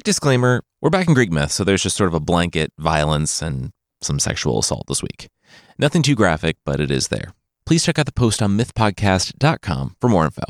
Quick 0.00 0.06
disclaimer 0.06 0.62
we're 0.80 0.88
back 0.88 1.08
in 1.08 1.12
Greek 1.12 1.30
myth, 1.30 1.52
so 1.52 1.62
there's 1.62 1.82
just 1.82 1.94
sort 1.94 2.08
of 2.08 2.14
a 2.14 2.20
blanket 2.20 2.72
violence 2.78 3.42
and 3.42 3.70
some 4.00 4.18
sexual 4.18 4.58
assault 4.58 4.86
this 4.88 5.02
week. 5.02 5.28
Nothing 5.78 6.00
too 6.00 6.14
graphic, 6.14 6.56
but 6.64 6.80
it 6.80 6.90
is 6.90 7.08
there. 7.08 7.34
Please 7.66 7.84
check 7.84 7.98
out 7.98 8.06
the 8.06 8.12
post 8.12 8.40
on 8.40 8.56
mythpodcast.com 8.56 9.96
for 10.00 10.08
more 10.08 10.24
info. 10.24 10.44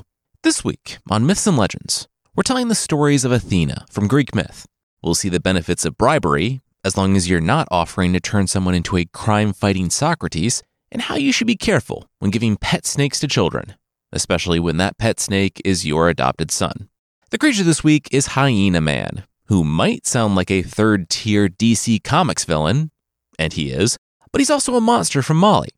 This 0.45 0.65
week 0.65 0.99
on 1.11 1.27
Myths 1.27 1.49
and 1.49 1.57
Legends, 1.57 2.07
we're 2.37 2.45
telling 2.45 2.69
the 2.69 2.77
stories 2.77 3.25
of 3.25 3.33
Athena 3.33 3.87
from 3.91 4.07
Greek 4.07 4.37
myth. 4.37 4.67
We'll 5.03 5.17
see 5.17 5.29
the 5.29 5.41
benefits 5.41 5.85
of 5.85 5.99
bribery, 5.99 6.61
as 6.85 6.97
long 6.97 7.17
as 7.17 7.29
you're 7.29 7.41
not 7.41 7.67
offering 7.73 8.13
to 8.13 8.21
turn 8.21 8.47
someone 8.47 8.77
into 8.77 8.99
a 8.99 9.07
crime 9.07 9.53
fighting 9.53 9.91
Socrates, 9.91 10.63
and 10.93 11.03
how 11.03 11.17
you 11.17 11.33
should 11.33 11.49
be 11.49 11.57
careful 11.57 12.07
when 12.21 12.31
giving 12.31 12.57
pet 12.57 12.87
snakes 12.87 13.19
to 13.19 13.27
children, 13.27 13.75
especially 14.13 14.61
when 14.61 14.77
that 14.77 14.97
pet 14.97 15.19
snake 15.19 15.61
is 15.65 15.85
your 15.85 16.09
adopted 16.09 16.53
son. 16.53 16.89
The 17.31 17.39
creature 17.39 17.65
this 17.65 17.83
week 17.83 18.09
is 18.13 18.29
Hyena 18.29 18.81
Man, 18.81 19.25
who 19.51 19.65
might 19.65 20.07
sound 20.07 20.37
like 20.37 20.49
a 20.49 20.63
third 20.63 21.11
tier 21.11 21.49
DC 21.49 22.03
Comics 22.05 22.45
villain, 22.45 22.93
and 23.37 23.53
he 23.53 23.73
is, 23.73 23.99
but 24.31 24.41
he's 24.41 24.49
also 24.49 24.77
a 24.77 24.81
monster 24.81 25.23
from 25.23 25.39
Mali, 25.39 25.71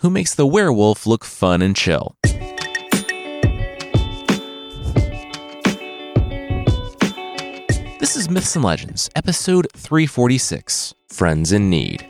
who 0.00 0.10
makes 0.10 0.34
the 0.34 0.46
werewolf 0.46 1.06
look 1.06 1.24
fun 1.24 1.62
and 1.62 1.74
chill. 1.74 2.14
This 7.98 8.14
is 8.14 8.28
Myths 8.28 8.56
and 8.56 8.64
Legends, 8.64 9.08
episode 9.16 9.68
346 9.74 10.92
Friends 11.08 11.50
in 11.50 11.70
Need. 11.70 12.06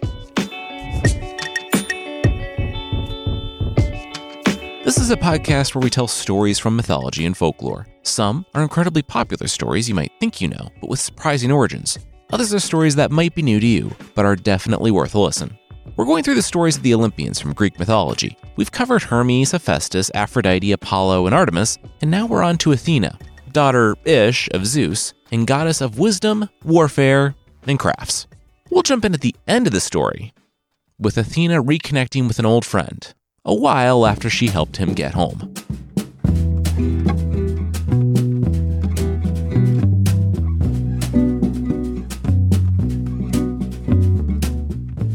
This 4.84 4.98
is 4.98 5.11
a 5.11 5.16
podcast 5.16 5.74
where 5.74 5.83
we 5.83 5.88
tell 5.88 6.06
stories 6.06 6.59
from 6.59 6.77
mythology 6.77 7.24
and 7.24 7.34
folklore. 7.34 7.87
Some 8.02 8.45
are 8.55 8.62
incredibly 8.62 9.01
popular 9.01 9.47
stories 9.47 9.88
you 9.88 9.95
might 9.95 10.12
think 10.20 10.43
you 10.43 10.48
know, 10.48 10.69
but 10.79 10.91
with 10.91 11.01
surprising 11.01 11.51
origins. 11.51 11.98
Others 12.34 12.52
are 12.52 12.60
stories 12.60 12.95
that 12.97 13.10
might 13.10 13.34
be 13.34 13.41
new 13.41 13.59
to 13.60 13.66
you, 13.66 13.91
but 14.15 14.27
are 14.27 14.37
definitely 14.37 14.90
worth 14.90 15.15
a 15.15 15.18
listen. 15.18 15.57
We're 15.96 16.05
going 16.05 16.23
through 16.23 16.35
the 16.35 16.43
stories 16.43 16.77
of 16.77 16.82
the 16.82 16.93
Olympians 16.93 17.40
from 17.40 17.55
Greek 17.55 17.79
mythology. 17.79 18.37
We've 18.57 18.71
covered 18.71 19.02
Hermes, 19.05 19.52
Hephaestus, 19.52 20.10
Aphrodite, 20.15 20.73
Apollo, 20.73 21.24
and 21.24 21.35
Artemis, 21.35 21.79
and 22.02 22.10
now 22.10 22.27
we're 22.27 22.43
on 22.43 22.59
to 22.59 22.73
Athena, 22.73 23.18
daughter 23.52 23.96
ish 24.05 24.51
of 24.52 24.66
Zeus, 24.66 25.15
and 25.32 25.46
goddess 25.46 25.80
of 25.80 25.99
wisdom, 25.99 26.51
warfare, 26.62 27.35
and 27.66 27.79
crafts. 27.79 28.27
We'll 28.68 28.82
jump 28.82 29.07
in 29.07 29.15
at 29.15 29.23
the 29.23 29.35
end 29.49 29.66
of 29.66 29.73
the 29.73 29.80
story 29.80 30.35
with 30.99 31.16
Athena 31.16 31.62
reconnecting 31.62 32.29
with 32.29 32.38
an 32.38 32.45
old 32.45 32.66
friend, 32.66 33.15
a 33.45 33.54
while 33.54 34.06
after 34.06 34.30
she 34.30 34.48
helped 34.48 34.76
him 34.76 34.95
get 34.95 35.14
home. 35.14 35.52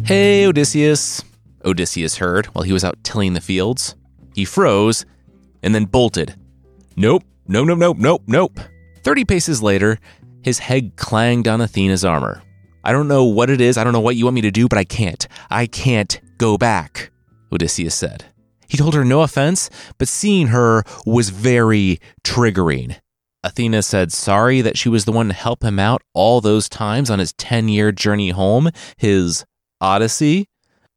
Hey, 0.06 0.48
Odysseus, 0.48 1.24
Odysseus 1.64 2.18
heard 2.18 2.48
while 2.48 2.64
he 2.64 2.74
was 2.74 2.84
out 2.84 2.98
tilling 3.04 3.34
the 3.34 3.42
fields. 3.42 3.96
He 4.34 4.46
froze 4.46 5.06
and 5.62 5.76
then 5.76 5.86
bolted. 5.86 6.36
Nope, 6.96 7.24
nope, 7.48 7.68
nope, 7.68 7.78
nope, 7.78 7.98
nope, 8.00 8.24
nope. 8.26 8.60
Thirty 9.04 9.24
paces 9.24 9.62
later, 9.62 10.00
his 10.42 10.60
head 10.60 10.96
clanged 10.96 11.48
on 11.48 11.62
Athena's 11.62 12.04
armor. 12.04 12.42
I 12.84 12.92
don't 12.92 13.08
know 13.08 13.26
what 13.26 13.50
it 13.50 13.62
is, 13.62 13.78
I 13.78 13.84
don't 13.84 13.94
know 13.94 14.00
what 14.00 14.16
you 14.16 14.26
want 14.26 14.36
me 14.36 14.42
to 14.42 14.52
do, 14.52 14.68
but 14.68 14.80
I 14.80 14.84
can't. 14.84 15.28
I 15.50 15.68
can't 15.68 16.20
go 16.38 16.58
back. 16.58 17.12
Odysseus 17.52 17.96
said. 17.96 18.26
He 18.68 18.78
told 18.78 18.94
her 18.94 19.04
no 19.04 19.22
offense, 19.22 19.70
but 19.98 20.08
seeing 20.08 20.48
her 20.48 20.84
was 21.06 21.30
very 21.30 22.00
triggering. 22.24 22.98
Athena 23.44 23.82
said 23.82 24.12
sorry 24.12 24.62
that 24.62 24.78
she 24.78 24.90
was 24.90 25.06
the 25.06 25.12
one 25.12 25.28
to 25.28 25.34
help 25.34 25.64
him 25.64 25.80
out 25.80 26.02
all 26.14 26.42
those 26.42 26.68
times 26.70 27.10
on 27.10 27.20
his 27.20 27.34
10 27.34 27.70
year 27.70 27.92
journey 27.92 28.30
home, 28.30 28.70
his 28.98 29.46
Odyssey. 29.82 30.48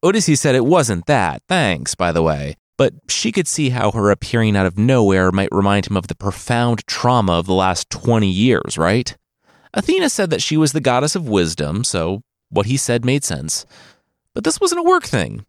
Odysseus 0.05 0.41
said 0.41 0.55
it 0.55 0.67
wasn't 0.67 1.07
that, 1.07 1.43
thanks, 1.49 1.95
by 1.95 2.11
the 2.11 2.23
way, 2.23 2.57
but 2.77 2.93
she 3.09 3.31
could 3.31 3.47
see 3.47 3.71
how 3.71 3.93
her 3.93 4.11
appearing 4.11 4.57
out 4.57 4.67
of 4.67 4.77
nowhere 4.77 5.31
might 5.31 5.49
remind 5.53 5.87
him 5.87 5.97
of 5.97 6.09
the 6.09 6.17
profound 6.17 6.85
trauma 6.89 7.35
of 7.35 7.47
the 7.47 7.55
last 7.55 7.89
20 7.91 8.29
years, 8.29 8.77
right? 8.77 9.17
Athena 9.73 10.11
said 10.11 10.31
that 10.31 10.43
she 10.43 10.57
was 10.57 10.73
the 10.73 10.81
goddess 10.81 11.15
of 11.15 11.29
wisdom, 11.29 11.85
so 11.85 12.23
what 12.51 12.67
he 12.67 12.77
said 12.77 13.05
made 13.05 13.25
sense. 13.25 13.65
But 14.35 14.45
this 14.45 14.61
wasn't 14.61 14.81
a 14.81 14.89
work 14.89 15.05
thing. 15.05 15.47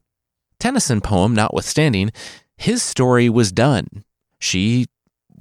Tennyson 0.59 1.02
poem 1.02 1.34
notwithstanding, 1.34 2.12
his 2.58 2.81
story 2.81 3.30
was 3.30 3.52
done. 3.52 4.03
She 4.40 4.88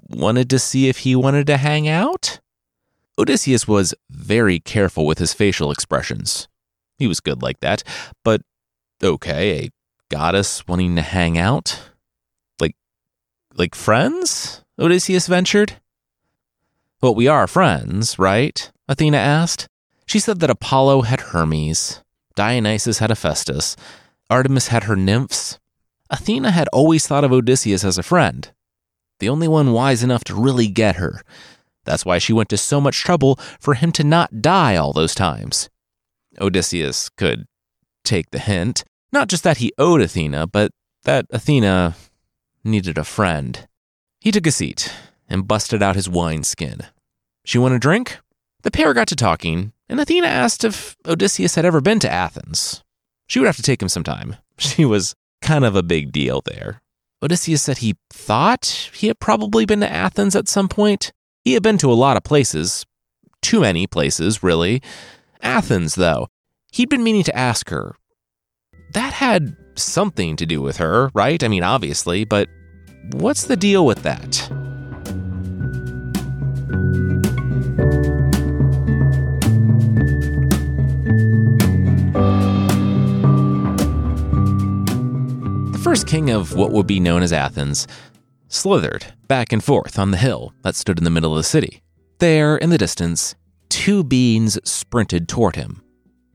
wanted 0.08 0.50
to 0.50 0.58
see 0.58 0.88
if 0.88 0.98
he 0.98 1.16
wanted 1.16 1.46
to 1.46 1.56
hang 1.56 1.88
out? 1.88 2.40
Odysseus 3.18 3.68
was 3.68 3.94
very 4.10 4.58
careful 4.58 5.06
with 5.06 5.18
his 5.18 5.32
facial 5.32 5.70
expressions. 5.70 6.48
He 6.98 7.06
was 7.06 7.20
good 7.20 7.42
like 7.42 7.60
that, 7.60 7.82
but 8.24 8.42
okay, 9.02 9.64
a 9.64 9.70
goddess 10.08 10.66
wanting 10.66 10.96
to 10.96 11.02
hang 11.02 11.38
out? 11.38 11.80
Like 12.60 12.76
like 13.54 13.74
friends? 13.74 14.64
Odysseus 14.78 15.26
ventured. 15.26 15.74
Well, 17.02 17.14
we 17.14 17.28
are 17.28 17.46
friends, 17.46 18.18
right? 18.18 18.70
Athena 18.88 19.16
asked. 19.16 19.68
She 20.06 20.18
said 20.18 20.40
that 20.40 20.50
Apollo 20.50 21.02
had 21.02 21.20
Hermes, 21.20 22.02
Dionysus 22.34 22.98
had 22.98 23.10
Hephaestus, 23.10 23.76
Artemis 24.32 24.68
had 24.68 24.84
her 24.84 24.96
nymphs. 24.96 25.58
Athena 26.08 26.52
had 26.52 26.66
always 26.68 27.06
thought 27.06 27.22
of 27.22 27.32
Odysseus 27.32 27.84
as 27.84 27.98
a 27.98 28.02
friend, 28.02 28.50
the 29.18 29.28
only 29.28 29.46
one 29.46 29.74
wise 29.74 30.02
enough 30.02 30.24
to 30.24 30.34
really 30.34 30.68
get 30.68 30.96
her. 30.96 31.20
That's 31.84 32.06
why 32.06 32.16
she 32.16 32.32
went 32.32 32.48
to 32.48 32.56
so 32.56 32.80
much 32.80 33.02
trouble 33.02 33.38
for 33.60 33.74
him 33.74 33.92
to 33.92 34.02
not 34.02 34.40
die 34.40 34.74
all 34.74 34.94
those 34.94 35.14
times. 35.14 35.68
Odysseus 36.40 37.10
could 37.10 37.44
take 38.04 38.30
the 38.30 38.38
hint, 38.38 38.84
not 39.12 39.28
just 39.28 39.44
that 39.44 39.58
he 39.58 39.70
owed 39.76 40.00
Athena, 40.00 40.46
but 40.46 40.70
that 41.04 41.26
Athena 41.28 41.94
needed 42.64 42.96
a 42.96 43.04
friend. 43.04 43.68
He 44.18 44.30
took 44.30 44.46
a 44.46 44.50
seat 44.50 44.90
and 45.28 45.46
busted 45.46 45.82
out 45.82 45.96
his 45.96 46.08
wineskin. 46.08 46.80
She 47.44 47.58
want 47.58 47.74
a 47.74 47.78
drink? 47.78 48.18
The 48.62 48.70
pair 48.70 48.94
got 48.94 49.08
to 49.08 49.16
talking, 49.16 49.74
and 49.90 50.00
Athena 50.00 50.26
asked 50.26 50.64
if 50.64 50.96
Odysseus 51.04 51.54
had 51.54 51.66
ever 51.66 51.82
been 51.82 51.98
to 51.98 52.10
Athens. 52.10 52.82
She 53.32 53.38
would 53.38 53.46
have 53.46 53.56
to 53.56 53.62
take 53.62 53.80
him 53.80 53.88
some 53.88 54.04
time. 54.04 54.36
She 54.58 54.84
was 54.84 55.16
kind 55.40 55.64
of 55.64 55.74
a 55.74 55.82
big 55.82 56.12
deal 56.12 56.42
there. 56.44 56.82
Odysseus 57.22 57.62
said 57.62 57.78
he 57.78 57.96
thought 58.10 58.90
he 58.92 59.06
had 59.06 59.18
probably 59.20 59.64
been 59.64 59.80
to 59.80 59.90
Athens 59.90 60.36
at 60.36 60.48
some 60.48 60.68
point. 60.68 61.12
He 61.42 61.54
had 61.54 61.62
been 61.62 61.78
to 61.78 61.90
a 61.90 61.94
lot 61.94 62.18
of 62.18 62.24
places. 62.24 62.84
Too 63.40 63.62
many 63.62 63.86
places, 63.86 64.42
really. 64.42 64.82
Athens, 65.40 65.94
though. 65.94 66.28
He'd 66.72 66.90
been 66.90 67.02
meaning 67.02 67.22
to 67.24 67.36
ask 67.36 67.70
her. 67.70 67.96
That 68.92 69.14
had 69.14 69.56
something 69.76 70.36
to 70.36 70.44
do 70.44 70.60
with 70.60 70.76
her, 70.76 71.10
right? 71.14 71.42
I 71.42 71.48
mean, 71.48 71.62
obviously, 71.62 72.24
but 72.24 72.50
what's 73.12 73.44
the 73.46 73.56
deal 73.56 73.86
with 73.86 74.02
that? 74.02 74.61
First 85.82 86.06
king 86.06 86.30
of 86.30 86.54
what 86.54 86.70
would 86.70 86.86
be 86.86 87.00
known 87.00 87.24
as 87.24 87.32
Athens 87.32 87.88
slithered 88.46 89.04
back 89.26 89.52
and 89.52 89.64
forth 89.64 89.98
on 89.98 90.12
the 90.12 90.16
hill 90.16 90.54
that 90.62 90.76
stood 90.76 90.96
in 90.96 91.02
the 91.02 91.10
middle 91.10 91.32
of 91.32 91.36
the 91.36 91.42
city. 91.42 91.82
There, 92.20 92.56
in 92.56 92.70
the 92.70 92.78
distance, 92.78 93.34
two 93.68 94.04
beings 94.04 94.60
sprinted 94.62 95.28
toward 95.28 95.56
him. 95.56 95.82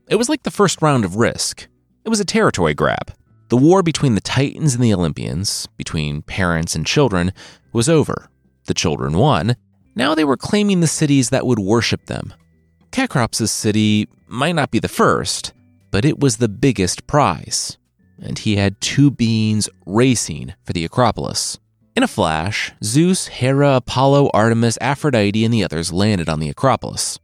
It 0.06 0.16
was 0.16 0.28
like 0.28 0.42
the 0.42 0.50
first 0.50 0.82
round 0.82 1.06
of 1.06 1.16
Risk. 1.16 1.66
It 2.04 2.10
was 2.10 2.20
a 2.20 2.26
territory 2.26 2.74
grab. 2.74 3.10
The 3.48 3.56
war 3.56 3.82
between 3.82 4.14
the 4.14 4.20
Titans 4.20 4.74
and 4.74 4.84
the 4.84 4.92
Olympians, 4.92 5.66
between 5.78 6.20
parents 6.20 6.74
and 6.74 6.84
children, 6.84 7.32
was 7.72 7.88
over. 7.88 8.28
The 8.66 8.74
children 8.74 9.14
won. 9.14 9.56
Now 9.94 10.14
they 10.14 10.24
were 10.24 10.36
claiming 10.36 10.80
the 10.80 10.86
cities 10.86 11.30
that 11.30 11.46
would 11.46 11.58
worship 11.58 12.04
them. 12.04 12.34
Cecrops' 12.92 13.50
city 13.50 14.08
might 14.26 14.56
not 14.56 14.70
be 14.70 14.78
the 14.78 14.88
first, 14.88 15.54
but 15.90 16.04
it 16.04 16.20
was 16.20 16.36
the 16.36 16.48
biggest 16.48 17.06
prize 17.06 17.78
and 18.20 18.38
he 18.38 18.56
had 18.56 18.80
two 18.80 19.10
beings 19.10 19.68
racing 19.86 20.54
for 20.64 20.72
the 20.72 20.84
Acropolis. 20.84 21.58
In 21.96 22.02
a 22.02 22.08
flash, 22.08 22.72
Zeus, 22.82 23.26
Hera, 23.26 23.76
Apollo, 23.76 24.30
Artemis, 24.32 24.78
Aphrodite, 24.80 25.44
and 25.44 25.52
the 25.52 25.64
others 25.64 25.92
landed 25.92 26.28
on 26.28 26.40
the 26.40 26.48
Acropolis. 26.48 27.18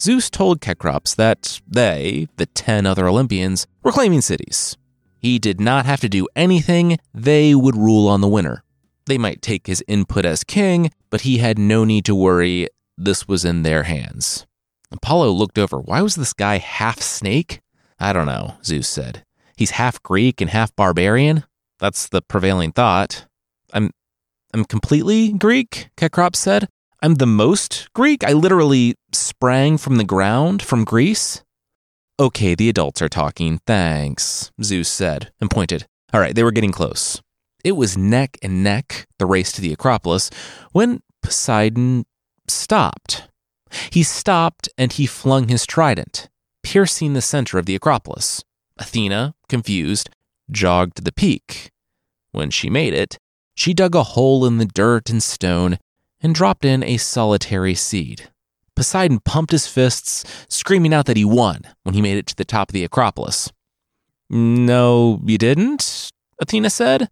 Zeus 0.00 0.30
told 0.30 0.60
Cecrops 0.60 1.14
that 1.14 1.60
they, 1.66 2.28
the 2.36 2.46
10 2.46 2.86
other 2.86 3.08
Olympians, 3.08 3.66
were 3.82 3.92
claiming 3.92 4.20
cities. 4.20 4.76
He 5.18 5.38
did 5.38 5.60
not 5.60 5.86
have 5.86 6.00
to 6.00 6.08
do 6.08 6.28
anything, 6.36 6.98
they 7.12 7.54
would 7.54 7.74
rule 7.74 8.06
on 8.06 8.20
the 8.20 8.28
winner. 8.28 8.62
They 9.06 9.18
might 9.18 9.42
take 9.42 9.66
his 9.66 9.82
input 9.88 10.24
as 10.24 10.44
king, 10.44 10.92
but 11.10 11.22
he 11.22 11.38
had 11.38 11.58
no 11.58 11.84
need 11.84 12.04
to 12.04 12.14
worry, 12.14 12.68
this 12.96 13.26
was 13.26 13.44
in 13.44 13.62
their 13.62 13.84
hands. 13.84 14.46
Apollo 14.92 15.30
looked 15.30 15.58
over. 15.58 15.78
Why 15.80 16.02
was 16.02 16.14
this 16.14 16.32
guy 16.32 16.58
half 16.58 17.00
snake? 17.00 17.60
I 17.98 18.12
don't 18.12 18.26
know, 18.26 18.54
Zeus 18.62 18.88
said 18.88 19.24
he's 19.58 19.72
half 19.72 20.02
Greek 20.02 20.40
and 20.40 20.50
half 20.50 20.74
barbarian. 20.76 21.44
That's 21.80 22.08
the 22.08 22.22
prevailing 22.22 22.72
thought. 22.72 23.26
I'm 23.72 23.90
I'm 24.54 24.64
completely 24.64 25.32
Greek, 25.32 25.90
Cecrops 25.98 26.38
said. 26.38 26.68
I'm 27.02 27.16
the 27.16 27.26
most 27.26 27.92
Greek. 27.92 28.24
I 28.24 28.32
literally 28.32 28.94
sprang 29.12 29.76
from 29.76 29.96
the 29.96 30.04
ground 30.04 30.62
from 30.62 30.84
Greece. 30.84 31.42
Okay, 32.18 32.54
the 32.54 32.68
adults 32.68 33.02
are 33.02 33.08
talking. 33.08 33.60
Thanks, 33.66 34.50
Zeus 34.62 34.88
said 34.88 35.30
and 35.40 35.50
pointed. 35.50 35.86
All 36.12 36.20
right, 36.20 36.34
they 36.34 36.42
were 36.42 36.50
getting 36.50 36.72
close. 36.72 37.20
It 37.62 37.72
was 37.72 37.96
neck 37.96 38.38
and 38.42 38.64
neck, 38.64 39.06
the 39.18 39.26
race 39.26 39.52
to 39.52 39.60
the 39.60 39.72
Acropolis, 39.72 40.30
when 40.72 41.02
Poseidon 41.22 42.06
stopped. 42.48 43.28
He 43.90 44.02
stopped 44.02 44.68
and 44.78 44.92
he 44.92 45.06
flung 45.06 45.48
his 45.48 45.66
trident, 45.66 46.28
piercing 46.62 47.12
the 47.12 47.20
center 47.20 47.58
of 47.58 47.66
the 47.66 47.74
Acropolis. 47.74 48.42
Athena, 48.78 49.34
confused, 49.48 50.10
jogged 50.50 50.96
to 50.96 51.02
the 51.02 51.12
peak. 51.12 51.70
When 52.32 52.50
she 52.50 52.70
made 52.70 52.94
it, 52.94 53.18
she 53.54 53.74
dug 53.74 53.94
a 53.94 54.02
hole 54.02 54.46
in 54.46 54.58
the 54.58 54.66
dirt 54.66 55.10
and 55.10 55.22
stone 55.22 55.78
and 56.20 56.34
dropped 56.34 56.64
in 56.64 56.82
a 56.82 56.96
solitary 56.96 57.74
seed. 57.74 58.30
Poseidon 58.76 59.20
pumped 59.20 59.50
his 59.50 59.66
fists, 59.66 60.24
screaming 60.48 60.94
out 60.94 61.06
that 61.06 61.16
he 61.16 61.24
won 61.24 61.62
when 61.82 61.94
he 61.94 62.02
made 62.02 62.16
it 62.16 62.26
to 62.28 62.36
the 62.36 62.44
top 62.44 62.68
of 62.68 62.72
the 62.72 62.84
Acropolis. 62.84 63.50
No, 64.30 65.20
you 65.24 65.38
didn't? 65.38 66.10
Athena 66.40 66.70
said. 66.70 67.08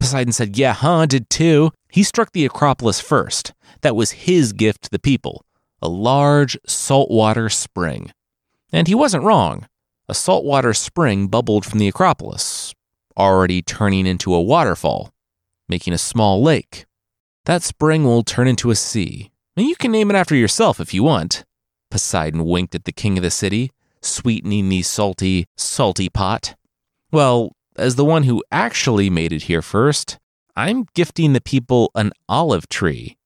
Poseidon 0.00 0.32
said, 0.32 0.58
Yeah, 0.58 0.74
huh, 0.74 1.06
did 1.06 1.30
too. 1.30 1.70
He 1.90 2.02
struck 2.02 2.32
the 2.32 2.44
Acropolis 2.44 3.00
first. 3.00 3.54
That 3.80 3.96
was 3.96 4.10
his 4.10 4.52
gift 4.52 4.82
to 4.82 4.90
the 4.90 4.98
people 4.98 5.44
a 5.80 5.88
large 5.88 6.58
saltwater 6.66 7.48
spring. 7.48 8.12
And 8.72 8.88
he 8.88 8.94
wasn't 8.94 9.24
wrong. 9.24 9.66
A 10.10 10.14
saltwater 10.14 10.72
spring 10.72 11.26
bubbled 11.26 11.66
from 11.66 11.78
the 11.78 11.88
Acropolis, 11.88 12.74
already 13.18 13.60
turning 13.60 14.06
into 14.06 14.34
a 14.34 14.40
waterfall, 14.40 15.12
making 15.68 15.92
a 15.92 15.98
small 15.98 16.42
lake. 16.42 16.86
That 17.44 17.62
spring 17.62 18.04
will 18.04 18.22
turn 18.22 18.48
into 18.48 18.70
a 18.70 18.74
sea. 18.74 19.30
And 19.54 19.66
you 19.66 19.76
can 19.76 19.92
name 19.92 20.10
it 20.10 20.16
after 20.16 20.34
yourself 20.34 20.80
if 20.80 20.94
you 20.94 21.02
want. 21.02 21.44
Poseidon 21.90 22.46
winked 22.46 22.74
at 22.74 22.84
the 22.84 22.92
king 22.92 23.18
of 23.18 23.22
the 23.22 23.30
city, 23.30 23.70
sweetening 24.00 24.70
the 24.70 24.82
salty, 24.82 25.46
salty 25.56 26.08
pot. 26.08 26.54
Well, 27.12 27.52
as 27.76 27.96
the 27.96 28.04
one 28.04 28.22
who 28.22 28.42
actually 28.50 29.10
made 29.10 29.32
it 29.32 29.42
here 29.42 29.62
first, 29.62 30.18
I'm 30.56 30.86
gifting 30.94 31.34
the 31.34 31.40
people 31.40 31.90
an 31.94 32.12
olive 32.28 32.68
tree, 32.68 33.16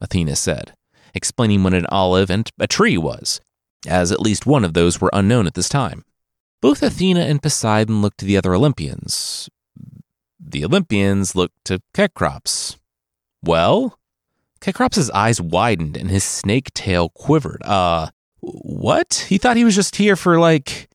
Athena 0.00 0.36
said, 0.36 0.72
explaining 1.14 1.64
what 1.64 1.74
an 1.74 1.86
olive 1.90 2.30
and 2.30 2.48
a 2.60 2.66
tree 2.66 2.96
was, 2.96 3.40
as 3.88 4.12
at 4.12 4.20
least 4.20 4.46
one 4.46 4.64
of 4.64 4.74
those 4.74 5.00
were 5.00 5.10
unknown 5.12 5.46
at 5.46 5.54
this 5.54 5.68
time. 5.68 6.04
Both 6.60 6.82
Athena 6.82 7.20
and 7.20 7.40
Poseidon 7.40 8.02
looked 8.02 8.18
to 8.18 8.24
the 8.24 8.36
other 8.36 8.54
Olympians. 8.54 9.48
The 10.40 10.64
Olympians 10.64 11.36
looked 11.36 11.64
to 11.66 11.80
Cecrops. 11.94 12.78
Well? 13.42 13.98
Cecrops' 14.60 15.10
eyes 15.10 15.40
widened 15.40 15.96
and 15.96 16.10
his 16.10 16.24
snake 16.24 16.74
tail 16.74 17.10
quivered. 17.10 17.62
Uh, 17.64 18.08
what? 18.40 19.26
He 19.28 19.38
thought 19.38 19.56
he 19.56 19.64
was 19.64 19.76
just 19.76 19.96
here 19.96 20.16
for, 20.16 20.40
like, 20.40 20.88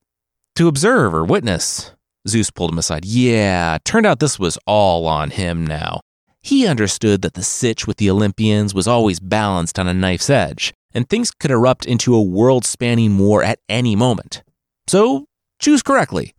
to 0.56 0.68
observe 0.68 1.14
or 1.14 1.24
witness. 1.24 1.92
Zeus 2.28 2.52
pulled 2.52 2.72
him 2.72 2.78
aside. 2.78 3.06
Yeah, 3.06 3.78
turned 3.86 4.06
out 4.06 4.20
this 4.20 4.40
was 4.40 4.58
all 4.66 5.08
on 5.08 5.30
him 5.30 5.66
now. 5.66 6.02
He 6.42 6.68
understood 6.68 7.22
that 7.22 7.36
the 7.36 7.44
sitch 7.44 7.88
with 7.88 7.98
the 7.98 8.10
Olympians 8.10 8.74
was 8.74 8.88
always 8.88 9.22
balanced 9.22 9.80
on 9.80 9.88
a 9.88 9.94
knife's 9.94 10.30
edge, 10.30 10.74
and 10.94 11.08
things 11.08 11.32
could 11.32 11.52
erupt 11.52 11.86
into 11.86 12.14
a 12.14 12.22
world 12.22 12.66
spanning 12.66 13.18
war 13.18 13.42
at 13.44 13.60
any 13.70 13.96
moment. 13.96 14.44
So 14.88 15.28
choose 15.64 15.82
correctly. 15.82 16.36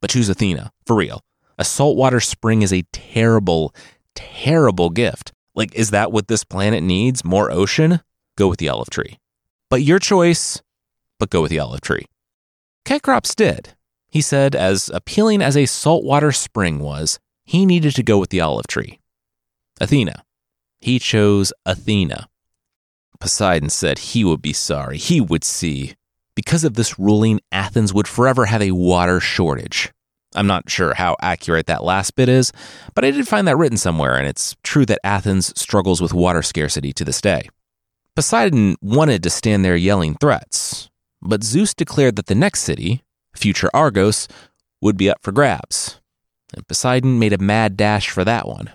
But 0.00 0.10
choose 0.10 0.28
Athena, 0.28 0.72
for 0.86 0.96
real. 0.96 1.22
A 1.58 1.64
saltwater 1.64 2.20
spring 2.20 2.62
is 2.62 2.72
a 2.72 2.84
terrible, 2.92 3.74
terrible 4.14 4.90
gift. 4.90 5.32
Like, 5.54 5.74
is 5.74 5.90
that 5.90 6.12
what 6.12 6.28
this 6.28 6.44
planet 6.44 6.82
needs? 6.82 7.24
More 7.24 7.50
ocean? 7.50 8.00
Go 8.36 8.48
with 8.48 8.60
the 8.60 8.68
olive 8.68 8.90
tree. 8.90 9.18
But 9.68 9.82
your 9.82 9.98
choice, 9.98 10.62
but 11.18 11.30
go 11.30 11.42
with 11.42 11.50
the 11.50 11.58
olive 11.58 11.80
tree. 11.80 12.06
Cecrops 12.86 13.34
did. 13.34 13.74
He 14.08 14.22
said, 14.22 14.54
as 14.54 14.88
appealing 14.94 15.42
as 15.42 15.56
a 15.56 15.66
saltwater 15.66 16.32
spring 16.32 16.78
was, 16.78 17.18
he 17.44 17.66
needed 17.66 17.94
to 17.96 18.02
go 18.02 18.18
with 18.18 18.30
the 18.30 18.40
olive 18.40 18.66
tree. 18.66 19.00
Athena. 19.80 20.24
He 20.80 20.98
chose 20.98 21.52
Athena. 21.66 22.28
Poseidon 23.20 23.68
said 23.68 23.98
he 23.98 24.24
would 24.24 24.40
be 24.40 24.52
sorry. 24.52 24.96
He 24.96 25.20
would 25.20 25.44
see. 25.44 25.94
Because 26.38 26.62
of 26.62 26.74
this 26.74 27.00
ruling, 27.00 27.40
Athens 27.50 27.92
would 27.92 28.06
forever 28.06 28.46
have 28.46 28.62
a 28.62 28.70
water 28.70 29.18
shortage. 29.18 29.92
I'm 30.36 30.46
not 30.46 30.70
sure 30.70 30.94
how 30.94 31.16
accurate 31.20 31.66
that 31.66 31.82
last 31.82 32.14
bit 32.14 32.28
is, 32.28 32.52
but 32.94 33.04
I 33.04 33.10
did 33.10 33.26
find 33.26 33.48
that 33.48 33.56
written 33.56 33.76
somewhere, 33.76 34.14
and 34.16 34.24
it's 34.24 34.54
true 34.62 34.86
that 34.86 35.00
Athens 35.02 35.52
struggles 35.60 36.00
with 36.00 36.14
water 36.14 36.42
scarcity 36.42 36.92
to 36.92 37.04
this 37.04 37.20
day. 37.20 37.48
Poseidon 38.14 38.76
wanted 38.80 39.24
to 39.24 39.30
stand 39.30 39.64
there 39.64 39.74
yelling 39.74 40.14
threats, 40.14 40.88
but 41.20 41.42
Zeus 41.42 41.74
declared 41.74 42.14
that 42.14 42.26
the 42.26 42.36
next 42.36 42.60
city, 42.60 43.02
future 43.34 43.68
Argos, 43.74 44.28
would 44.80 44.96
be 44.96 45.10
up 45.10 45.18
for 45.22 45.32
grabs, 45.32 46.00
and 46.54 46.68
Poseidon 46.68 47.18
made 47.18 47.32
a 47.32 47.38
mad 47.38 47.76
dash 47.76 48.10
for 48.10 48.24
that 48.24 48.46
one. 48.46 48.70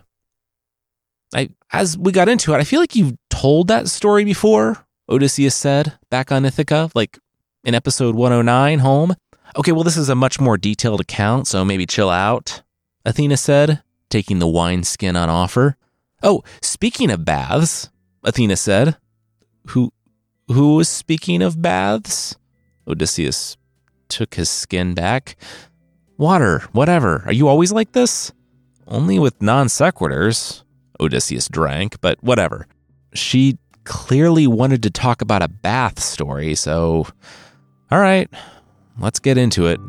I, 1.33 1.51
as 1.71 1.97
we 1.97 2.11
got 2.11 2.27
into 2.27 2.53
it, 2.53 2.57
I 2.57 2.65
feel 2.65 2.81
like 2.81 2.97
you've 2.97 3.15
told 3.29 3.69
that 3.69 3.87
story 3.87 4.25
before, 4.25 4.85
Odysseus 5.07 5.55
said 5.55 5.93
back 6.09 6.29
on 6.29 6.43
Ithaca, 6.43 6.91
like 6.93 7.19
in 7.63 7.75
episode 7.75 8.15
109, 8.15 8.79
home. 8.79 9.15
Okay, 9.55 9.71
well, 9.71 9.83
this 9.83 9.97
is 9.97 10.09
a 10.09 10.15
much 10.15 10.39
more 10.39 10.57
detailed 10.57 10.99
account, 10.99 11.47
so 11.47 11.63
maybe 11.63 11.85
chill 11.85 12.09
out, 12.09 12.61
Athena 13.05 13.37
said, 13.37 13.83
taking 14.09 14.39
the 14.39 14.47
wineskin 14.47 15.15
on 15.15 15.29
offer. 15.29 15.77
Oh, 16.21 16.43
speaking 16.61 17.11
of 17.11 17.25
baths, 17.25 17.89
Athena 18.23 18.55
said. 18.55 18.97
Who 19.67 19.91
who 20.47 20.75
was 20.75 20.89
speaking 20.89 21.41
of 21.41 21.61
baths? 21.61 22.35
Odysseus 22.87 23.57
took 24.09 24.35
his 24.35 24.49
skin 24.49 24.93
back. 24.93 25.37
Water, 26.17 26.59
whatever. 26.71 27.23
Are 27.25 27.33
you 27.33 27.47
always 27.47 27.71
like 27.71 27.93
this? 27.93 28.31
Only 28.87 29.19
with 29.19 29.41
non 29.41 29.67
sequiturs. 29.67 30.63
Odysseus 30.99 31.47
drank, 31.47 31.99
but 32.01 32.21
whatever. 32.23 32.67
She 33.13 33.57
clearly 33.83 34.47
wanted 34.47 34.83
to 34.83 34.89
talk 34.89 35.21
about 35.21 35.41
a 35.41 35.47
bath 35.47 35.99
story, 35.99 36.55
so. 36.55 37.07
All 37.93 37.99
right, 37.99 38.27
let's 38.97 39.19
get 39.19 39.37
into 39.37 39.67
it. 39.67 39.79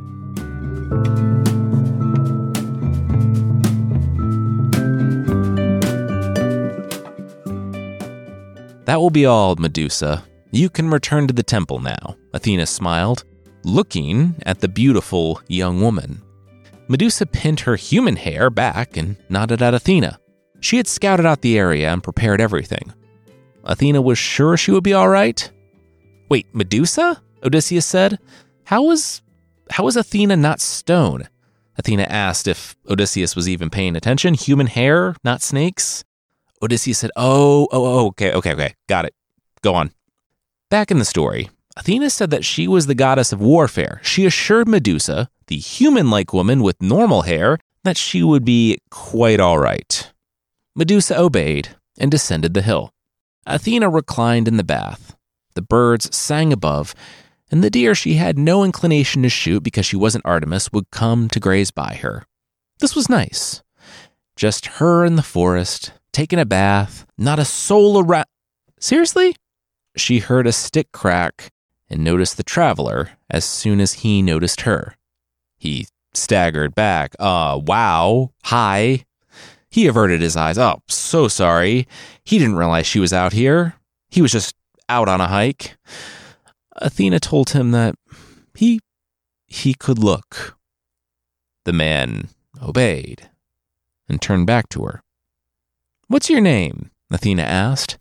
That 8.85 9.01
will 9.01 9.09
be 9.09 9.25
all, 9.25 9.57
Medusa. 9.57 10.23
You 10.51 10.69
can 10.69 10.91
return 10.91 11.27
to 11.29 11.33
the 11.33 11.43
temple 11.43 11.79
now, 11.79 12.17
Athena 12.35 12.67
smiled, 12.67 13.25
looking 13.65 14.35
at 14.45 14.61
the 14.61 14.69
beautiful 14.69 15.41
young 15.49 15.81
woman. 15.81 16.21
Medusa 16.89 17.25
pinned 17.25 17.61
her 17.61 17.77
human 17.77 18.17
hair 18.17 18.51
back 18.51 18.99
and 18.99 19.17
nodded 19.31 19.63
at 19.63 19.73
Athena. 19.73 20.21
She 20.61 20.77
had 20.77 20.87
scouted 20.87 21.25
out 21.25 21.41
the 21.41 21.57
area 21.57 21.91
and 21.91 22.03
prepared 22.03 22.43
everything. 22.43 22.93
Athena 23.65 24.03
was 24.03 24.19
sure 24.19 24.59
she 24.59 24.73
would 24.73 24.85
be 24.85 24.93
all 24.93 25.09
right. 25.09 25.51
Wait, 26.29 26.47
Medusa? 26.53 27.23
Odysseus 27.45 27.87
said. 27.87 28.19
How 28.65 28.83
was 28.83 29.23
how 29.71 29.85
was 29.85 29.97
Athena 29.97 30.37
not 30.37 30.61
stone? 30.61 31.29
Athena 31.77 32.05
asked 32.05 32.47
if 32.47 32.77
Odysseus 32.89 33.35
was 33.35 33.49
even 33.49 33.71
paying 33.71 33.97
attention. 33.97 34.35
Human 34.35 34.67
hair, 34.67 35.17
not 35.25 35.43
snakes? 35.43 36.05
Odysseus 36.63 36.99
said, 36.99 37.11
Oh, 37.17 37.69
oh, 37.73 37.85
oh, 37.85 38.07
okay, 38.09 38.33
okay, 38.33 38.53
okay, 38.53 38.75
got 38.89 39.05
it. 39.05 39.15
Go 39.63 39.75
on. 39.75 39.91
Back 40.71 40.91
in 40.91 40.99
the 40.99 41.05
story, 41.05 41.51
Athena 41.77 42.11
said 42.11 42.31
that 42.31 42.45
she 42.45 42.69
was 42.69 42.87
the 42.87 42.95
goddess 42.95 43.33
of 43.33 43.41
warfare. 43.41 44.01
She 44.03 44.27
assured 44.27 44.69
Medusa, 44.69 45.29
the 45.49 45.57
human 45.57 46.11
like 46.11 46.33
woman 46.33 46.63
with 46.63 46.81
normal 46.81 47.23
hair, 47.23 47.59
that 47.83 47.97
she 47.97 48.23
would 48.23 48.45
be 48.45 48.79
quite 48.91 49.41
all 49.41 49.59
right. 49.59 50.13
Medusa 50.77 51.19
obeyed 51.19 51.71
and 51.99 52.11
descended 52.11 52.55
the 52.55 52.63
hill. 52.63 52.93
Athena 53.47 53.91
reclined 53.91 54.49
in 54.49 54.57
the 54.57 54.65
bath. 54.65 55.17
The 55.55 55.63
birds 55.63 56.15
sang 56.17 56.53
above, 56.53 56.95
and 57.55 57.63
the 57.63 57.71
deer 57.71 57.95
she 57.95 58.15
had 58.15 58.37
no 58.37 58.65
inclination 58.65 59.23
to 59.23 59.29
shoot 59.29 59.63
because 59.63 59.87
she 59.87 59.95
wasn't 59.95 60.27
Artemis 60.27 60.73
would 60.73 60.91
come 60.91 61.29
to 61.29 61.39
graze 61.39 61.71
by 61.71 61.95
her. 62.03 62.27
This 62.81 62.97
was 62.97 63.09
nice. 63.09 63.63
Just 64.35 64.67
her 64.67 65.05
in 65.05 65.15
the 65.15 65.23
forest, 65.23 65.93
taking 66.13 66.41
a 66.41 66.45
bath, 66.45 67.07
not 67.17 67.39
a 67.39 67.45
soul 67.45 68.03
around. 68.03 68.27
Seriously? 68.81 69.37
She 69.97 70.19
heard 70.19 70.49
a 70.49 70.53
stick 70.53 70.91
crack 70.91 71.53
and 71.89 72.03
noticed 72.03 72.39
the 72.39 72.43
traveler 72.43 73.11
as 73.31 73.45
soon 73.45 73.81
as 73.81 73.93
he 74.03 74.21
noticed 74.21 74.63
her. 74.63 74.97
He 75.57 75.87
staggered 76.13 76.75
back. 76.75 77.15
Uh, 77.21 77.61
wow. 77.65 78.33
Hi. 78.47 79.05
He 79.71 79.87
averted 79.87 80.21
his 80.23 80.37
eyes. 80.37 80.59
Oh, 80.59 80.83
so 80.89 81.29
sorry. 81.29 81.87
He 82.25 82.41
didn't 82.41 82.57
realize 82.57 82.89
she 82.89 82.99
was 82.99 83.13
out 83.13 83.33
here. 83.33 83.75
He 84.11 84.23
was 84.23 84.33
just 84.33 84.57
out 84.89 85.09
on 85.09 85.21
a 85.21 85.29
hike. 85.29 85.77
Athena 86.77 87.21
told 87.21 87.51
him 87.51 87.71
that 87.71 87.95
he 88.55 88.81
he 89.47 89.75
could 89.75 89.99
look. 89.99 90.57
The 91.65 91.73
man 91.73 92.29
obeyed 92.61 93.31
and 94.09 94.21
turned 94.21 94.47
back 94.47 94.69
to 94.71 94.85
her. 94.85 95.03
What's 96.09 96.29
your 96.29 96.41
name? 96.41 96.91
Athena 97.11 97.43
asked, 97.43 97.99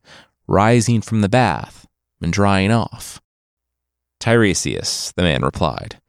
rising 0.47 1.01
from 1.01 1.21
the 1.21 1.29
bath 1.29 1.85
and 2.21 2.33
drying 2.33 2.71
off. 2.71 3.21
Tiresias, 4.19 5.13
the 5.15 5.23
man 5.23 5.43
replied. 5.43 5.99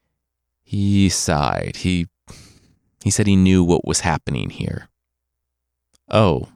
He 0.63 1.09
sighed. 1.09 1.77
He 1.77 2.07
he 3.03 3.11
said 3.11 3.27
he 3.27 3.37
knew 3.37 3.63
what 3.63 3.87
was 3.87 4.01
happening 4.01 4.51
here. 4.51 4.89
Oh. 6.11 6.49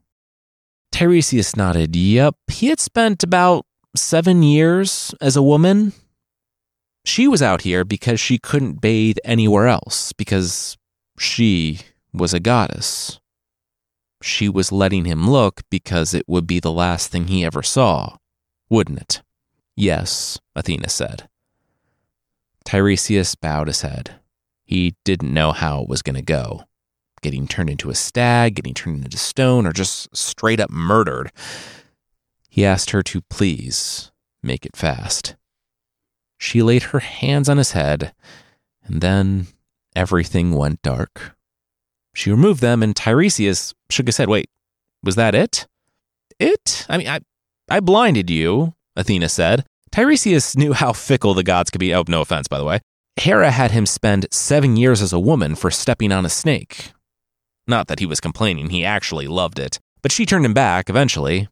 Tiresias 0.90 1.56
nodded. 1.56 1.94
Yep, 1.94 2.36
he 2.50 2.68
had 2.68 2.80
spent 2.80 3.22
about 3.22 3.66
seven 3.97 4.42
years 4.42 5.14
as 5.21 5.37
a 5.37 5.42
woman. 5.42 5.92
She 7.04 7.26
was 7.26 7.42
out 7.42 7.62
here 7.62 7.85
because 7.85 8.21
she 8.21 8.38
couldn't 8.38 8.80
bathe 8.80 9.16
anywhere 9.25 9.66
else, 9.66 10.12
because 10.12 10.76
she 11.18 11.80
was 12.12 12.35
a 12.35 12.40
goddess. 12.40 13.18
She 14.23 14.49
was 14.49 14.73
letting 14.73 15.04
him 15.04 15.30
look 15.30 15.62
because 15.71 16.12
it 16.12 16.28
would 16.28 16.47
be 16.47 16.61
the 16.61 16.73
last 16.73 17.11
thing 17.11 17.28
he 17.28 17.45
ever 17.45 17.62
saw, 17.62 18.16
wouldn't 18.68 19.00
it? 19.00 19.23
Yes, 19.76 20.38
Athena 20.57 20.88
said. 20.88 21.28
Tiresias 22.64 23.35
bowed 23.37 23.68
his 23.68 23.83
head. 23.83 24.16
He 24.64 24.97
didn't 25.04 25.33
know 25.33 25.52
how 25.52 25.83
it 25.83 25.88
was 25.88 26.02
going 26.02 26.16
to 26.16 26.23
go 26.23 26.64
getting 27.21 27.47
turned 27.47 27.71
into 27.71 27.90
a 27.90 27.95
stag, 27.95 28.54
getting 28.54 28.75
turned 28.75 29.04
into 29.04 29.18
stone, 29.18 29.66
or 29.66 29.73
just 29.73 30.14
straight 30.16 30.61
up 30.61 30.71
murdered. 30.71 31.33
He 32.49 32.64
asked 32.64 32.90
her 32.90 33.02
to 33.05 33.21
please 33.23 34.11
make 34.43 34.64
it 34.64 34.76
fast. 34.76 35.37
She 36.38 36.62
laid 36.62 36.85
her 36.85 37.00
hands 37.00 37.49
on 37.49 37.59
his 37.59 37.73
head, 37.73 38.14
and 38.85 39.00
then 39.00 39.49
everything 39.95 40.52
went 40.52 40.83
dark. 40.83 41.37
She 42.14 42.31
removed 42.31 42.61
them, 42.61 42.83
and 42.83 42.95
Tiresias 42.97 43.75
shook 43.90 44.07
his 44.07 44.17
head. 44.17 44.28
Wait, 44.28 44.49
was 45.02 45.17
that 45.17 45.35
it? 45.35 45.67
It? 46.38 46.87
I 46.88 46.99
mean, 46.99 47.09
I, 47.09 47.21
I 47.69 47.81
blinded 47.81 48.31
you, 48.31 48.75
Athena 48.97 49.28
said. 49.28 49.64
Tiresias 49.90 50.57
knew 50.57 50.73
how 50.73 50.93
fickle 50.93 51.35
the 51.35 51.43
gods 51.43 51.71
could 51.71 51.81
be. 51.81 51.95
Oh, 51.95 52.05
no 52.09 52.21
offense, 52.21 52.49
by 52.49 52.59
the 52.59 52.64
way. 52.64 52.81
Hera 53.17 53.50
had 53.50 53.73
him 53.73 53.87
spend 53.87 54.26
seven 54.31 54.76
years 54.76 55.02
as 55.02 55.12
a 55.12 55.19
woman 55.19 55.55
for 55.55 55.71
stepping 55.71 56.12
on 56.12 56.25
a 56.25 56.31
snake. 56.31 56.93
Not 57.67 57.88
that 57.88 57.99
he 57.99 58.07
was 58.07 58.21
complaining, 58.21 58.71
he 58.71 58.85
actually 58.85 59.26
loved 59.26 59.59
it, 59.59 59.78
but 60.02 60.12
she 60.12 60.25
turned 60.25 60.45
him 60.45 60.55
back 60.55 60.88
eventually. 60.88 61.49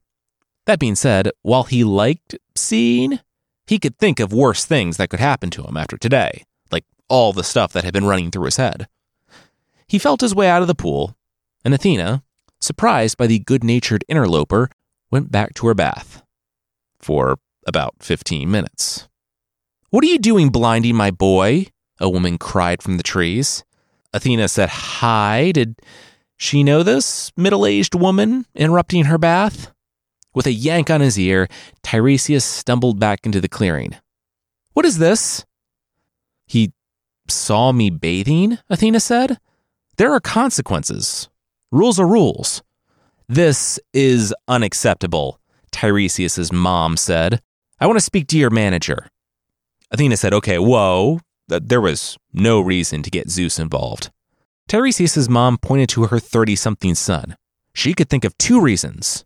That 0.66 0.80
being 0.80 0.96
said, 0.96 1.30
while 1.42 1.62
he 1.62 1.84
liked 1.84 2.36
seeing, 2.56 3.20
he 3.66 3.78
could 3.78 3.98
think 3.98 4.20
of 4.20 4.32
worse 4.32 4.64
things 4.64 4.96
that 4.96 5.10
could 5.10 5.20
happen 5.20 5.50
to 5.50 5.62
him 5.62 5.76
after 5.76 5.96
today, 5.96 6.44
like 6.70 6.84
all 7.08 7.32
the 7.32 7.44
stuff 7.44 7.72
that 7.72 7.84
had 7.84 7.92
been 7.92 8.04
running 8.06 8.30
through 8.30 8.44
his 8.44 8.56
head. 8.56 8.88
He 9.86 9.98
felt 9.98 10.20
his 10.20 10.34
way 10.34 10.48
out 10.48 10.62
of 10.62 10.68
the 10.68 10.74
pool, 10.74 11.16
and 11.64 11.72
Athena, 11.72 12.24
surprised 12.60 13.16
by 13.16 13.28
the 13.28 13.38
good 13.38 13.62
natured 13.62 14.04
interloper, 14.08 14.68
went 15.10 15.30
back 15.30 15.54
to 15.54 15.68
her 15.68 15.74
bath. 15.74 16.22
For 16.98 17.38
about 17.66 17.94
15 18.00 18.50
minutes. 18.50 19.08
What 19.90 20.02
are 20.02 20.08
you 20.08 20.18
doing, 20.18 20.50
blinding 20.50 20.96
my 20.96 21.12
boy? 21.12 21.66
A 22.00 22.10
woman 22.10 22.38
cried 22.38 22.82
from 22.82 22.96
the 22.96 23.04
trees. 23.04 23.64
Athena 24.12 24.48
said, 24.48 24.68
Hi. 24.68 25.52
Did 25.52 25.76
she 26.36 26.64
know 26.64 26.82
this 26.82 27.32
middle 27.36 27.64
aged 27.64 27.94
woman 27.94 28.46
interrupting 28.54 29.04
her 29.04 29.18
bath? 29.18 29.72
With 30.36 30.46
a 30.46 30.52
yank 30.52 30.90
on 30.90 31.00
his 31.00 31.18
ear, 31.18 31.48
Tiresias 31.82 32.44
stumbled 32.44 33.00
back 33.00 33.24
into 33.24 33.40
the 33.40 33.48
clearing. 33.48 33.96
What 34.74 34.84
is 34.84 34.98
this? 34.98 35.46
He 36.46 36.74
saw 37.26 37.72
me 37.72 37.88
bathing, 37.88 38.58
Athena 38.68 39.00
said. 39.00 39.38
There 39.96 40.12
are 40.12 40.20
consequences. 40.20 41.30
Rules 41.72 41.98
are 41.98 42.06
rules. 42.06 42.62
This 43.26 43.80
is 43.94 44.34
unacceptable, 44.46 45.40
Tiresias's 45.72 46.52
mom 46.52 46.98
said. 46.98 47.40
I 47.80 47.86
want 47.86 47.98
to 47.98 48.04
speak 48.04 48.26
to 48.28 48.38
your 48.38 48.50
manager. 48.50 49.08
Athena 49.90 50.18
said, 50.18 50.34
Okay, 50.34 50.58
whoa. 50.58 51.20
There 51.48 51.80
was 51.80 52.18
no 52.34 52.60
reason 52.60 53.02
to 53.04 53.10
get 53.10 53.30
Zeus 53.30 53.58
involved. 53.58 54.10
Tiresias' 54.68 55.30
mom 55.30 55.56
pointed 55.56 55.88
to 55.90 56.08
her 56.08 56.18
30 56.18 56.56
something 56.56 56.94
son. 56.94 57.36
She 57.72 57.94
could 57.94 58.10
think 58.10 58.24
of 58.26 58.36
two 58.36 58.60
reasons 58.60 59.25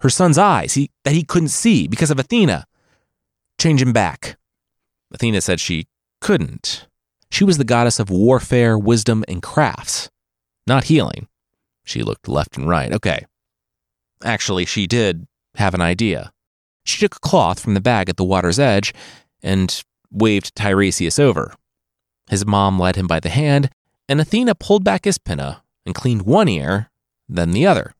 her 0.00 0.10
son's 0.10 0.38
eyes 0.38 0.74
he, 0.74 0.90
that 1.04 1.14
he 1.14 1.22
couldn't 1.22 1.48
see 1.48 1.88
because 1.88 2.10
of 2.10 2.18
Athena. 2.18 2.66
Change 3.58 3.82
him 3.82 3.92
back. 3.92 4.38
Athena 5.12 5.40
said 5.40 5.60
she 5.60 5.86
couldn't. 6.20 6.86
She 7.30 7.44
was 7.44 7.58
the 7.58 7.64
goddess 7.64 7.98
of 7.98 8.10
warfare, 8.10 8.78
wisdom, 8.78 9.24
and 9.28 9.42
crafts, 9.42 10.10
not 10.66 10.84
healing. 10.84 11.28
She 11.84 12.02
looked 12.02 12.28
left 12.28 12.56
and 12.56 12.68
right. 12.68 12.92
Okay. 12.92 13.26
Actually, 14.24 14.64
she 14.64 14.86
did 14.86 15.26
have 15.54 15.74
an 15.74 15.80
idea. 15.80 16.32
She 16.84 17.00
took 17.00 17.16
a 17.16 17.20
cloth 17.20 17.60
from 17.60 17.74
the 17.74 17.80
bag 17.80 18.08
at 18.08 18.16
the 18.16 18.24
water's 18.24 18.58
edge 18.58 18.94
and 19.42 19.82
waved 20.10 20.54
Tiresias 20.54 21.18
over. 21.18 21.54
His 22.30 22.46
mom 22.46 22.78
led 22.78 22.96
him 22.96 23.06
by 23.06 23.20
the 23.20 23.28
hand, 23.28 23.70
and 24.08 24.20
Athena 24.20 24.54
pulled 24.54 24.84
back 24.84 25.04
his 25.04 25.18
pinna 25.18 25.62
and 25.84 25.94
cleaned 25.94 26.22
one 26.22 26.48
ear, 26.48 26.90
then 27.28 27.52
the 27.52 27.66
other. 27.66 27.94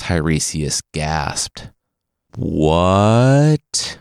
Tiresias 0.00 0.80
gasped. 0.94 1.70
What? 2.34 3.98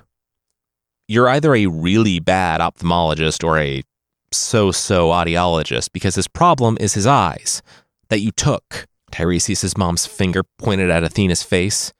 You're 1.09 1.27
either 1.27 1.53
a 1.53 1.65
really 1.65 2.19
bad 2.19 2.61
ophthalmologist 2.61 3.43
or 3.43 3.59
a 3.59 3.83
so 4.31 4.71
so 4.71 5.09
audiologist 5.09 5.89
because 5.91 6.15
his 6.15 6.29
problem 6.29 6.77
is 6.79 6.93
his 6.93 7.05
eyes 7.05 7.61
that 8.07 8.21
you 8.21 8.31
took. 8.31 8.87
Tiresias' 9.11 9.77
mom's 9.77 10.05
finger 10.05 10.43
pointed 10.57 10.89
at 10.89 11.03
Athena's 11.03 11.43
face. 11.43 11.91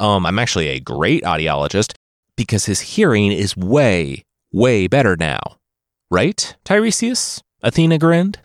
Um, 0.00 0.26
I'm 0.26 0.40
actually 0.40 0.68
a 0.68 0.80
great 0.80 1.22
audiologist 1.22 1.94
because 2.36 2.64
his 2.64 2.80
hearing 2.80 3.30
is 3.30 3.56
way, 3.56 4.24
way 4.52 4.88
better 4.88 5.14
now. 5.16 5.58
Right, 6.10 6.56
Tiresias? 6.64 7.40
Athena 7.62 7.98
grinned. 7.98 8.40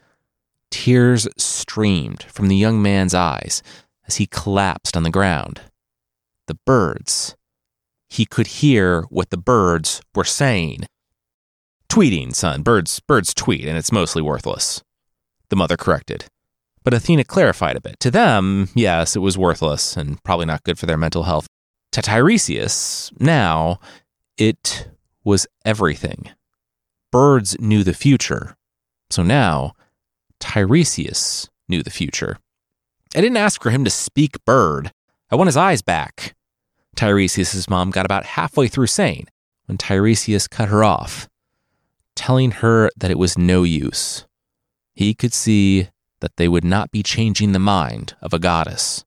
Tears 0.69 1.27
streamed 1.35 2.23
from 2.23 2.47
the 2.47 2.55
young 2.55 2.81
man's 2.81 3.15
eyes 3.15 3.63
as 4.11 4.17
he 4.17 4.27
collapsed 4.27 4.97
on 4.97 5.03
the 5.03 5.09
ground. 5.09 5.61
The 6.47 6.57
birds. 6.65 7.37
He 8.09 8.25
could 8.25 8.47
hear 8.47 9.03
what 9.03 9.29
the 9.29 9.37
birds 9.37 10.01
were 10.13 10.25
saying. 10.25 10.85
Tweeting, 11.87 12.35
son. 12.35 12.61
Birds 12.61 12.99
birds 12.99 13.33
tweet, 13.33 13.65
and 13.65 13.77
it's 13.77 13.91
mostly 13.93 14.21
worthless. 14.21 14.83
The 15.47 15.55
mother 15.55 15.77
corrected. 15.77 16.25
But 16.83 16.93
Athena 16.93 17.23
clarified 17.23 17.77
a 17.77 17.81
bit. 17.81 18.01
To 18.01 18.11
them, 18.11 18.67
yes, 18.75 19.15
it 19.15 19.19
was 19.19 19.37
worthless 19.37 19.95
and 19.95 20.21
probably 20.25 20.45
not 20.45 20.65
good 20.65 20.77
for 20.77 20.87
their 20.87 20.97
mental 20.97 21.23
health. 21.23 21.47
To 21.93 22.01
Tiresias, 22.01 23.13
now, 23.17 23.79
it 24.37 24.89
was 25.23 25.47
everything. 25.63 26.31
Birds 27.13 27.57
knew 27.61 27.85
the 27.85 27.93
future. 27.93 28.57
So 29.09 29.23
now, 29.23 29.71
Tiresias 30.41 31.47
knew 31.69 31.81
the 31.81 31.89
future. 31.89 32.39
I 33.15 33.21
didn't 33.21 33.37
ask 33.37 33.61
for 33.61 33.71
him 33.71 33.83
to 33.83 33.89
speak 33.89 34.43
bird. 34.45 34.91
I 35.29 35.35
want 35.35 35.47
his 35.47 35.57
eyes 35.57 35.81
back. 35.81 36.35
Tiresias' 36.95 37.69
mom 37.69 37.91
got 37.91 38.05
about 38.05 38.25
halfway 38.25 38.67
through 38.67 38.87
saying 38.87 39.27
when 39.65 39.77
Tiresias 39.77 40.49
cut 40.49 40.69
her 40.69 40.83
off, 40.83 41.27
telling 42.15 42.51
her 42.51 42.89
that 42.97 43.11
it 43.11 43.17
was 43.17 43.37
no 43.37 43.63
use. 43.63 44.25
He 44.93 45.13
could 45.13 45.33
see 45.33 45.89
that 46.19 46.35
they 46.37 46.47
would 46.47 46.63
not 46.63 46.91
be 46.91 47.03
changing 47.03 47.51
the 47.51 47.59
mind 47.59 48.15
of 48.21 48.33
a 48.33 48.39
goddess. 48.39 49.05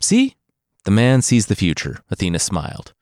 See? 0.00 0.36
The 0.84 0.90
man 0.90 1.20
sees 1.20 1.46
the 1.46 1.56
future, 1.56 2.00
Athena 2.10 2.38
smiled. 2.38 2.94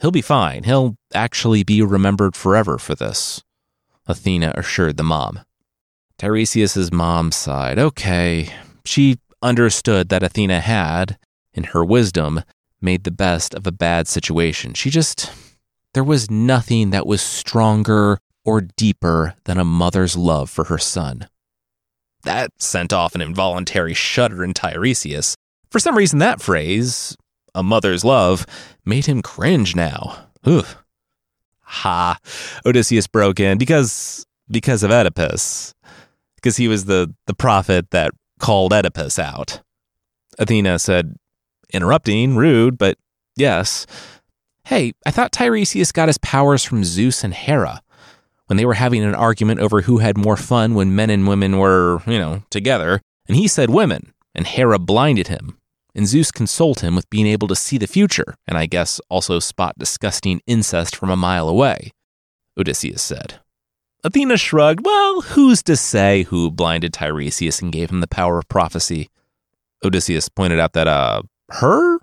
He'll 0.00 0.12
be 0.12 0.22
fine. 0.22 0.62
He'll 0.62 0.96
actually 1.12 1.64
be 1.64 1.82
remembered 1.82 2.36
forever 2.36 2.78
for 2.78 2.94
this, 2.94 3.42
Athena 4.06 4.52
assured 4.56 4.96
the 4.96 5.02
mom. 5.02 5.40
Tiresias' 6.18 6.92
mom 6.92 7.32
sighed. 7.32 7.78
Okay. 7.78 8.52
She 8.84 9.18
understood 9.46 10.08
that 10.08 10.22
Athena 10.22 10.60
had, 10.60 11.18
in 11.54 11.64
her 11.64 11.84
wisdom, 11.84 12.42
made 12.80 13.04
the 13.04 13.10
best 13.10 13.54
of 13.54 13.66
a 13.66 13.72
bad 13.72 14.08
situation. 14.08 14.74
She 14.74 14.90
just. 14.90 15.32
There 15.94 16.04
was 16.04 16.30
nothing 16.30 16.90
that 16.90 17.06
was 17.06 17.22
stronger 17.22 18.18
or 18.44 18.60
deeper 18.60 19.34
than 19.44 19.58
a 19.58 19.64
mother's 19.64 20.14
love 20.16 20.50
for 20.50 20.64
her 20.64 20.76
son. 20.76 21.26
That 22.24 22.50
sent 22.58 22.92
off 22.92 23.14
an 23.14 23.22
involuntary 23.22 23.94
shudder 23.94 24.44
in 24.44 24.52
Tiresias. 24.52 25.36
For 25.70 25.78
some 25.78 25.96
reason, 25.96 26.18
that 26.18 26.42
phrase, 26.42 27.16
a 27.54 27.62
mother's 27.62 28.04
love, 28.04 28.46
made 28.84 29.06
him 29.06 29.22
cringe 29.22 29.74
now. 29.74 30.28
Ugh. 30.44 30.66
Ha. 31.62 32.18
Odysseus 32.64 33.06
broke 33.06 33.40
in 33.40 33.58
because 33.58 34.26
because 34.50 34.82
of 34.82 34.90
Oedipus. 34.90 35.74
Because 36.36 36.56
he 36.56 36.68
was 36.68 36.84
the, 36.84 37.14
the 37.26 37.34
prophet 37.34 37.90
that 37.90 38.12
called 38.38 38.72
Oedipus 38.72 39.18
out. 39.18 39.60
Athena 40.38 40.78
said, 40.78 41.16
interrupting, 41.72 42.36
rude, 42.36 42.78
but 42.78 42.98
yes. 43.36 43.86
Hey, 44.64 44.92
I 45.04 45.10
thought 45.10 45.32
Tiresias 45.32 45.92
got 45.92 46.08
his 46.08 46.18
powers 46.18 46.64
from 46.64 46.84
Zeus 46.84 47.24
and 47.24 47.34
Hera 47.34 47.82
when 48.46 48.56
they 48.56 48.64
were 48.64 48.74
having 48.74 49.02
an 49.02 49.14
argument 49.14 49.60
over 49.60 49.82
who 49.82 49.98
had 49.98 50.16
more 50.16 50.36
fun 50.36 50.74
when 50.74 50.94
men 50.94 51.10
and 51.10 51.26
women 51.26 51.58
were, 51.58 52.00
you 52.06 52.18
know, 52.18 52.42
together, 52.50 53.00
and 53.26 53.36
he 53.36 53.48
said 53.48 53.70
women, 53.70 54.12
and 54.34 54.46
Hera 54.46 54.78
blinded 54.78 55.28
him, 55.28 55.58
and 55.94 56.06
Zeus 56.06 56.30
consoled 56.30 56.80
him 56.80 56.94
with 56.94 57.10
being 57.10 57.26
able 57.26 57.48
to 57.48 57.56
see 57.56 57.78
the 57.78 57.86
future, 57.86 58.36
and 58.46 58.56
I 58.56 58.66
guess 58.66 59.00
also 59.08 59.40
spot 59.40 59.78
disgusting 59.78 60.40
incest 60.46 60.94
from 60.94 61.10
a 61.10 61.16
mile 61.16 61.48
away, 61.48 61.92
Odysseus 62.58 63.02
said. 63.02 63.40
Athena 64.04 64.36
shrugged. 64.36 64.84
Well, 64.84 65.22
who's 65.22 65.62
to 65.64 65.76
say 65.76 66.24
who 66.24 66.50
blinded 66.50 66.92
Tiresias 66.92 67.60
and 67.60 67.72
gave 67.72 67.90
him 67.90 68.00
the 68.00 68.06
power 68.06 68.38
of 68.38 68.48
prophecy? 68.48 69.10
Odysseus 69.84 70.28
pointed 70.28 70.58
out 70.58 70.72
that, 70.74 70.86
uh, 70.86 71.22
her? 71.50 71.98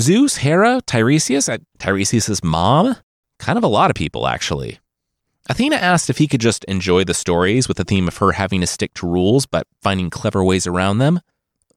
Zeus, 0.00 0.38
Hera, 0.38 0.80
Tiresias, 0.86 1.48
uh, 1.48 1.58
Tiresias' 1.78 2.42
mom? 2.42 2.96
Kind 3.38 3.58
of 3.58 3.64
a 3.64 3.68
lot 3.68 3.90
of 3.90 3.96
people, 3.96 4.26
actually. 4.26 4.78
Athena 5.48 5.76
asked 5.76 6.08
if 6.08 6.18
he 6.18 6.26
could 6.26 6.40
just 6.40 6.64
enjoy 6.64 7.04
the 7.04 7.14
stories 7.14 7.68
with 7.68 7.76
the 7.76 7.84
theme 7.84 8.08
of 8.08 8.16
her 8.16 8.32
having 8.32 8.60
to 8.62 8.66
stick 8.66 8.94
to 8.94 9.06
rules 9.06 9.44
but 9.44 9.66
finding 9.82 10.08
clever 10.08 10.42
ways 10.42 10.66
around 10.66 10.98
them. 10.98 11.20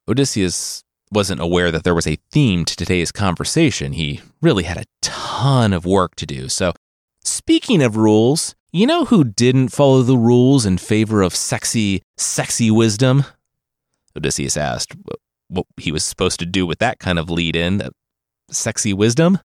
Odysseus 0.07 0.83
wasn't 1.12 1.41
aware 1.41 1.69
that 1.71 1.83
there 1.83 1.95
was 1.95 2.07
a 2.07 2.17
theme 2.31 2.63
to 2.65 2.75
today's 2.75 3.12
conversation. 3.12 3.93
He 3.93 4.21
really 4.41 4.63
had 4.63 4.77
a 4.77 4.86
ton 5.01 5.74
of 5.74 5.86
work 5.86 6.15
to 6.15 6.25
do. 6.25 6.47
So, 6.50 6.74
speaking 7.24 7.81
of 7.81 7.97
rules, 7.97 8.55
you 8.71 8.86
know 8.86 9.05
who 9.05 9.24
didn't 9.24 9.69
follow 9.69 10.01
the 10.01 10.17
rules 10.17 10.65
in 10.65 10.77
favor 10.77 11.21
of 11.21 11.36
sexy, 11.36 12.03
sexy 12.17 12.69
wisdom? 12.69 13.24
Odysseus 14.15 14.57
asked 14.57 14.95
what 15.47 15.65
he 15.77 15.91
was 15.91 16.03
supposed 16.03 16.39
to 16.39 16.45
do 16.45 16.65
with 16.65 16.79
that 16.79 17.00
kind 17.00 17.17
of 17.17 17.29
lead 17.29 17.55
in. 17.55 17.81
Sexy 18.51 18.93
wisdom? 18.93 19.39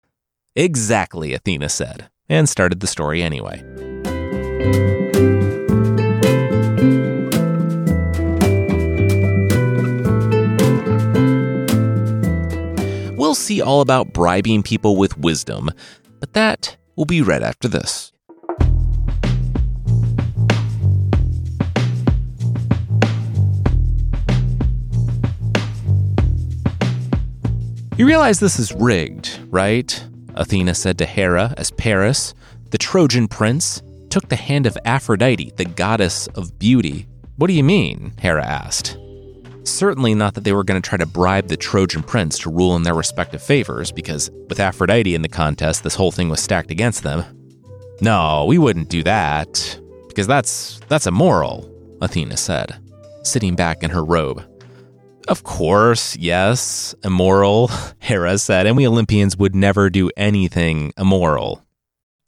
Exactly, 0.56 1.34
Athena 1.34 1.68
said, 1.68 2.10
and 2.28 2.48
started 2.48 2.80
the 2.80 2.86
story 2.86 3.22
anyway. 3.22 3.62
We'll 13.16 13.34
see 13.34 13.62
all 13.62 13.80
about 13.80 14.12
bribing 14.12 14.62
people 14.62 14.96
with 14.96 15.16
wisdom, 15.16 15.70
but 16.18 16.32
that 16.32 16.76
will 16.96 17.06
be 17.06 17.22
right 17.22 17.42
after 17.42 17.68
this. 17.68 18.11
You 28.02 28.08
realize 28.08 28.40
this 28.40 28.58
is 28.58 28.72
rigged, 28.72 29.38
right? 29.46 30.04
Athena 30.34 30.74
said 30.74 30.98
to 30.98 31.06
Hera 31.06 31.54
as 31.56 31.70
Paris, 31.70 32.34
the 32.70 32.76
Trojan 32.76 33.28
prince, 33.28 33.80
took 34.10 34.28
the 34.28 34.34
hand 34.34 34.66
of 34.66 34.76
Aphrodite, 34.84 35.52
the 35.56 35.64
goddess 35.64 36.26
of 36.34 36.58
beauty. 36.58 37.06
What 37.36 37.46
do 37.46 37.52
you 37.52 37.62
mean? 37.62 38.12
Hera 38.18 38.44
asked. 38.44 38.98
Certainly 39.62 40.16
not 40.16 40.34
that 40.34 40.42
they 40.42 40.52
were 40.52 40.64
going 40.64 40.82
to 40.82 40.88
try 40.88 40.98
to 40.98 41.06
bribe 41.06 41.46
the 41.46 41.56
Trojan 41.56 42.02
prince 42.02 42.40
to 42.40 42.50
rule 42.50 42.74
in 42.74 42.82
their 42.82 42.92
respective 42.92 43.40
favors, 43.40 43.92
because 43.92 44.32
with 44.48 44.58
Aphrodite 44.58 45.14
in 45.14 45.22
the 45.22 45.28
contest, 45.28 45.84
this 45.84 45.94
whole 45.94 46.10
thing 46.10 46.28
was 46.28 46.40
stacked 46.40 46.72
against 46.72 47.04
them. 47.04 47.22
No, 48.00 48.46
we 48.46 48.58
wouldn't 48.58 48.88
do 48.88 49.04
that, 49.04 49.78
because 50.08 50.26
that's 50.26 50.80
that's 50.88 51.06
immoral, 51.06 51.70
Athena 52.00 52.36
said, 52.36 52.74
sitting 53.22 53.54
back 53.54 53.84
in 53.84 53.90
her 53.90 54.04
robe. 54.04 54.42
Of 55.28 55.44
course, 55.44 56.16
yes, 56.16 56.94
immoral, 57.04 57.70
Hera 57.98 58.38
said, 58.38 58.66
and 58.66 58.76
we 58.76 58.86
Olympians 58.86 59.36
would 59.36 59.54
never 59.54 59.88
do 59.88 60.10
anything 60.16 60.92
immoral. 60.98 61.64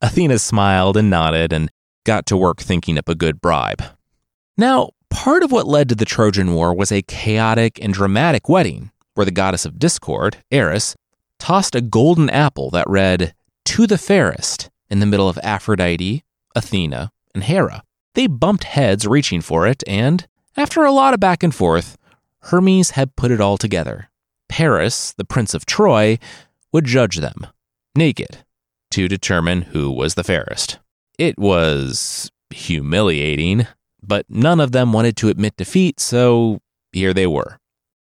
Athena 0.00 0.38
smiled 0.38 0.96
and 0.96 1.10
nodded 1.10 1.52
and 1.52 1.70
got 2.04 2.26
to 2.26 2.36
work 2.36 2.60
thinking 2.60 2.98
up 2.98 3.08
a 3.08 3.14
good 3.14 3.40
bribe. 3.40 3.82
Now, 4.56 4.90
Part 5.14 5.44
of 5.44 5.52
what 5.52 5.68
led 5.68 5.88
to 5.88 5.94
the 5.94 6.04
Trojan 6.04 6.54
War 6.54 6.74
was 6.74 6.90
a 6.90 7.00
chaotic 7.00 7.78
and 7.80 7.94
dramatic 7.94 8.48
wedding 8.48 8.90
where 9.14 9.24
the 9.24 9.30
goddess 9.30 9.64
of 9.64 9.78
discord, 9.78 10.38
Eris, 10.50 10.96
tossed 11.38 11.76
a 11.76 11.80
golden 11.80 12.28
apple 12.28 12.68
that 12.70 12.90
read, 12.90 13.32
To 13.66 13.86
the 13.86 13.96
fairest, 13.96 14.70
in 14.90 14.98
the 14.98 15.06
middle 15.06 15.28
of 15.28 15.38
Aphrodite, 15.40 16.24
Athena, 16.56 17.12
and 17.32 17.44
Hera. 17.44 17.84
They 18.14 18.26
bumped 18.26 18.64
heads 18.64 19.06
reaching 19.06 19.40
for 19.40 19.68
it, 19.68 19.84
and, 19.86 20.26
after 20.56 20.82
a 20.82 20.92
lot 20.92 21.14
of 21.14 21.20
back 21.20 21.44
and 21.44 21.54
forth, 21.54 21.96
Hermes 22.44 22.90
had 22.90 23.16
put 23.16 23.30
it 23.30 23.40
all 23.40 23.56
together. 23.56 24.10
Paris, 24.48 25.14
the 25.16 25.24
prince 25.24 25.54
of 25.54 25.64
Troy, 25.64 26.18
would 26.72 26.84
judge 26.84 27.16
them, 27.16 27.46
naked, 27.96 28.44
to 28.90 29.08
determine 29.08 29.62
who 29.62 29.90
was 29.90 30.14
the 30.14 30.24
fairest. 30.24 30.78
It 31.18 31.38
was 31.38 32.30
humiliating, 32.50 33.66
but 34.02 34.26
none 34.28 34.60
of 34.60 34.72
them 34.72 34.92
wanted 34.92 35.16
to 35.18 35.28
admit 35.28 35.56
defeat, 35.56 36.00
so 36.00 36.60
here 36.92 37.14
they 37.14 37.26
were. 37.26 37.58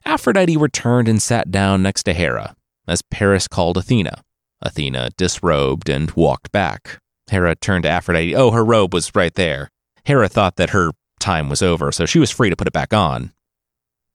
Aphrodite 0.05 0.57
returned 0.57 1.09
and 1.09 1.23
sat 1.23 1.51
down 1.51 1.83
next 1.83 2.03
to 2.03 2.13
Hera, 2.13 2.57
as 2.89 3.03
Paris 3.03 3.49
called 3.49 3.77
Athena. 3.77 4.23
Athena 4.61 5.11
disrobed 5.17 5.89
and 5.89 6.11
walked 6.13 6.51
back. 6.51 6.99
Hera 7.31 7.55
turned 7.55 7.85
to 7.85 7.91
Aphrodite. 7.91 8.35
Oh, 8.35 8.51
her 8.51 8.65
robe 8.65 8.93
was 8.93 9.15
right 9.15 9.35
there. 9.35 9.71
Hera 10.05 10.29
thought 10.29 10.57
that 10.57 10.71
her 10.71 10.91
time 11.21 11.49
was 11.49 11.63
over, 11.63 11.93
so 11.93 12.05
she 12.05 12.19
was 12.19 12.31
free 12.31 12.51
to 12.51 12.57
put 12.57 12.67
it 12.67 12.73
back 12.73 12.93
on. 12.93 13.33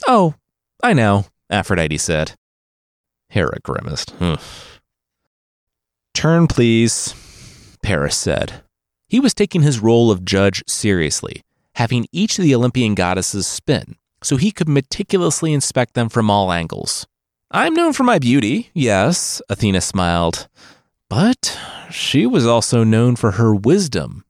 Oh, 0.07 0.35
I 0.81 0.93
know, 0.93 1.25
Aphrodite 1.49 1.97
said. 1.97 2.33
Hera 3.29 3.59
grimaced. 3.63 4.13
Turn, 6.13 6.47
please, 6.47 7.13
Paris 7.83 8.17
said. 8.17 8.63
He 9.07 9.19
was 9.19 9.33
taking 9.33 9.61
his 9.61 9.79
role 9.79 10.11
of 10.11 10.25
judge 10.25 10.63
seriously, 10.67 11.43
having 11.75 12.07
each 12.11 12.37
of 12.37 12.43
the 12.43 12.55
Olympian 12.55 12.95
goddesses 12.95 13.47
spin, 13.47 13.95
so 14.23 14.37
he 14.37 14.51
could 14.51 14.69
meticulously 14.69 15.53
inspect 15.53 15.93
them 15.93 16.09
from 16.09 16.29
all 16.29 16.51
angles. 16.51 17.07
I'm 17.51 17.73
known 17.73 17.93
for 17.93 18.03
my 18.03 18.19
beauty, 18.19 18.69
yes, 18.73 19.41
Athena 19.49 19.81
smiled, 19.81 20.47
but 21.09 21.57
she 21.89 22.27
was 22.27 22.45
also 22.45 22.83
known 22.83 23.15
for 23.15 23.31
her 23.31 23.53
wisdom. 23.55 24.23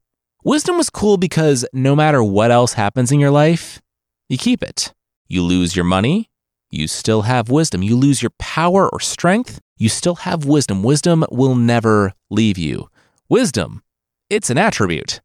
Wisdom 0.43 0.77
was 0.77 0.89
cool 0.89 1.17
because 1.17 1.65
no 1.73 1.95
matter 1.95 2.23
what 2.23 2.51
else 2.51 2.73
happens 2.73 3.11
in 3.11 3.19
your 3.19 3.31
life, 3.31 3.81
you 4.29 4.37
keep 4.37 4.63
it. 4.63 4.93
You 5.29 5.43
lose 5.43 5.75
your 5.75 5.85
money, 5.85 6.29
you 6.71 6.87
still 6.87 7.21
have 7.21 7.49
wisdom. 7.49 7.83
You 7.83 7.95
lose 7.95 8.21
your 8.21 8.31
power 8.39 8.89
or 8.89 8.99
strength, 8.99 9.61
you 9.77 9.87
still 9.87 10.15
have 10.15 10.43
wisdom. 10.43 10.83
Wisdom 10.83 11.23
will 11.31 11.55
never 11.55 12.13
leave 12.29 12.57
you. 12.57 12.89
Wisdom, 13.29 13.83
it's 14.29 14.49
an 14.49 14.57
attribute. 14.57 15.21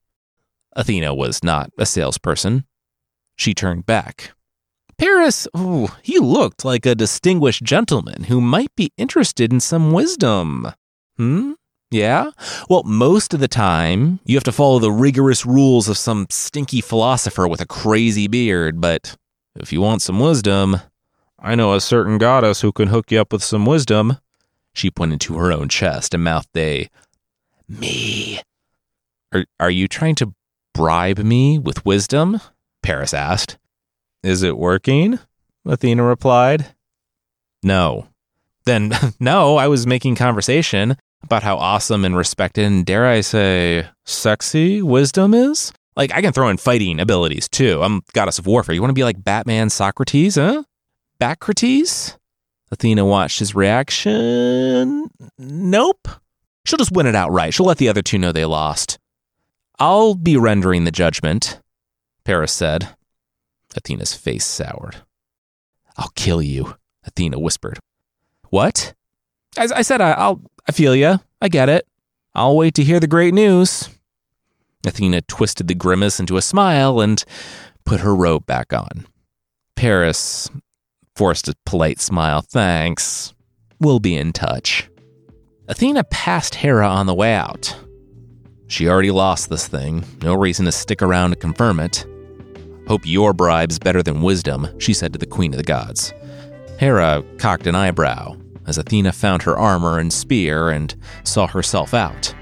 Athena 0.77 1.15
was 1.15 1.43
not 1.43 1.71
a 1.79 1.87
salesperson. 1.87 2.65
She 3.37 3.55
turned 3.55 3.87
back. 3.87 4.33
Paris, 4.99 5.49
ooh, 5.57 5.89
he 6.03 6.19
looked 6.19 6.65
like 6.65 6.87
a 6.87 6.95
distinguished 6.95 7.65
gentleman 7.65 8.25
who 8.25 8.41
might 8.41 8.75
be 8.77 8.93
interested 8.97 9.53
in 9.53 9.61
some 9.61 9.93
wisdom. 9.93 10.69
Hmm? 11.17 11.53
Yeah? 11.91 12.31
Well, 12.69 12.83
most 12.85 13.35
of 13.35 13.41
the 13.41 13.49
time, 13.49 14.21
you 14.25 14.37
have 14.37 14.45
to 14.45 14.53
follow 14.53 14.79
the 14.79 14.93
rigorous 14.93 15.47
rules 15.47 15.89
of 15.89 15.97
some 15.97 16.27
stinky 16.31 16.81
philosopher 16.81 17.49
with 17.49 17.61
a 17.61 17.67
crazy 17.67 18.29
beard, 18.29 18.81
but 18.81 19.17
if 19.57 19.73
you 19.73 19.81
want 19.81 20.03
some 20.03 20.21
wisdom, 20.21 20.81
I 21.39 21.55
know 21.55 21.75
a 21.75 21.81
certain 21.81 22.19
goddess 22.19 22.61
who 22.61 22.73
can 22.73 22.89
hook 22.89 23.11
you 23.11 23.21
up 23.21 23.33
with 23.33 23.45
some 23.45 23.67
wisdom. 23.67 24.19
She 24.73 24.91
pointed 24.91 25.21
to 25.23 25.37
her 25.37 25.53
own 25.53 25.69
chest 25.69 26.15
and 26.15 26.25
mouthed 26.25 26.57
a, 26.57 26.89
Me. 27.69 28.41
Are, 29.33 29.45
are 29.61 29.71
you 29.71 29.89
trying 29.89 30.15
to 30.17 30.35
bribe 30.73 31.19
me 31.19 31.59
with 31.59 31.85
wisdom? 31.85 32.41
Paris 32.83 33.15
asked. 33.15 33.59
Is 34.23 34.43
it 34.43 34.59
working? 34.59 35.19
Athena 35.65 36.03
replied. 36.03 36.67
No. 37.63 38.09
Then, 38.65 38.93
no, 39.21 39.57
I 39.57 39.69
was 39.69 39.87
making 39.87 40.17
conversation 40.17 40.97
about 41.23 41.43
how 41.43 41.57
awesome 41.57 42.05
and 42.05 42.17
respected 42.17 42.65
and, 42.65 42.85
dare 42.85 43.07
I 43.07 43.21
say, 43.23 43.87
sexy 44.05 44.83
wisdom 44.83 45.33
is. 45.33 45.73
Like, 45.97 46.13
I 46.13 46.21
can 46.21 46.33
throw 46.33 46.49
in 46.49 46.57
fighting 46.57 46.99
abilities 46.99 47.49
too. 47.49 47.83
I'm 47.83 48.03
goddess 48.13 48.39
of 48.39 48.47
warfare. 48.47 48.75
You 48.75 48.81
want 48.81 48.91
to 48.91 48.95
be 48.95 49.05
like 49.05 49.23
Batman 49.23 49.71
Socrates, 49.71 50.35
huh? 50.35 50.65
Bacrates? 51.19 52.19
Athena 52.73 53.05
watched 53.05 53.39
his 53.39 53.55
reaction. 53.55 55.09
Nope. 55.39 56.09
She'll 56.65 56.79
just 56.79 56.93
win 56.93 57.07
it 57.07 57.15
outright. 57.15 57.55
She'll 57.55 57.67
let 57.67 57.79
the 57.79 57.89
other 57.89 58.03
two 58.03 58.19
know 58.19 58.33
they 58.33 58.45
lost. 58.45 58.99
I'll 59.79 60.15
be 60.15 60.37
rendering 60.37 60.85
the 60.85 60.91
judgment, 60.91 61.61
Paris 62.25 62.53
said. 62.53 62.89
Athena's 63.77 64.15
face 64.15 64.45
soured. 64.45 64.97
I'll 65.97 66.13
kill 66.15 66.43
you, 66.43 66.77
Athena 67.05 67.39
whispered. 67.39 67.79
What? 68.51 68.95
As 69.57 69.73
I 69.73 69.83
said, 69.83 70.01
I, 70.01 70.29
will 70.29 70.43
I 70.69 70.73
feel 70.73 70.97
you. 70.97 71.21
I 71.41 71.49
get 71.49 71.69
it. 71.69 71.87
I'll 72.35 72.57
wait 72.57 72.75
to 72.75 72.85
hear 72.85 72.99
the 72.99 73.07
great 73.07 73.35
news. 73.35 73.89
Athena 74.87 75.23
twisted 75.23 75.69
the 75.69 75.75
grimace 75.75 76.21
into 76.21 76.37
a 76.37 76.43
smile 76.43 77.01
and 77.01 77.25
put 77.85 78.01
her 78.01 78.15
robe 78.15 78.47
back 78.47 78.73
on. 78.73 79.07
Paris 79.77 80.51
forced 81.17 81.49
a 81.49 81.55
polite 81.67 82.01
smile. 82.01 82.43
Thanks. 82.43 83.35
We'll 83.81 84.01
be 84.01 84.17
in 84.17 84.33
touch. 84.33 84.89
Athena 85.69 86.05
passed 86.05 86.57
Hera 86.57 86.89
on 86.89 87.07
the 87.07 87.15
way 87.15 87.35
out. 87.35 87.77
She 88.67 88.89
already 88.89 89.11
lost 89.11 89.51
this 89.51 89.69
thing, 89.69 90.05
no 90.23 90.35
reason 90.35 90.65
to 90.67 90.73
stick 90.73 91.03
around 91.03 91.31
to 91.31 91.37
confirm 91.37 91.81
it. 91.81 92.07
Hope 92.89 93.03
your 93.05 93.33
bribe's 93.33 93.79
better 93.79 94.03
than 94.03 94.23
wisdom, 94.23 94.69
she 94.79 94.93
said 94.93 95.13
to 95.13 95.19
the 95.19 95.27
Queen 95.27 95.53
of 95.53 95.59
the 95.59 95.63
Gods. 95.63 96.13
Hera 96.79 97.25
cocked 97.39 97.67
an 97.67 97.75
eyebrow 97.75 98.37
as 98.67 98.79
Athena 98.79 99.13
found 99.13 99.43
her 99.43 99.57
armor 99.57 99.99
and 99.99 100.13
spear 100.13 100.71
and 100.71 100.95
saw 101.25 101.47
herself 101.47 101.95
out. 101.95 102.35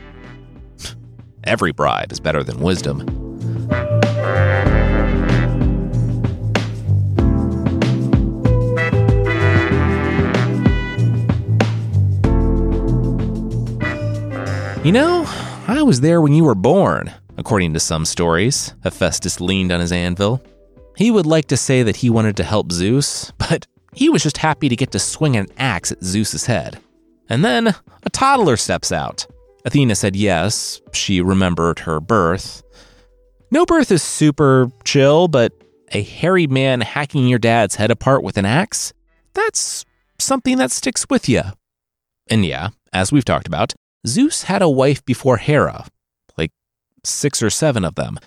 Every 1.44 1.72
bribe 1.72 2.12
is 2.12 2.20
better 2.20 2.42
than 2.44 2.60
wisdom. 2.60 3.00
You 14.84 14.90
know, 14.90 15.24
I 15.68 15.82
was 15.84 16.00
there 16.00 16.20
when 16.20 16.32
you 16.32 16.42
were 16.42 16.56
born, 16.56 17.12
according 17.36 17.72
to 17.74 17.80
some 17.80 18.04
stories. 18.04 18.74
Hephaestus 18.82 19.40
leaned 19.40 19.70
on 19.70 19.78
his 19.80 19.92
anvil. 19.92 20.42
He 20.96 21.10
would 21.10 21.26
like 21.26 21.46
to 21.46 21.56
say 21.56 21.82
that 21.82 21.96
he 21.96 22.10
wanted 22.10 22.36
to 22.36 22.44
help 22.44 22.72
Zeus, 22.72 23.32
but 23.38 23.66
he 23.94 24.08
was 24.08 24.22
just 24.22 24.38
happy 24.38 24.68
to 24.68 24.76
get 24.76 24.90
to 24.92 24.98
swing 24.98 25.36
an 25.36 25.46
axe 25.56 25.92
at 25.92 26.02
Zeus's 26.02 26.46
head. 26.46 26.80
And 27.28 27.44
then 27.44 27.68
a 27.68 28.10
toddler 28.10 28.56
steps 28.56 28.90
out. 28.90 29.26
Athena 29.64 29.94
said 29.94 30.16
yes, 30.16 30.80
she 30.92 31.20
remembered 31.20 31.80
her 31.80 32.00
birth. 32.00 32.62
No 33.50 33.64
birth 33.64 33.90
is 33.92 34.02
super 34.02 34.70
chill, 34.84 35.28
but 35.28 35.52
a 35.92 36.02
hairy 36.02 36.46
man 36.46 36.80
hacking 36.80 37.28
your 37.28 37.38
dad's 37.38 37.76
head 37.76 37.90
apart 37.90 38.22
with 38.22 38.36
an 38.36 38.44
axe? 38.44 38.92
That's 39.34 39.84
something 40.18 40.56
that 40.58 40.70
sticks 40.70 41.06
with 41.08 41.28
you. 41.28 41.42
And 42.28 42.44
yeah, 42.44 42.70
as 42.92 43.12
we've 43.12 43.24
talked 43.24 43.46
about, 43.46 43.74
Zeus 44.06 44.44
had 44.44 44.62
a 44.62 44.70
wife 44.70 45.04
before 45.04 45.36
Hera, 45.36 45.86
like 46.36 46.50
six 47.04 47.42
or 47.42 47.50
seven 47.50 47.84
of 47.84 47.94
them. 47.94 48.18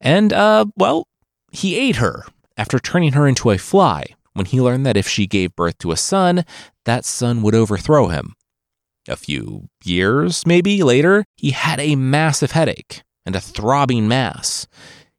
And, 0.00 0.32
uh, 0.32 0.66
well, 0.76 1.06
he 1.52 1.76
ate 1.76 1.96
her 1.96 2.24
after 2.56 2.78
turning 2.78 3.12
her 3.12 3.26
into 3.26 3.50
a 3.50 3.58
fly 3.58 4.04
when 4.32 4.46
he 4.46 4.60
learned 4.60 4.84
that 4.86 4.96
if 4.96 5.08
she 5.08 5.26
gave 5.26 5.54
birth 5.56 5.78
to 5.78 5.92
a 5.92 5.96
son, 5.96 6.44
that 6.84 7.04
son 7.04 7.42
would 7.42 7.54
overthrow 7.54 8.08
him. 8.08 8.34
A 9.08 9.16
few 9.16 9.68
years, 9.84 10.46
maybe 10.46 10.82
later, 10.82 11.24
he 11.36 11.50
had 11.50 11.80
a 11.80 11.96
massive 11.96 12.52
headache 12.52 13.02
and 13.26 13.34
a 13.34 13.40
throbbing 13.40 14.06
mass. 14.06 14.68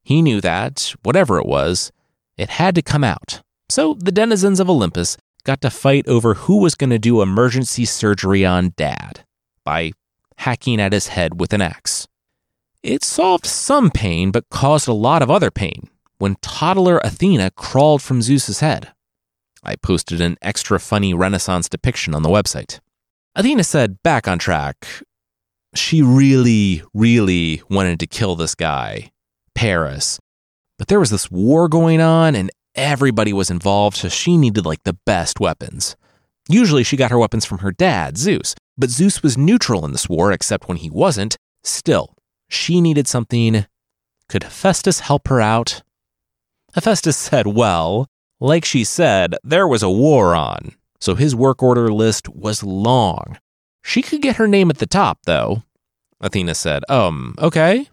He 0.04 0.22
knew 0.22 0.39
that, 0.41 0.93
whatever 1.04 1.38
it 1.38 1.46
was, 1.46 1.91
it 2.38 2.52
had 2.52 2.76
to 2.76 2.82
come 2.82 3.04
out. 3.04 3.41
So 3.69 3.96
the 3.96 4.12
denizens 4.12 4.60
of 4.60 4.69
Olympus 4.69 5.17
got 5.43 5.62
to 5.62 5.69
fight 5.69 6.08
over 6.08 6.36
who 6.36 6.60
was 6.60 6.76
going 6.76 6.91
to 6.91 7.00
do 7.00 7.22
emergency 7.22 7.86
surgery 7.86 8.46
on 8.46 8.74
Dad 8.78 9.26
by 9.65 9.91
hacking 10.38 10.80
at 10.80 10.93
his 10.93 11.08
head 11.08 11.39
with 11.39 11.54
an 11.54 11.62
axe. 11.62 12.08
It 12.82 13.04
solved 13.04 13.46
some 13.46 13.91
pain, 13.91 14.32
but 14.32 14.50
caused 14.50 14.88
a 14.88 14.93
lot 14.93 15.22
of 15.22 15.32
other 15.32 15.52
pain 15.52 15.89
when 16.17 16.36
toddler 16.41 17.00
Athena 17.04 17.52
crawled 17.52 18.02
from 18.02 18.22
Zeus's 18.22 18.62
head. 18.62 18.93
I 19.63 19.76
posted 19.76 20.22
an 20.22 20.38
extra 20.41 20.80
funny 20.80 21.13
Renaissance 21.13 21.67
depiction 21.69 22.13
on 22.13 22.24
the 22.24 22.30
website. 22.30 22.80
Athena 23.36 23.63
said, 23.63 24.02
back 24.04 24.28
on 24.28 24.38
track, 24.38 24.86
she 25.74 26.02
really, 26.02 26.84
really 26.93 27.63
wanted 27.69 28.00
to 28.00 28.08
kill 28.08 28.36
this 28.36 28.54
guy, 28.54 29.12
Paris. 29.56 30.19
But 30.78 30.88
there 30.88 31.00
was 31.00 31.10
this 31.10 31.32
war 31.32 31.67
going 31.67 32.00
on 32.00 32.36
and 32.36 32.52
everybody 32.76 33.34
was 33.34 33.50
involved, 33.50 33.98
so 33.98 34.10
she 34.10 34.38
needed 34.38 34.65
like 34.65 34.84
the 34.84 34.98
best 35.06 35.39
weapons. 35.39 35.96
Usually 36.48 36.84
she 36.84 36.98
got 36.98 37.12
her 37.12 37.17
weapons 37.17 37.46
from 37.46 37.60
her 37.60 37.72
dad, 37.72 38.17
Zeus, 38.17 38.54
but 38.78 38.89
Zeus 38.89 39.24
was 39.24 39.38
neutral 39.38 39.86
in 39.86 39.93
this 39.93 40.10
war 40.10 40.32
except 40.32 40.67
when 40.67 40.78
he 40.78 40.89
wasn't. 40.89 41.38
Still, 41.63 42.15
she 42.50 42.82
needed 42.82 43.08
something. 43.08 43.65
Could 44.30 44.43
Hephaestus 44.43 45.02
help 45.02 45.28
her 45.28 45.41
out? 45.41 45.82
Hephaestus 46.76 47.17
said, 47.17 47.48
well, 47.48 48.08
like 48.39 48.65
she 48.65 48.84
said, 48.84 49.36
there 49.43 49.67
was 49.67 49.84
a 49.84 49.89
war 49.89 50.36
on, 50.36 50.74
so 51.04 51.16
his 51.16 51.36
work 51.36 51.62
order 51.62 51.92
list 51.92 52.30
was 52.30 52.63
long. 52.63 53.38
She 53.84 54.02
could 54.02 54.22
get 54.22 54.38
her 54.38 54.48
name 54.48 54.70
at 54.70 54.78
the 54.78 54.86
top, 54.86 55.20
though. 55.26 55.63
Athena 56.22 56.56
said, 56.56 56.89
Um, 56.89 57.36
okay. 57.39 57.89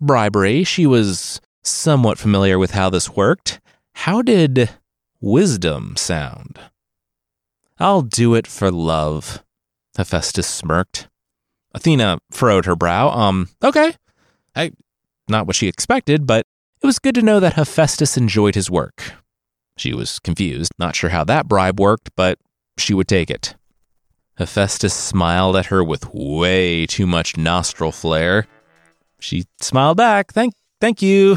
Bribery. 0.00 0.64
She 0.64 0.86
was 0.86 1.42
somewhat 1.62 2.16
familiar 2.16 2.58
with 2.58 2.70
how 2.70 2.88
this 2.88 3.10
worked. 3.10 3.60
How 3.92 4.22
did 4.22 4.70
wisdom 5.20 5.94
sound? 5.96 6.58
I'll 7.78 8.00
do 8.00 8.34
it 8.34 8.46
for 8.46 8.70
love, 8.70 9.44
Hephaestus 9.98 10.46
smirked. 10.46 11.08
Athena 11.74 12.18
furrowed 12.30 12.64
her 12.64 12.76
brow. 12.76 13.10
Um, 13.10 13.50
okay. 13.62 13.92
I, 14.56 14.72
not 15.28 15.46
what 15.46 15.56
she 15.56 15.68
expected, 15.68 16.26
but 16.26 16.46
it 16.82 16.86
was 16.86 16.98
good 16.98 17.14
to 17.16 17.20
know 17.20 17.40
that 17.40 17.54
Hephaestus 17.54 18.16
enjoyed 18.16 18.54
his 18.54 18.70
work. 18.70 19.12
She 19.76 19.92
was 19.92 20.18
confused, 20.18 20.72
not 20.78 20.96
sure 20.96 21.10
how 21.10 21.24
that 21.24 21.46
bribe 21.46 21.78
worked, 21.78 22.08
but 22.16 22.38
she 22.76 22.94
would 22.94 23.08
take 23.08 23.30
it. 23.30 23.54
Hephaestus 24.36 24.94
smiled 24.94 25.56
at 25.56 25.66
her 25.66 25.82
with 25.84 26.12
way 26.12 26.86
too 26.86 27.06
much 27.06 27.36
nostril 27.36 27.92
flare. 27.92 28.46
She 29.20 29.44
smiled 29.60 29.96
back. 29.96 30.32
Thank 30.32 30.54
thank 30.80 31.00
you. 31.00 31.36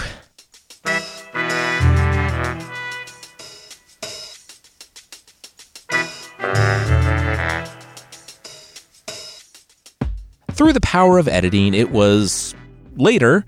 Through 10.53 10.73
the 10.73 10.81
power 10.81 11.19
of 11.19 11.27
editing, 11.27 11.75
it 11.75 11.91
was 11.91 12.55
later 12.95 13.45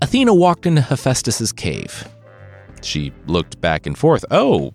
Athena 0.00 0.32
walked 0.32 0.64
into 0.64 0.80
Hephaestus's 0.80 1.52
cave. 1.52 2.08
She 2.82 3.12
looked 3.26 3.60
back 3.60 3.84
and 3.84 3.98
forth. 3.98 4.24
Oh, 4.30 4.72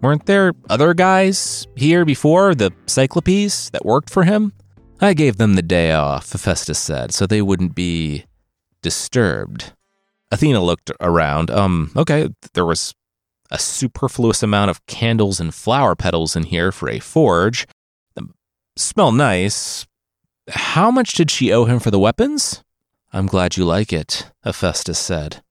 weren't 0.00 0.26
there 0.26 0.52
other 0.68 0.94
guys 0.94 1.66
here 1.76 2.04
before, 2.04 2.54
the 2.54 2.72
Cyclopes, 2.86 3.70
that 3.70 3.84
worked 3.84 4.10
for 4.10 4.24
him? 4.24 4.52
I 5.00 5.14
gave 5.14 5.36
them 5.36 5.54
the 5.54 5.62
day 5.62 5.92
off, 5.92 6.32
Hephaestus 6.32 6.78
said, 6.78 7.12
so 7.12 7.26
they 7.26 7.42
wouldn't 7.42 7.74
be 7.74 8.26
disturbed. 8.82 9.72
Athena 10.30 10.62
looked 10.62 10.90
around. 11.00 11.50
Um, 11.50 11.90
okay, 11.96 12.28
there 12.54 12.66
was 12.66 12.94
a 13.50 13.58
superfluous 13.58 14.42
amount 14.42 14.70
of 14.70 14.84
candles 14.86 15.40
and 15.40 15.54
flower 15.54 15.96
petals 15.96 16.36
in 16.36 16.44
here 16.44 16.70
for 16.70 16.88
a 16.88 17.00
forge. 17.00 17.66
Them 18.14 18.34
smell 18.76 19.12
nice. 19.12 19.86
How 20.48 20.90
much 20.90 21.12
did 21.12 21.30
she 21.30 21.52
owe 21.52 21.64
him 21.64 21.80
for 21.80 21.90
the 21.90 21.98
weapons? 21.98 22.62
I'm 23.12 23.26
glad 23.26 23.56
you 23.56 23.64
like 23.64 23.92
it, 23.92 24.30
Hephaestus 24.44 24.98
said 24.98 25.42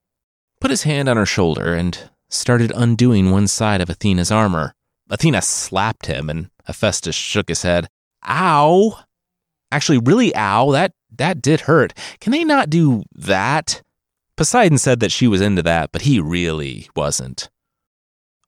put 0.59 0.71
his 0.71 0.83
hand 0.83 1.07
on 1.09 1.17
her 1.17 1.25
shoulder 1.25 1.73
and 1.73 2.09
started 2.29 2.71
undoing 2.75 3.31
one 3.31 3.47
side 3.47 3.81
of 3.81 3.89
Athena's 3.89 4.31
armor. 4.31 4.73
Athena 5.09 5.41
slapped 5.41 6.05
him, 6.05 6.29
and 6.29 6.49
Hephaestus 6.65 7.15
shook 7.15 7.49
his 7.49 7.63
head. 7.63 7.87
Ow! 8.27 8.99
Actually, 9.71 9.99
really, 9.99 10.35
ow, 10.35 10.71
that, 10.71 10.93
that 11.15 11.41
did 11.41 11.61
hurt. 11.61 11.93
Can 12.19 12.31
they 12.31 12.43
not 12.43 12.69
do 12.69 13.03
that? 13.13 13.81
Poseidon 14.35 14.77
said 14.77 14.99
that 14.99 15.11
she 15.11 15.27
was 15.27 15.41
into 15.41 15.61
that, 15.63 15.91
but 15.91 16.03
he 16.03 16.19
really 16.19 16.87
wasn't. 16.95 17.49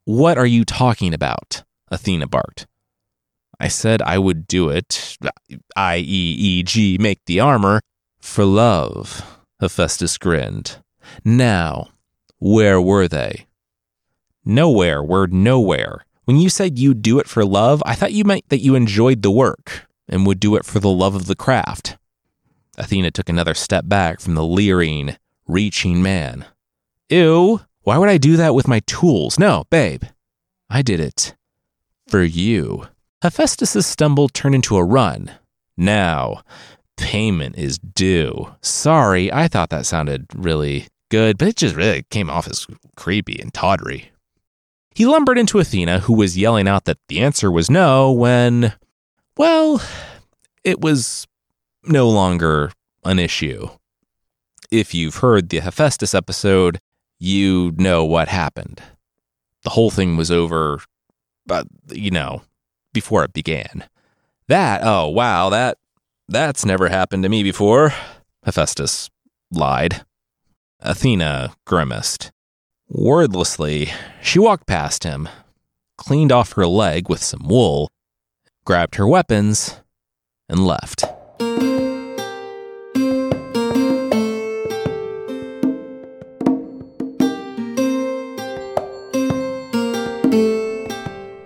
What 0.05 0.37
are 0.37 0.45
you 0.45 0.63
talking 0.63 1.13
about? 1.13 1.63
Athena 1.89 2.27
barked. 2.27 2.65
I 3.59 3.67
said 3.67 4.01
I 4.01 4.17
would 4.17 4.47
do 4.47 4.69
it, 4.69 5.17
i.e., 5.75 6.97
make 6.99 7.19
the 7.25 7.39
armor, 7.39 7.81
for 8.19 8.45
love, 8.45 9.39
Hephaestus 9.59 10.17
grinned. 10.17 10.77
Now, 11.23 11.89
where 12.39 12.81
were 12.81 13.07
they? 13.07 13.45
Nowhere, 14.43 15.03
word 15.03 15.33
nowhere. 15.33 16.05
When 16.25 16.37
you 16.37 16.49
said 16.49 16.79
you'd 16.79 17.01
do 17.01 17.19
it 17.19 17.27
for 17.27 17.45
love, 17.45 17.83
I 17.85 17.95
thought 17.95 18.13
you 18.13 18.23
meant 18.23 18.49
that 18.49 18.61
you 18.61 18.75
enjoyed 18.75 19.21
the 19.21 19.31
work 19.31 19.87
and 20.07 20.25
would 20.25 20.39
do 20.39 20.55
it 20.55 20.65
for 20.65 20.79
the 20.79 20.89
love 20.89 21.15
of 21.15 21.27
the 21.27 21.35
craft. 21.35 21.97
Athena 22.77 23.11
took 23.11 23.29
another 23.29 23.53
step 23.53 23.87
back 23.87 24.19
from 24.19 24.35
the 24.35 24.43
leering, 24.43 25.17
reaching 25.47 26.01
man. 26.01 26.45
Ew, 27.09 27.61
why 27.83 27.97
would 27.97 28.09
I 28.09 28.17
do 28.17 28.37
that 28.37 28.55
with 28.55 28.67
my 28.67 28.79
tools? 28.81 29.37
No, 29.37 29.65
babe. 29.69 30.03
I 30.69 30.81
did 30.81 30.99
it. 30.99 31.35
For 32.07 32.23
you. 32.23 32.87
Hephaestus's 33.21 33.85
stumble 33.85 34.29
turned 34.29 34.55
into 34.55 34.77
a 34.77 34.83
run. 34.83 35.31
Now, 35.77 36.43
payment 36.97 37.57
is 37.57 37.77
due. 37.77 38.55
Sorry, 38.61 39.31
I 39.31 39.47
thought 39.47 39.69
that 39.69 39.85
sounded 39.85 40.27
really 40.35 40.87
good, 41.09 41.37
but 41.37 41.47
it 41.47 41.55
just 41.57 41.75
really 41.75 42.03
came 42.09 42.29
off 42.29 42.47
as 42.47 42.65
creepy 42.95 43.39
and 43.39 43.53
tawdry. 43.53 44.10
He 44.93 45.05
lumbered 45.05 45.37
into 45.37 45.59
Athena, 45.59 46.01
who 46.01 46.13
was 46.13 46.37
yelling 46.37 46.67
out 46.67 46.85
that 46.85 46.97
the 47.07 47.21
answer 47.21 47.49
was 47.51 47.69
no 47.69 48.11
when, 48.11 48.73
well, 49.37 49.81
it 50.63 50.81
was 50.81 51.27
no 51.83 52.09
longer 52.09 52.71
an 53.03 53.19
issue. 53.19 53.69
If 54.69 54.93
you've 54.93 55.17
heard 55.17 55.49
the 55.49 55.59
Hephaestus 55.59 56.13
episode, 56.13 56.79
you 57.19 57.73
know 57.77 58.03
what 58.03 58.27
happened. 58.27 58.81
The 59.63 59.71
whole 59.71 59.91
thing 59.91 60.17
was 60.17 60.31
over, 60.31 60.81
but 61.45 61.67
you 61.91 62.11
know, 62.11 62.41
before 62.93 63.23
it 63.23 63.33
began. 63.33 63.85
That, 64.47 64.81
oh 64.83 65.07
wow, 65.07 65.49
that 65.49 65.77
that's 66.27 66.65
never 66.65 66.89
happened 66.89 67.23
to 67.23 67.29
me 67.29 67.43
before. 67.43 67.93
Hephaestus 68.43 69.09
lied. 69.51 70.03
Athena 70.79 71.53
grimaced. 71.65 72.31
Wordlessly, 72.93 73.89
she 74.21 74.37
walked 74.37 74.67
past 74.67 75.05
him, 75.05 75.29
cleaned 75.97 76.29
off 76.29 76.51
her 76.53 76.67
leg 76.67 77.07
with 77.07 77.23
some 77.23 77.47
wool, 77.47 77.89
grabbed 78.65 78.95
her 78.95 79.07
weapons, 79.07 79.79
and 80.49 80.67
left. 80.67 81.05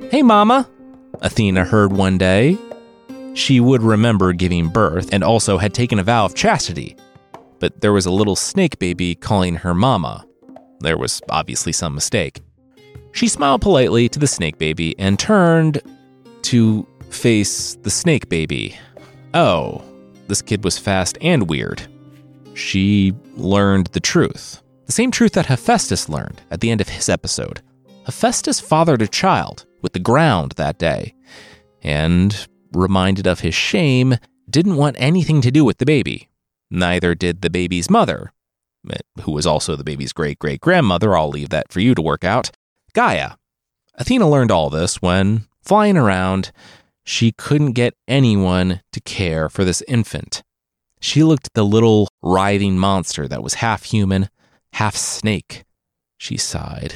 Hey, 0.10 0.24
Mama, 0.24 0.68
Athena 1.22 1.66
heard 1.66 1.94
one 1.94 2.18
day. 2.18 2.58
She 3.36 3.60
would 3.60 3.84
remember 3.84 4.34
giving 4.34 4.70
birth 4.70 5.10
and 5.14 5.24
also 5.24 5.60
had 5.60 5.76
taken 5.76 6.00
a 6.00 6.04
vow 6.04 6.26
of 6.26 6.34
chastity. 6.34 6.98
But 7.60 7.82
there 7.82 7.94
was 7.94 8.08
a 8.08 8.12
little 8.12 8.36
snake 8.36 8.80
baby 8.80 9.14
calling 9.14 9.58
her 9.58 9.76
Mama. 9.76 10.26
There 10.80 10.98
was 10.98 11.22
obviously 11.30 11.72
some 11.72 11.96
mistake. 11.96 12.42
She 13.12 13.28
smiled 13.28 13.62
politely 13.62 14.10
to 14.10 14.20
the 14.20 14.28
snake 14.28 14.58
baby 14.58 14.98
and 15.00 15.18
turned 15.18 15.82
to 16.44 16.86
face 17.10 17.76
the 17.76 17.90
snake 17.90 18.30
baby. 18.30 18.78
Oh, 19.34 19.84
this 20.28 20.42
kid 20.42 20.64
was 20.64 20.78
fast 20.78 21.18
and 21.22 21.50
weird. 21.50 21.88
She 22.56 23.14
learned 23.36 23.88
the 23.88 24.00
truth. 24.00 24.62
The 24.86 24.92
same 24.92 25.12
truth 25.12 25.34
that 25.34 25.48
Hephaestus 25.48 26.10
learned 26.10 26.42
at 26.52 26.62
the 26.62 26.72
end 26.72 26.82
of 26.82 26.90
his 26.90 27.10
episode. 27.10 27.62
Hephaestus 28.06 28.60
fathered 28.60 29.02
a 29.02 29.08
child 29.08 29.66
with 29.82 29.94
the 29.94 30.00
ground 30.00 30.54
that 30.58 30.78
day, 30.78 31.16
and, 31.82 32.48
reminded 32.72 33.28
of 33.28 33.40
his 33.40 33.56
shame, 33.56 34.16
didn't 34.50 34.76
want 34.76 34.96
anything 35.00 35.42
to 35.42 35.52
do 35.52 35.66
with 35.66 35.80
the 35.80 35.86
baby. 35.86 36.30
Neither 36.70 37.16
did 37.16 37.42
the 37.42 37.50
baby's 37.50 37.90
mother, 37.90 38.32
who 39.22 39.32
was 39.32 39.46
also 39.46 39.76
the 39.76 39.84
baby's 39.84 40.14
great 40.14 40.40
great 40.40 40.62
grandmother. 40.62 41.16
I'll 41.16 41.30
leave 41.30 41.50
that 41.50 41.72
for 41.72 41.80
you 41.80 41.96
to 41.96 42.02
work 42.02 42.24
out. 42.24 42.52
Gaia. 42.94 43.32
Athena 43.96 44.30
learned 44.30 44.52
all 44.52 44.70
this 44.70 45.02
when, 45.02 45.46
flying 45.62 45.98
around, 45.98 46.52
she 47.04 47.32
couldn't 47.32 47.72
get 47.72 47.96
anyone 48.08 48.82
to 48.92 49.00
care 49.02 49.48
for 49.48 49.64
this 49.64 49.84
infant. 49.88 50.44
She 51.00 51.24
looked 51.24 51.48
at 51.48 51.54
the 51.54 51.64
little 51.64 52.10
writhing 52.22 52.78
monster 52.78 53.28
that 53.28 53.44
was 53.44 53.56
half 53.56 53.84
human, 53.84 54.30
half 54.74 54.96
snake. 54.96 55.64
She 56.18 56.36
sighed 56.36 56.96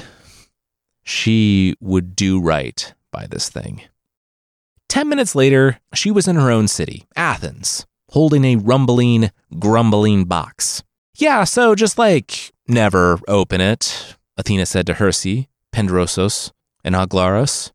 she 1.09 1.75
would 1.79 2.15
do 2.15 2.39
right 2.39 2.93
by 3.11 3.25
this 3.25 3.49
thing. 3.49 3.81
Ten 4.87 5.09
minutes 5.09 5.33
later, 5.35 5.79
she 5.93 6.11
was 6.11 6.27
in 6.27 6.35
her 6.35 6.51
own 6.51 6.67
city, 6.67 7.05
Athens, 7.15 7.85
holding 8.11 8.45
a 8.45 8.55
rumbling, 8.55 9.31
grumbling 9.57 10.25
box. 10.25 10.83
Yeah, 11.19 11.43
so 11.43 11.75
just 11.75 11.97
like, 11.97 12.53
never 12.65 13.19
open 13.27 13.59
it, 13.59 14.15
Athena 14.37 14.65
said 14.65 14.87
to 14.87 14.93
Herse, 14.93 15.47
Pandrosos, 15.73 16.51
and 16.81 16.95
Aglauros. 16.95 17.71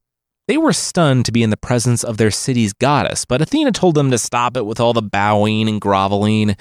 They 0.49 0.57
were 0.57 0.73
stunned 0.73 1.27
to 1.27 1.33
be 1.33 1.43
in 1.43 1.51
the 1.51 1.59
presence 1.59 2.03
of 2.03 2.17
their 2.17 2.31
city's 2.31 2.73
goddess, 2.73 3.27
but 3.27 3.43
Athena 3.43 3.73
told 3.73 3.97
them 3.97 4.11
to 4.11 4.19
stop 4.19 4.57
it 4.57 4.65
with 4.65 4.81
all 4.81 4.95
the 4.95 5.03
bowing 5.03 5.69
and 5.69 5.79
groveling. 5.79 6.57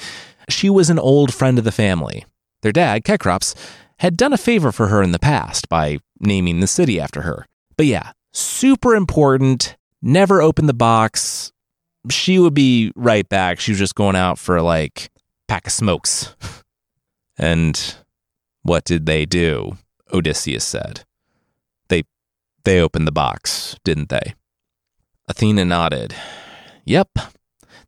She 0.49 0.69
was 0.69 0.89
an 0.89 0.99
old 0.99 1.33
friend 1.33 1.57
of 1.57 1.63
the 1.63 1.71
family. 1.71 2.25
Their 2.63 2.73
dad, 2.73 3.05
Cecrops, 3.05 3.55
had 3.99 4.17
done 4.17 4.33
a 4.33 4.37
favor 4.37 4.73
for 4.73 4.87
her 4.87 5.01
in 5.01 5.13
the 5.13 5.19
past 5.19 5.69
by 5.69 5.99
naming 6.19 6.59
the 6.59 6.67
city 6.67 6.99
after 6.99 7.21
her. 7.21 7.45
But 7.77 7.85
yeah, 7.85 8.11
super 8.33 8.93
important. 8.93 9.77
Never 10.01 10.41
open 10.41 10.65
the 10.65 10.73
box. 10.73 11.53
She 12.09 12.39
would 12.39 12.53
be 12.53 12.91
right 12.97 13.27
back. 13.29 13.61
She 13.61 13.71
was 13.71 13.79
just 13.79 13.95
going 13.95 14.17
out 14.17 14.37
for 14.37 14.61
like 14.61 15.09
pack 15.47 15.67
of 15.67 15.71
smokes. 15.71 16.35
and 17.37 17.95
what 18.61 18.85
did 18.85 19.05
they 19.05 19.25
do? 19.25 19.77
Odysseus 20.11 20.63
said. 20.63 21.03
They 21.89 22.03
they 22.63 22.79
opened 22.79 23.07
the 23.07 23.11
box, 23.11 23.77
didn't 23.83 24.09
they? 24.09 24.35
Athena 25.27 25.65
nodded. 25.65 26.15
Yep. 26.85 27.09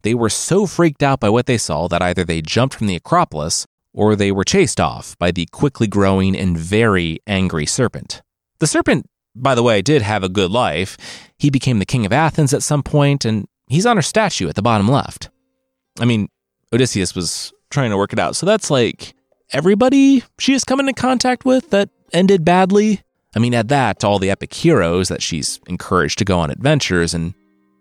They 0.03 0.13
were 0.13 0.29
so 0.29 0.67
freaked 0.67 1.03
out 1.03 1.19
by 1.19 1.29
what 1.29 1.47
they 1.47 1.57
saw 1.57 1.87
that 1.87 2.01
either 2.01 2.23
they 2.23 2.41
jumped 2.41 2.75
from 2.75 2.87
the 2.87 2.95
Acropolis 2.95 3.65
or 3.93 4.15
they 4.15 4.31
were 4.31 4.43
chased 4.43 4.79
off 4.79 5.17
by 5.17 5.31
the 5.31 5.47
quickly 5.47 5.87
growing 5.87 6.35
and 6.35 6.57
very 6.57 7.19
angry 7.25 7.65
serpent. 7.65 8.21
The 8.59 8.67
serpent, 8.67 9.09
by 9.35 9.55
the 9.55 9.63
way, 9.63 9.81
did 9.81 10.01
have 10.01 10.23
a 10.23 10.29
good 10.29 10.51
life. 10.51 10.97
He 11.39 11.49
became 11.49 11.79
the 11.79 11.85
king 11.85 12.05
of 12.05 12.13
Athens 12.13 12.53
at 12.53 12.61
some 12.61 12.83
point, 12.83 13.25
and 13.25 13.47
he's 13.67 13.85
on 13.85 13.95
her 13.95 14.03
statue 14.03 14.47
at 14.47 14.55
the 14.55 14.61
bottom 14.61 14.87
left. 14.87 15.29
I 15.99 16.05
mean, 16.05 16.29
Odysseus 16.73 17.15
was 17.15 17.53
trying 17.71 17.89
to 17.89 17.97
work 17.97 18.13
it 18.13 18.19
out. 18.19 18.35
So 18.35 18.45
that's 18.45 18.69
like 18.69 19.14
everybody 19.51 20.23
she 20.39 20.53
has 20.53 20.63
come 20.63 20.79
into 20.79 20.93
contact 20.93 21.45
with 21.45 21.69
that 21.71 21.89
ended 22.13 22.45
badly. 22.45 23.01
I 23.35 23.39
mean, 23.39 23.53
add 23.53 23.67
that 23.69 23.99
to 23.99 24.07
all 24.07 24.19
the 24.19 24.29
epic 24.31 24.53
heroes 24.53 25.09
that 25.09 25.21
she's 25.21 25.59
encouraged 25.67 26.19
to 26.19 26.25
go 26.25 26.39
on 26.39 26.51
adventures, 26.51 27.13
and 27.13 27.33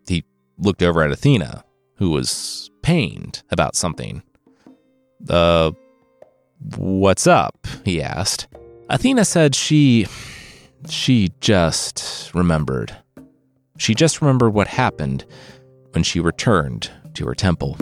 he 0.09 0.25
looked 0.59 0.83
over 0.83 1.03
at 1.03 1.13
Athena, 1.13 1.65
who 1.97 2.11
was 2.11 2.71
pained 2.83 3.43
about 3.51 3.77
something. 3.77 4.23
Uh, 5.29 5.71
What's 6.77 7.27
up? 7.27 7.67
he 7.85 8.01
asked. 8.01 8.47
Athena 8.89 9.25
said 9.25 9.55
she. 9.55 10.07
she 10.89 11.31
just 11.41 12.31
remembered. 12.35 12.97
She 13.77 13.95
just 13.95 14.23
remembered 14.23 14.55
what 14.55 14.69
happened 14.69 15.25
when 15.93 16.05
she 16.05 16.21
returned 16.21 16.91
to 17.15 17.27
her 17.27 17.35
temple. 17.35 17.77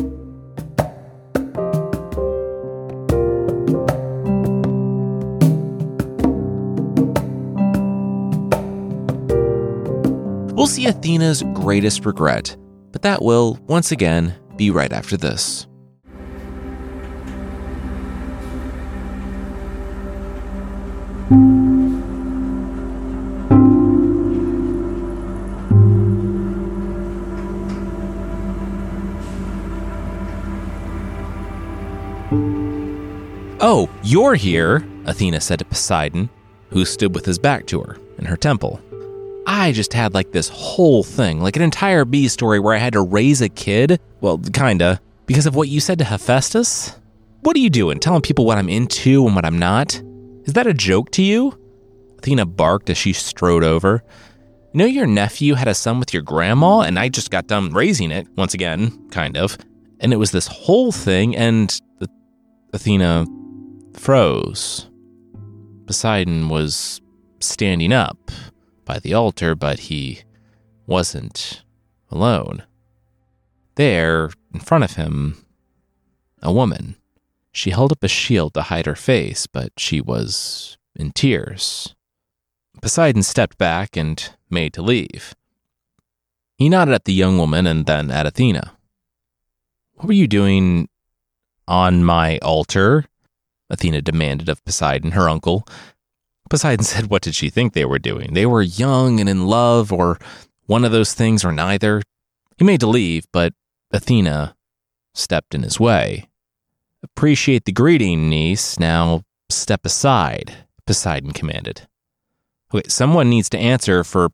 We'll 10.62 10.68
see 10.68 10.86
Athena's 10.86 11.42
greatest 11.54 12.06
regret, 12.06 12.56
but 12.92 13.02
that 13.02 13.20
will, 13.20 13.58
once 13.66 13.90
again, 13.90 14.32
be 14.54 14.70
right 14.70 14.92
after 14.92 15.16
this. 15.16 15.66
Oh, 33.60 33.90
you're 34.04 34.36
here, 34.36 34.86
Athena 35.06 35.40
said 35.40 35.58
to 35.58 35.64
Poseidon, 35.64 36.30
who 36.70 36.84
stood 36.84 37.16
with 37.16 37.26
his 37.26 37.40
back 37.40 37.66
to 37.66 37.80
her 37.80 37.96
in 38.16 38.26
her 38.26 38.36
temple. 38.36 38.80
I 39.46 39.72
just 39.72 39.92
had 39.92 40.14
like 40.14 40.32
this 40.32 40.48
whole 40.48 41.02
thing, 41.02 41.40
like 41.40 41.56
an 41.56 41.62
entire 41.62 42.04
bee 42.04 42.28
story 42.28 42.60
where 42.60 42.74
I 42.74 42.78
had 42.78 42.92
to 42.94 43.00
raise 43.02 43.40
a 43.42 43.48
kid. 43.48 44.00
Well, 44.20 44.38
kinda, 44.38 45.00
because 45.26 45.46
of 45.46 45.54
what 45.54 45.68
you 45.68 45.80
said 45.80 45.98
to 45.98 46.04
Hephaestus. 46.04 46.96
What 47.40 47.56
are 47.56 47.60
you 47.60 47.70
doing? 47.70 47.98
Telling 47.98 48.22
people 48.22 48.44
what 48.44 48.58
I'm 48.58 48.68
into 48.68 49.26
and 49.26 49.34
what 49.34 49.44
I'm 49.44 49.58
not? 49.58 50.00
Is 50.44 50.52
that 50.52 50.66
a 50.66 50.74
joke 50.74 51.10
to 51.12 51.22
you? 51.22 51.58
Athena 52.18 52.46
barked 52.46 52.88
as 52.88 52.96
she 52.96 53.12
strode 53.12 53.64
over. 53.64 54.04
You 54.72 54.78
know, 54.78 54.84
your 54.84 55.06
nephew 55.06 55.54
had 55.54 55.68
a 55.68 55.74
son 55.74 55.98
with 55.98 56.14
your 56.14 56.22
grandma, 56.22 56.80
and 56.80 56.98
I 56.98 57.08
just 57.08 57.30
got 57.30 57.48
done 57.48 57.72
raising 57.72 58.10
it, 58.12 58.28
once 58.36 58.54
again, 58.54 59.08
kind 59.10 59.36
of. 59.36 59.58
And 60.00 60.12
it 60.12 60.16
was 60.16 60.30
this 60.30 60.46
whole 60.46 60.92
thing, 60.92 61.36
and 61.36 61.78
Athena 62.72 63.26
froze. 63.94 64.88
Poseidon 65.86 66.48
was 66.48 67.00
standing 67.40 67.92
up 67.92 68.30
by 68.84 68.98
the 68.98 69.14
altar, 69.14 69.54
but 69.54 69.80
he 69.80 70.22
wasn't 70.86 71.62
alone. 72.10 72.64
There, 73.76 74.30
in 74.52 74.60
front 74.60 74.84
of 74.84 74.96
him, 74.96 75.44
a 76.42 76.52
woman. 76.52 76.96
She 77.52 77.70
held 77.70 77.92
up 77.92 78.02
a 78.02 78.08
shield 78.08 78.54
to 78.54 78.62
hide 78.62 78.86
her 78.86 78.94
face, 78.94 79.46
but 79.46 79.72
she 79.78 80.00
was 80.00 80.76
in 80.96 81.12
tears. 81.12 81.94
Poseidon 82.80 83.22
stepped 83.22 83.58
back 83.58 83.96
and 83.96 84.30
made 84.50 84.72
to 84.74 84.82
leave. 84.82 85.34
He 86.56 86.68
nodded 86.68 86.94
at 86.94 87.04
the 87.04 87.12
young 87.12 87.38
woman 87.38 87.66
and 87.66 87.86
then 87.86 88.10
at 88.10 88.26
Athena. 88.26 88.72
What 89.94 90.06
were 90.06 90.12
you 90.12 90.26
doing 90.26 90.88
on 91.68 92.04
my 92.04 92.38
altar? 92.38 93.06
Athena 93.70 94.02
demanded 94.02 94.48
of 94.48 94.64
Poseidon, 94.64 95.12
her 95.12 95.28
uncle. 95.28 95.66
Poseidon 96.52 96.84
said, 96.84 97.08
What 97.08 97.22
did 97.22 97.34
she 97.34 97.48
think 97.48 97.72
they 97.72 97.86
were 97.86 97.98
doing? 97.98 98.34
They 98.34 98.44
were 98.44 98.60
young 98.60 99.20
and 99.20 99.28
in 99.28 99.46
love, 99.46 99.90
or 99.90 100.18
one 100.66 100.84
of 100.84 100.92
those 100.92 101.14
things, 101.14 101.46
or 101.46 101.50
neither. 101.50 102.02
He 102.58 102.64
made 102.64 102.80
to 102.80 102.86
leave, 102.86 103.24
but 103.32 103.54
Athena 103.90 104.54
stepped 105.14 105.54
in 105.54 105.62
his 105.62 105.80
way. 105.80 106.28
Appreciate 107.02 107.64
the 107.64 107.72
greeting, 107.72 108.28
niece. 108.28 108.78
Now 108.78 109.22
step 109.48 109.86
aside, 109.86 110.66
Poseidon 110.86 111.32
commanded. 111.32 111.88
Okay, 112.74 112.86
someone 112.86 113.30
needs 113.30 113.48
to 113.48 113.58
answer 113.58 114.04
for 114.04 114.28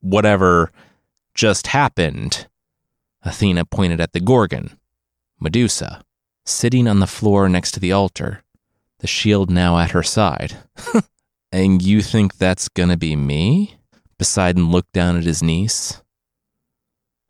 whatever 0.00 0.70
just 1.34 1.66
happened. 1.66 2.46
Athena 3.24 3.64
pointed 3.64 4.00
at 4.00 4.12
the 4.12 4.20
Gorgon, 4.20 4.78
Medusa, 5.40 6.04
sitting 6.44 6.86
on 6.86 7.00
the 7.00 7.08
floor 7.08 7.48
next 7.48 7.72
to 7.72 7.80
the 7.80 7.90
altar, 7.90 8.44
the 9.00 9.08
shield 9.08 9.50
now 9.50 9.76
at 9.76 9.90
her 9.90 10.04
side. 10.04 10.58
and 11.54 11.80
you 11.80 12.02
think 12.02 12.36
that's 12.36 12.68
gonna 12.68 12.96
be 12.96 13.14
me? 13.14 13.76
Poseidon 14.18 14.72
looked 14.72 14.92
down 14.92 15.16
at 15.16 15.22
his 15.22 15.40
niece. 15.40 16.02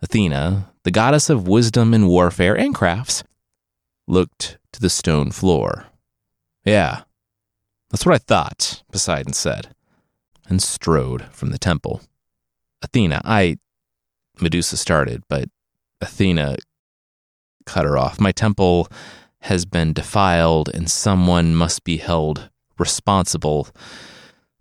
Athena, 0.01 0.73
the 0.83 0.91
goddess 0.91 1.29
of 1.29 1.47
wisdom 1.47 1.93
and 1.93 2.09
warfare 2.09 2.57
and 2.57 2.75
crafts, 2.75 3.23
looked 4.07 4.57
to 4.73 4.81
the 4.81 4.89
stone 4.89 5.31
floor. 5.31 5.89
Yeah, 6.65 7.03
that's 7.91 8.07
what 8.07 8.15
I 8.15 8.19
thought, 8.19 8.83
Poseidon 8.91 9.35
said, 9.35 9.75
and 10.49 10.63
strode 10.63 11.27
from 11.27 11.51
the 11.51 11.59
temple. 11.59 12.01
Athena, 12.81 13.21
I. 13.27 13.59
Medusa 14.41 14.79
started, 14.79 15.23
but 15.29 15.51
Athena 16.01 16.57
cut 17.67 17.85
her 17.85 17.99
off. 17.99 18.19
My 18.19 18.33
temple 18.33 18.89
has 19.41 19.67
been 19.67 19.93
defiled, 19.93 20.71
and 20.73 20.91
someone 20.91 21.55
must 21.55 21.85
be 21.85 21.99
held 21.99 22.49
responsible. 22.79 23.69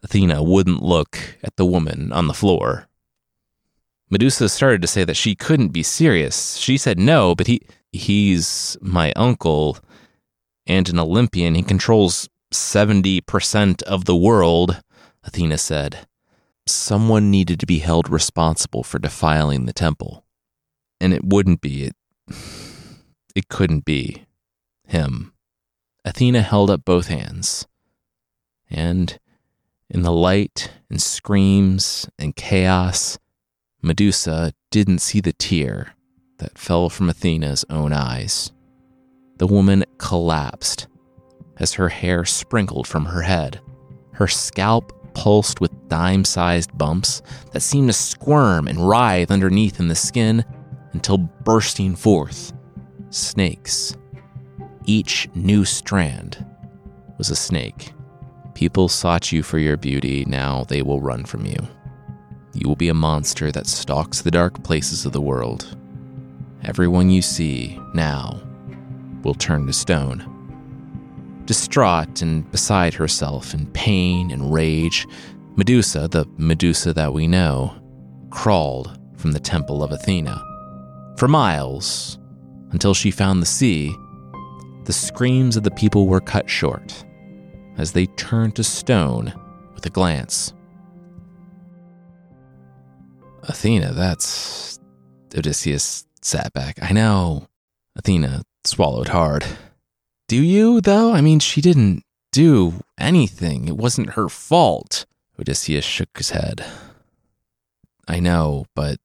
Athena 0.03 0.43
wouldn't 0.43 0.83
look 0.83 1.37
at 1.43 1.55
the 1.55 1.65
woman 1.65 2.11
on 2.11 2.27
the 2.27 2.33
floor. 2.33 2.87
Medusa 4.09 4.49
started 4.49 4.81
to 4.81 4.87
say 4.87 5.03
that 5.03 5.17
she 5.17 5.33
couldn't 5.33 5.69
be 5.69 5.81
serious. 5.81 6.57
She 6.57 6.77
said 6.77 6.99
no, 6.99 7.33
but 7.33 7.47
he 7.47 7.61
he's 7.91 8.77
my 8.81 9.11
uncle 9.15 9.77
and 10.67 10.87
an 10.89 10.99
Olympian. 10.99 11.55
He 11.55 11.63
controls 11.63 12.29
70% 12.51 13.81
of 13.83 14.05
the 14.05 14.15
world, 14.15 14.81
Athena 15.23 15.57
said. 15.57 16.07
Someone 16.65 17.31
needed 17.31 17.59
to 17.59 17.65
be 17.65 17.79
held 17.79 18.09
responsible 18.09 18.83
for 18.83 18.99
defiling 18.99 19.65
the 19.65 19.73
temple. 19.73 20.23
And 21.01 21.13
it 21.13 21.23
wouldn't 21.23 21.61
be. 21.61 21.85
It, 21.85 21.95
it 23.35 23.49
couldn't 23.49 23.83
be 23.83 24.25
him. 24.87 25.33
Athena 26.05 26.41
held 26.41 26.69
up 26.69 26.85
both 26.85 27.07
hands. 27.07 27.67
And 28.69 29.17
in 29.93 30.01
the 30.01 30.11
light 30.11 30.71
and 30.89 31.01
screams 31.01 32.09
and 32.17 32.35
chaos, 32.35 33.19
Medusa 33.81 34.53
didn't 34.71 34.99
see 34.99 35.21
the 35.21 35.33
tear 35.33 35.93
that 36.39 36.57
fell 36.57 36.89
from 36.89 37.09
Athena's 37.09 37.63
own 37.69 37.93
eyes. 37.93 38.51
The 39.37 39.47
woman 39.47 39.83
collapsed 39.99 40.87
as 41.57 41.73
her 41.73 41.89
hair 41.89 42.25
sprinkled 42.25 42.87
from 42.87 43.05
her 43.05 43.21
head. 43.21 43.61
Her 44.13 44.27
scalp 44.27 44.91
pulsed 45.13 45.61
with 45.61 45.71
dime 45.89 46.25
sized 46.25 46.75
bumps 46.75 47.21
that 47.51 47.61
seemed 47.61 47.89
to 47.89 47.93
squirm 47.93 48.67
and 48.67 48.87
writhe 48.87 49.29
underneath 49.29 49.79
in 49.79 49.87
the 49.87 49.95
skin 49.95 50.43
until 50.93 51.17
bursting 51.19 51.95
forth 51.95 52.51
snakes. 53.11 53.95
Each 54.85 55.29
new 55.35 55.65
strand 55.65 56.43
was 57.17 57.29
a 57.29 57.35
snake. 57.35 57.93
People 58.53 58.87
sought 58.87 59.31
you 59.31 59.41
for 59.41 59.57
your 59.57 59.77
beauty, 59.77 60.25
now 60.27 60.63
they 60.65 60.81
will 60.81 61.01
run 61.01 61.25
from 61.25 61.45
you. 61.45 61.57
You 62.53 62.67
will 62.67 62.75
be 62.75 62.89
a 62.89 62.93
monster 62.93 63.51
that 63.51 63.65
stalks 63.65 64.21
the 64.21 64.31
dark 64.31 64.63
places 64.63 65.05
of 65.05 65.11
the 65.11 65.21
world. 65.21 65.75
Everyone 66.63 67.09
you 67.09 67.21
see 67.21 67.79
now 67.95 68.41
will 69.23 69.33
turn 69.33 69.65
to 69.65 69.73
stone. 69.73 70.29
Distraught 71.45 72.21
and 72.21 72.49
beside 72.51 72.93
herself 72.93 73.53
in 73.53 73.65
pain 73.71 74.29
and 74.31 74.53
rage, 74.53 75.07
Medusa, 75.55 76.07
the 76.07 76.25
Medusa 76.37 76.93
that 76.93 77.11
we 77.11 77.27
know, 77.27 77.75
crawled 78.29 78.99
from 79.17 79.31
the 79.31 79.39
temple 79.39 79.83
of 79.83 79.91
Athena. 79.91 80.41
For 81.17 81.27
miles, 81.27 82.19
until 82.71 82.93
she 82.93 83.11
found 83.11 83.41
the 83.41 83.47
sea, 83.47 83.93
the 84.85 84.93
screams 84.93 85.57
of 85.57 85.63
the 85.63 85.71
people 85.71 86.07
were 86.07 86.21
cut 86.21 86.49
short 86.49 87.03
as 87.77 87.91
they 87.91 88.05
turned 88.05 88.55
to 88.55 88.63
stone 88.63 89.33
with 89.73 89.85
a 89.85 89.89
glance. 89.89 90.53
Athena, 93.43 93.93
that's. 93.93 94.79
Odysseus 95.35 96.05
sat 96.21 96.53
back. 96.53 96.77
I 96.81 96.91
know. 96.91 97.47
Athena 97.95 98.43
swallowed 98.63 99.09
hard. 99.09 99.45
Do 100.27 100.41
you, 100.41 100.79
though? 100.79 101.11
I 101.11 101.21
mean, 101.21 101.39
she 101.39 101.59
didn't 101.59 102.03
do 102.31 102.81
anything. 102.97 103.67
It 103.67 103.77
wasn't 103.77 104.11
her 104.11 104.29
fault. 104.29 105.05
Odysseus 105.39 105.83
shook 105.83 106.09
his 106.17 106.29
head. 106.29 106.65
I 108.07 108.19
know, 108.19 108.65
but 108.75 108.99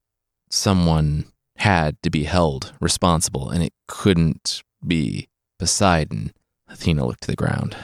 someone 0.50 1.26
had 1.56 2.00
to 2.02 2.10
be 2.10 2.24
held 2.24 2.72
responsible, 2.80 3.50
and 3.50 3.62
it 3.62 3.72
couldn't 3.86 4.62
be 4.86 5.28
Poseidon. 5.58 6.32
Athena 6.68 7.06
looked 7.06 7.22
to 7.22 7.28
the 7.28 7.36
ground. 7.36 7.76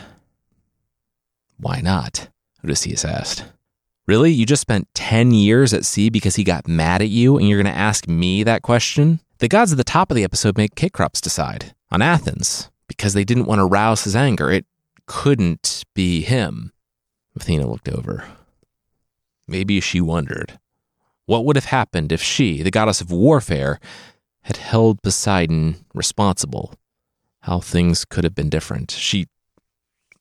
Why 1.64 1.80
not? 1.80 2.28
Odysseus 2.62 3.06
asked. 3.06 3.42
Really? 4.06 4.30
You 4.30 4.44
just 4.44 4.60
spent 4.60 4.86
10 4.92 5.30
years 5.30 5.72
at 5.72 5.86
sea 5.86 6.10
because 6.10 6.36
he 6.36 6.44
got 6.44 6.68
mad 6.68 7.00
at 7.00 7.08
you 7.08 7.38
and 7.38 7.48
you're 7.48 7.62
going 7.62 7.72
to 7.72 7.80
ask 7.80 8.06
me 8.06 8.42
that 8.42 8.60
question? 8.60 9.20
The 9.38 9.48
gods 9.48 9.72
at 9.72 9.78
the 9.78 9.82
top 9.82 10.10
of 10.10 10.14
the 10.14 10.24
episode 10.24 10.58
make 10.58 10.74
Cecrops 10.74 11.22
decide 11.22 11.74
on 11.90 12.02
Athens 12.02 12.70
because 12.86 13.14
they 13.14 13.24
didn't 13.24 13.46
want 13.46 13.60
to 13.60 13.64
rouse 13.64 14.04
his 14.04 14.14
anger. 14.14 14.50
It 14.50 14.66
couldn't 15.06 15.84
be 15.94 16.20
him. 16.20 16.70
Athena 17.34 17.66
looked 17.66 17.88
over. 17.88 18.26
Maybe 19.48 19.80
she 19.80 20.02
wondered 20.02 20.58
what 21.24 21.46
would 21.46 21.56
have 21.56 21.64
happened 21.64 22.12
if 22.12 22.22
she, 22.22 22.62
the 22.62 22.70
goddess 22.70 23.00
of 23.00 23.10
warfare, 23.10 23.80
had 24.42 24.58
held 24.58 25.02
Poseidon 25.02 25.76
responsible. 25.94 26.74
How 27.40 27.60
things 27.60 28.04
could 28.04 28.24
have 28.24 28.34
been 28.34 28.50
different. 28.50 28.90
She 28.90 29.28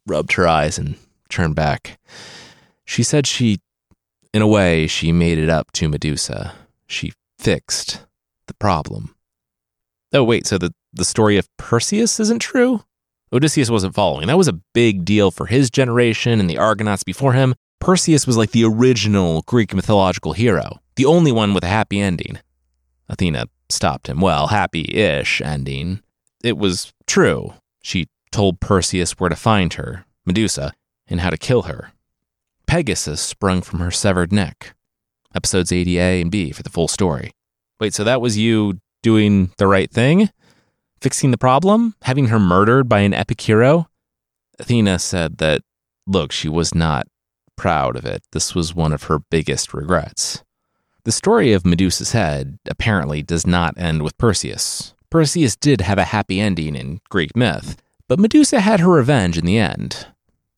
rubbed 0.08 0.32
her 0.34 0.48
eyes 0.48 0.78
and 0.78 0.96
turned 1.34 1.56
back. 1.56 2.00
She 2.86 3.04
said 3.04 3.28
she 3.28 3.60
in 4.34 4.42
a 4.42 4.48
way, 4.48 4.88
she 4.88 5.12
made 5.12 5.38
it 5.38 5.50
up 5.50 5.72
to 5.74 5.88
Medusa. 5.88 6.56
She 6.88 7.14
fixed 7.38 8.06
the 8.48 8.56
problem. 8.56 9.16
Oh, 10.12 10.24
wait, 10.24 10.48
so 10.48 10.58
the, 10.58 10.74
the 10.92 11.06
story 11.06 11.38
of 11.38 11.48
Perseus 11.58 12.20
isn't 12.20 12.40
true? 12.40 12.84
Odysseus 13.32 13.70
wasn't 13.70 13.96
following. 13.96 14.28
That 14.28 14.38
was 14.38 14.48
a 14.48 14.60
big 14.74 15.06
deal 15.06 15.32
for 15.32 15.46
his 15.46 15.70
generation 15.70 16.40
and 16.40 16.50
the 16.50 16.58
Argonauts 16.58 17.04
before 17.04 17.34
him. 17.34 17.56
Perseus 17.80 18.26
was 18.26 18.38
like 18.38 18.52
the 18.52 18.64
original 18.64 19.44
Greek 19.44 19.74
mythological 19.74 20.34
hero, 20.34 20.80
the 20.96 21.06
only 21.06 21.32
one 21.32 21.54
with 21.54 21.64
a 21.64 21.68
happy 21.68 22.00
ending. 22.00 22.40
Athena 23.10 23.48
stopped 23.70 24.08
him. 24.08 24.22
Well, 24.22 24.48
happy 24.48 24.86
ish 24.96 25.42
ending. 25.42 26.02
It 26.44 26.58
was 26.58 26.94
true. 27.06 27.54
She 27.82 28.08
told 28.32 28.60
Perseus 28.60 29.20
where 29.20 29.30
to 29.30 29.36
find 29.36 29.74
her, 29.74 30.06
Medusa, 30.26 30.74
and 31.08 31.20
how 31.20 31.30
to 31.30 31.38
kill 31.38 31.64
her. 31.64 31.92
Pegasus 32.68 33.22
sprung 33.22 33.62
from 33.62 33.80
her 33.80 33.92
severed 33.92 34.32
neck. 34.32 34.76
Episodes 35.36 35.72
80A 35.72 36.22
and 36.22 36.32
B 36.32 36.52
for 36.52 36.64
the 36.64 36.70
full 36.70 36.88
story. 36.88 37.32
Wait, 37.80 37.94
so 37.94 38.04
that 38.04 38.22
was 38.22 38.38
you 38.38 38.80
doing 39.02 39.52
the 39.58 39.68
right 39.68 39.92
thing? 39.92 40.30
Fixing 41.02 41.32
the 41.32 41.38
problem? 41.38 41.96
Having 42.04 42.28
her 42.28 42.40
murdered 42.40 42.88
by 42.88 43.00
an 43.00 43.14
epic 43.14 43.42
hero? 43.42 43.88
Athena 44.60 45.00
said 45.00 45.38
that, 45.40 45.62
look, 46.08 46.32
she 46.32 46.48
was 46.48 46.74
not 46.74 47.08
proud 47.56 47.96
of 47.96 48.06
it. 48.06 48.24
This 48.32 48.56
was 48.56 48.74
one 48.74 48.94
of 48.94 49.04
her 49.04 49.20
biggest 49.20 49.74
regrets. 49.74 50.44
The 51.04 51.12
story 51.12 51.52
of 51.52 51.66
Medusa's 51.66 52.14
head 52.14 52.58
apparently 52.66 53.22
does 53.22 53.46
not 53.46 53.78
end 53.78 54.04
with 54.04 54.18
Perseus. 54.18 54.94
Perseus 55.10 55.56
did 55.56 55.82
have 55.82 55.98
a 55.98 56.06
happy 56.06 56.40
ending 56.40 56.76
in 56.76 57.02
Greek 57.10 57.36
myth, 57.36 57.76
but 58.08 58.20
Medusa 58.20 58.62
had 58.62 58.80
her 58.80 58.90
revenge 58.90 59.38
in 59.38 59.46
the 59.46 59.58
end. 59.58 60.08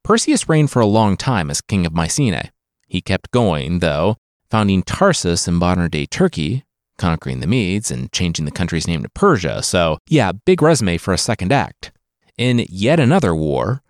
Perseus 0.06 0.48
reigned 0.48 0.70
for 0.70 0.84
a 0.84 0.86
long 0.86 1.18
time 1.18 1.50
as 1.50 1.62
king 1.62 1.84
of 1.84 1.92
Mycenae. 1.92 2.52
He 2.86 3.02
kept 3.02 3.32
going, 3.32 3.80
though, 3.80 4.18
founding 4.52 4.84
Tarsus 4.84 5.48
in 5.48 5.56
modern 5.56 5.90
day 5.90 6.06
Turkey, 6.06 6.64
conquering 7.00 7.40
the 7.40 7.48
Medes, 7.48 7.90
and 7.90 8.12
changing 8.12 8.46
the 8.46 8.52
country's 8.52 8.88
name 8.88 9.02
to 9.02 9.10
Persia. 9.10 9.64
So, 9.64 9.98
yeah, 10.08 10.32
big 10.32 10.62
resume 10.62 11.00
for 11.00 11.12
a 11.12 11.18
second 11.18 11.52
act. 11.52 11.92
In 12.38 12.68
yet 12.70 13.00
another 13.00 13.34
war, 13.34 13.82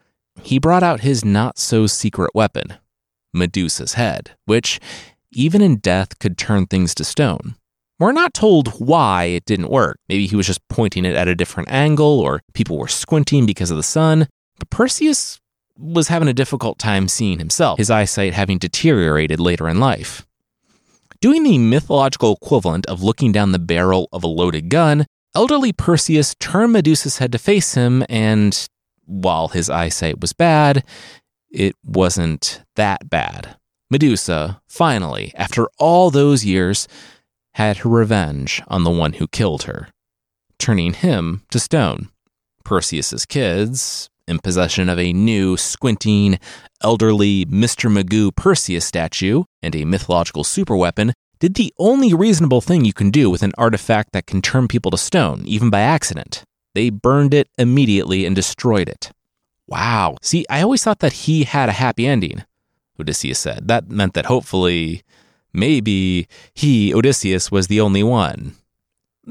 he 0.41 0.57
brought 0.57 0.83
out 0.83 1.01
his 1.01 1.25
not 1.25 1.59
so 1.59 1.85
secret 1.85 2.31
weapon, 2.33 2.75
Medusa's 3.33 3.95
head, 3.95 4.37
which, 4.45 4.79
even 5.33 5.61
in 5.61 5.79
death, 5.79 6.17
could 6.19 6.37
turn 6.37 6.65
things 6.65 6.95
to 6.95 7.03
stone. 7.03 7.55
We're 7.99 8.13
not 8.13 8.33
told 8.33 8.69
why 8.79 9.25
it 9.25 9.43
didn't 9.43 9.69
work. 9.69 9.99
Maybe 10.07 10.27
he 10.27 10.37
was 10.37 10.47
just 10.47 10.65
pointing 10.69 11.03
it 11.03 11.15
at 11.17 11.27
a 11.27 11.35
different 11.35 11.69
angle, 11.69 12.21
or 12.21 12.41
people 12.53 12.77
were 12.77 12.87
squinting 12.87 13.45
because 13.45 13.69
of 13.69 13.75
the 13.75 13.83
sun. 13.83 14.29
But 14.57 14.69
Perseus 14.69 15.41
was 15.77 16.07
having 16.07 16.27
a 16.27 16.33
difficult 16.33 16.79
time 16.79 17.07
seeing 17.07 17.39
himself, 17.39 17.77
his 17.77 17.91
eyesight 17.91 18.33
having 18.33 18.57
deteriorated 18.57 19.39
later 19.39 19.67
in 19.67 19.79
life. 19.79 20.25
Doing 21.21 21.43
the 21.43 21.57
mythological 21.57 22.33
equivalent 22.33 22.85
of 22.85 23.03
looking 23.03 23.31
down 23.31 23.51
the 23.51 23.59
barrel 23.59 24.09
of 24.11 24.23
a 24.23 24.27
loaded 24.27 24.69
gun, 24.69 25.05
elderly 25.35 25.73
Perseus 25.73 26.35
turned 26.35 26.73
Medusa's 26.73 27.17
head 27.17 27.31
to 27.31 27.37
face 27.37 27.73
him, 27.73 28.03
and 28.09 28.67
while 29.05 29.49
his 29.49 29.69
eyesight 29.69 30.19
was 30.19 30.33
bad, 30.33 30.83
it 31.49 31.75
wasn't 31.83 32.63
that 32.75 33.09
bad. 33.09 33.55
Medusa, 33.89 34.61
finally, 34.67 35.31
after 35.35 35.67
all 35.77 36.09
those 36.09 36.43
years, 36.43 36.87
had 37.53 37.77
her 37.77 37.89
revenge 37.89 38.61
on 38.67 38.83
the 38.83 38.91
one 38.91 39.13
who 39.13 39.27
killed 39.27 39.63
her, 39.63 39.87
turning 40.57 40.93
him 40.93 41.43
to 41.51 41.59
stone. 41.59 42.09
Perseus's 42.63 43.25
kids, 43.25 44.09
in 44.27 44.39
possession 44.39 44.89
of 44.89 44.99
a 44.99 45.13
new, 45.13 45.57
squinting, 45.57 46.39
elderly 46.83 47.45
Mr. 47.45 47.91
Magoo 47.91 48.35
Perseus 48.35 48.85
statue 48.85 49.43
and 49.61 49.75
a 49.75 49.85
mythological 49.85 50.43
superweapon, 50.43 51.13
did 51.39 51.55
the 51.55 51.73
only 51.77 52.13
reasonable 52.13 52.61
thing 52.61 52.85
you 52.85 52.93
can 52.93 53.11
do 53.11 53.29
with 53.29 53.43
an 53.43 53.53
artifact 53.57 54.13
that 54.13 54.25
can 54.25 54.41
turn 54.41 54.67
people 54.67 54.91
to 54.91 54.97
stone, 54.97 55.43
even 55.45 55.69
by 55.69 55.81
accident. 55.81 56.43
They 56.73 56.89
burned 56.89 57.33
it 57.33 57.49
immediately 57.57 58.25
and 58.25 58.35
destroyed 58.35 58.89
it. 58.89 59.11
Wow. 59.67 60.17
See, 60.21 60.45
I 60.49 60.61
always 60.61 60.83
thought 60.83 60.99
that 60.99 61.13
he 61.13 61.43
had 61.43 61.69
a 61.69 61.73
happy 61.73 62.05
ending, 62.05 62.43
Odysseus 62.99 63.39
said. 63.39 63.67
That 63.67 63.89
meant 63.89 64.13
that 64.13 64.27
hopefully, 64.27 65.03
maybe 65.53 66.27
he, 66.53 66.93
Odysseus, 66.93 67.51
was 67.51 67.67
the 67.67 67.81
only 67.81 68.03
one. 68.03 68.55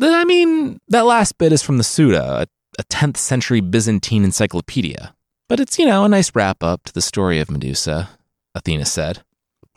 I 0.00 0.24
mean, 0.24 0.80
that 0.88 1.06
last 1.06 1.38
bit 1.38 1.52
is 1.52 1.62
from 1.62 1.78
the 1.78 1.84
Suda, 1.84 2.42
a 2.42 2.46
10th 2.82 3.16
century 3.16 3.60
Byzantine 3.60 4.24
encyclopedia. 4.24 5.14
But 5.48 5.60
it's, 5.60 5.78
you 5.78 5.86
know, 5.86 6.04
a 6.04 6.08
nice 6.08 6.34
wrap 6.34 6.64
up 6.64 6.82
to 6.84 6.92
the 6.92 7.00
story 7.00 7.38
of 7.38 7.50
Medusa, 7.50 8.10
Athena 8.54 8.86
said. 8.86 9.22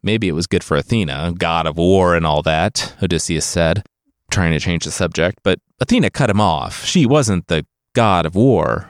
Maybe 0.02 0.28
it 0.28 0.34
was 0.34 0.48
good 0.48 0.64
for 0.64 0.78
Athena, 0.78 1.34
god 1.38 1.68
of 1.68 1.78
war 1.78 2.16
and 2.16 2.26
all 2.26 2.42
that, 2.44 2.96
Odysseus 3.04 3.46
said, 3.46 3.84
trying 4.32 4.54
to 4.54 4.60
change 4.60 4.86
the 4.86 4.92
subject, 4.92 5.40
but 5.44 5.60
Athena 5.80 6.10
cut 6.10 6.30
him 6.30 6.42
off. 6.42 6.84
She 6.86 7.06
wasn't 7.06 7.48
the 7.48 7.66
god 7.94 8.26
of 8.26 8.36
war. 8.36 8.90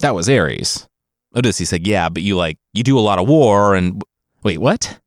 That 0.00 0.14
was 0.14 0.28
Ares. 0.28 0.88
Odysseus 1.34 1.70
said, 1.70 1.86
Yeah, 1.86 2.08
but 2.08 2.22
you 2.22 2.36
like, 2.36 2.58
you 2.72 2.82
do 2.82 2.98
a 2.98 3.00
lot 3.00 3.18
of 3.18 3.28
war 3.28 3.74
and. 3.74 4.02
Wait, 4.42 4.58
what? 4.58 4.98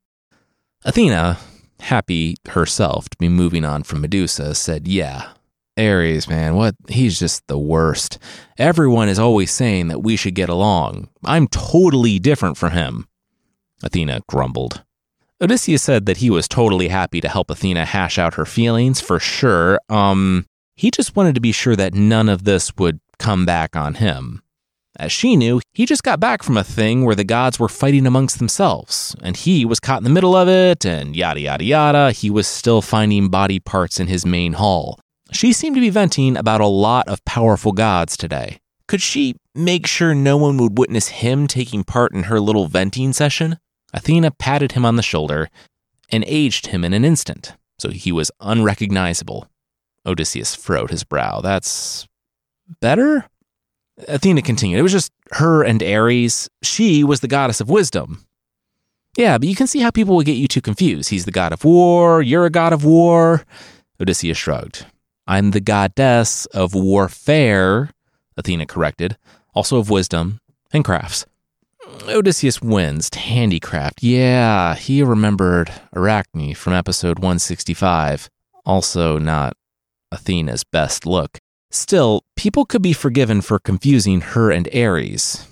Athena, 0.86 1.40
happy 1.80 2.36
herself 2.50 3.10
to 3.10 3.18
be 3.18 3.28
moving 3.30 3.66
on 3.66 3.84
from 3.84 4.02
Medusa, 4.02 4.54
said, 4.54 4.88
Yeah, 4.88 5.30
Ares, 5.78 6.28
man, 6.28 6.56
what? 6.56 6.76
He's 6.88 7.20
just 7.20 7.48
the 7.48 7.58
worst. 7.58 8.20
Everyone 8.58 9.10
is 9.10 9.20
always 9.20 9.52
saying 9.52 9.88
that 9.88 10.04
we 10.04 10.16
should 10.16 10.36
get 10.36 10.50
along. 10.50 11.10
I'm 11.26 11.48
totally 11.48 12.20
different 12.20 12.58
from 12.58 12.72
him. 12.74 13.08
Athena 13.84 14.22
grumbled. 14.28 14.84
Odysseus 15.42 15.84
said 15.84 16.06
that 16.06 16.18
he 16.18 16.30
was 16.30 16.48
totally 16.48 16.88
happy 16.88 17.20
to 17.20 17.28
help 17.28 17.50
Athena 17.50 17.86
hash 17.86 18.18
out 18.18 18.36
her 18.36 18.46
feelings, 18.46 19.02
for 19.02 19.20
sure. 19.20 19.80
Um, 19.90 20.46
he 20.76 20.92
just 20.92 21.16
wanted 21.16 21.36
to 21.36 21.42
be 21.42 21.52
sure 21.52 21.76
that 21.76 21.94
none 21.94 22.30
of 22.30 22.44
this 22.44 22.76
would 22.78 23.00
come 23.20 23.46
back 23.46 23.76
on 23.76 23.96
him. 23.96 24.42
As 24.98 25.12
she 25.12 25.36
knew, 25.36 25.60
he 25.74 25.88
just 25.88 26.04
got 26.04 26.20
back 26.20 26.44
from 26.44 26.56
a 26.56 26.64
thing 26.64 27.04
where 27.04 27.16
the 27.16 27.24
gods 27.24 27.60
were 27.60 27.68
fighting 27.68 28.06
amongst 28.06 28.38
themselves, 28.38 29.16
and 29.24 29.36
he 29.36 29.66
was 29.66 29.80
caught 29.80 29.98
in 29.98 30.04
the 30.04 30.10
middle 30.12 30.36
of 30.36 30.48
it, 30.48 30.86
and 30.86 31.16
yada 31.16 31.40
yada 31.40 31.64
yada. 31.64 32.12
He 32.12 32.30
was 32.30 32.48
still 32.48 32.82
finding 32.82 33.30
body 33.30 33.60
parts 33.60 34.00
in 34.00 34.08
his 34.08 34.24
main 34.24 34.54
hall. 34.54 35.00
She 35.34 35.52
seemed 35.52 35.76
to 35.76 35.82
be 35.82 35.90
venting 35.90 36.38
about 36.38 36.62
a 36.62 36.68
lot 36.68 37.08
of 37.08 37.26
powerful 37.26 37.72
gods 37.72 38.16
today. 38.16 38.60
Could 38.88 39.02
she 39.02 39.36
make 39.56 39.88
sure 39.88 40.14
no 40.14 40.38
one 40.38 40.58
would 40.58 40.78
witness 40.78 41.08
him 41.08 41.48
taking 41.48 41.84
part 41.84 42.14
in 42.14 42.24
her 42.24 42.40
little 42.40 42.68
venting 42.68 43.14
session? 43.14 43.58
Athena 43.94 44.32
patted 44.32 44.74
him 44.74 44.86
on 44.86 44.96
the 44.96 45.04
shoulder 45.04 45.50
and 46.12 46.24
aged 46.28 46.68
him 46.68 46.84
in 46.84 46.94
an 46.94 47.04
instant, 47.04 47.56
so 47.80 47.90
he 47.90 48.12
was 48.12 48.30
unrecognizable. 48.40 49.48
Odysseus 50.06 50.54
furrowed 50.56 50.92
his 50.92 51.04
brow. 51.04 51.42
That's 51.42 52.08
better? 52.80 53.26
Athena 54.08 54.42
continued. 54.44 54.80
It 54.80 54.84
was 54.84 54.92
just 54.92 55.12
her 55.32 55.64
and 55.64 55.82
Ares. 55.82 56.50
She 56.62 57.04
was 57.04 57.22
the 57.22 57.28
goddess 57.28 57.62
of 57.62 57.70
wisdom. 57.70 58.26
Yeah, 59.18 59.38
but 59.38 59.48
you 59.48 59.56
can 59.56 59.68
see 59.68 59.80
how 59.80 59.92
people 59.92 60.16
would 60.16 60.26
get 60.26 60.38
you 60.38 60.48
too 60.48 60.62
confused. 60.62 61.10
He's 61.10 61.26
the 61.26 61.32
god 61.32 61.54
of 61.54 61.64
war, 61.64 62.22
you're 62.22 62.46
a 62.46 62.52
god 62.52 62.74
of 62.74 62.84
war. 62.84 63.46
Odysseus 64.00 64.38
shrugged. 64.38 64.86
I'm 65.26 65.52
the 65.52 65.62
goddess 65.62 66.46
of 66.48 66.74
warfare, 66.74 67.90
Athena 68.38 68.66
corrected, 68.66 69.18
also 69.54 69.78
of 69.78 69.90
wisdom 69.90 70.40
and 70.72 70.84
crafts. 70.84 71.26
Odysseus 72.08 72.62
winced. 72.62 73.16
Handicraft. 73.16 74.04
Yeah, 74.04 74.76
he 74.76 75.04
remembered 75.04 75.72
Arachne 75.96 76.54
from 76.54 76.74
episode 76.74 77.20
165. 77.20 78.30
Also, 78.66 79.18
not 79.18 79.56
Athena's 80.12 80.64
best 80.64 81.06
look. 81.06 81.40
Still, 81.72 82.24
people 82.36 82.66
could 82.66 82.82
be 82.82 82.94
forgiven 82.94 83.42
for 83.42 83.60
confusing 83.60 84.22
her 84.22 84.52
and 84.52 84.68
Ares. 84.76 85.48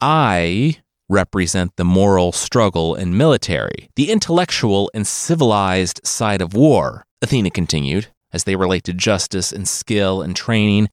I 0.00 0.78
represent 1.08 1.76
the 1.76 1.84
moral 1.84 2.32
struggle 2.32 2.94
and 2.94 3.16
military, 3.16 3.88
the 3.96 4.10
intellectual 4.10 4.90
and 4.94 5.06
civilized 5.06 6.00
side 6.04 6.42
of 6.42 6.54
war, 6.54 7.04
Athena 7.22 7.50
continued, 7.50 8.08
as 8.34 8.44
they 8.44 8.56
relate 8.56 8.84
to 8.84 8.92
justice 8.92 9.52
and 9.52 9.66
skill 9.66 10.20
and 10.20 10.34
training. 10.34 10.88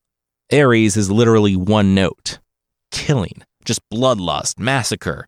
Ares 0.54 0.96
is 0.96 1.10
literally 1.12 1.56
one 1.56 1.96
note 1.96 2.40
killing, 2.92 3.42
just 3.66 3.82
bloodlust, 3.92 4.60
massacre. 4.60 5.26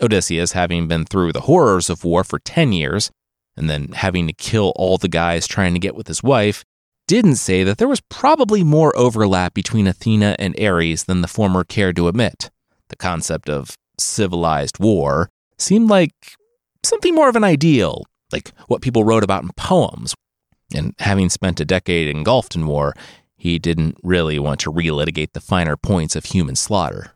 Odysseus, 0.00 0.52
having 0.52 0.88
been 0.88 1.04
through 1.04 1.32
the 1.32 1.42
horrors 1.42 1.88
of 1.88 2.04
war 2.04 2.24
for 2.24 2.38
10 2.38 2.72
years, 2.72 3.10
and 3.56 3.70
then 3.70 3.88
having 3.92 4.26
to 4.26 4.32
kill 4.32 4.72
all 4.76 4.98
the 4.98 5.08
guys 5.08 5.46
trying 5.46 5.74
to 5.74 5.80
get 5.80 5.94
with 5.94 6.08
his 6.08 6.22
wife, 6.22 6.64
didn't 7.06 7.36
say 7.36 7.62
that 7.64 7.78
there 7.78 7.88
was 7.88 8.00
probably 8.00 8.64
more 8.64 8.96
overlap 8.96 9.54
between 9.54 9.86
Athena 9.86 10.36
and 10.38 10.58
Ares 10.60 11.04
than 11.04 11.20
the 11.20 11.28
former 11.28 11.64
cared 11.64 11.96
to 11.96 12.08
admit. 12.08 12.50
The 12.88 12.96
concept 12.96 13.48
of 13.48 13.76
civilized 13.98 14.78
war 14.78 15.28
seemed 15.58 15.88
like 15.88 16.12
something 16.82 17.14
more 17.14 17.28
of 17.28 17.36
an 17.36 17.44
ideal, 17.44 18.04
like 18.32 18.52
what 18.66 18.82
people 18.82 19.04
wrote 19.04 19.24
about 19.24 19.42
in 19.42 19.50
poems. 19.56 20.14
And 20.74 20.94
having 20.98 21.28
spent 21.28 21.60
a 21.60 21.64
decade 21.64 22.08
engulfed 22.08 22.54
in 22.54 22.66
war, 22.66 22.94
he 23.36 23.58
didn't 23.58 23.96
really 24.02 24.38
want 24.38 24.60
to 24.60 24.72
relitigate 24.72 25.32
the 25.32 25.40
finer 25.40 25.76
points 25.76 26.16
of 26.16 26.24
human 26.24 26.56
slaughter. 26.56 27.12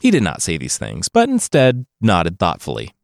He 0.00 0.10
did 0.10 0.22
not 0.22 0.42
say 0.42 0.56
these 0.56 0.78
things, 0.78 1.08
but 1.08 1.28
instead 1.28 1.86
nodded 2.00 2.38
thoughtfully. 2.38 2.94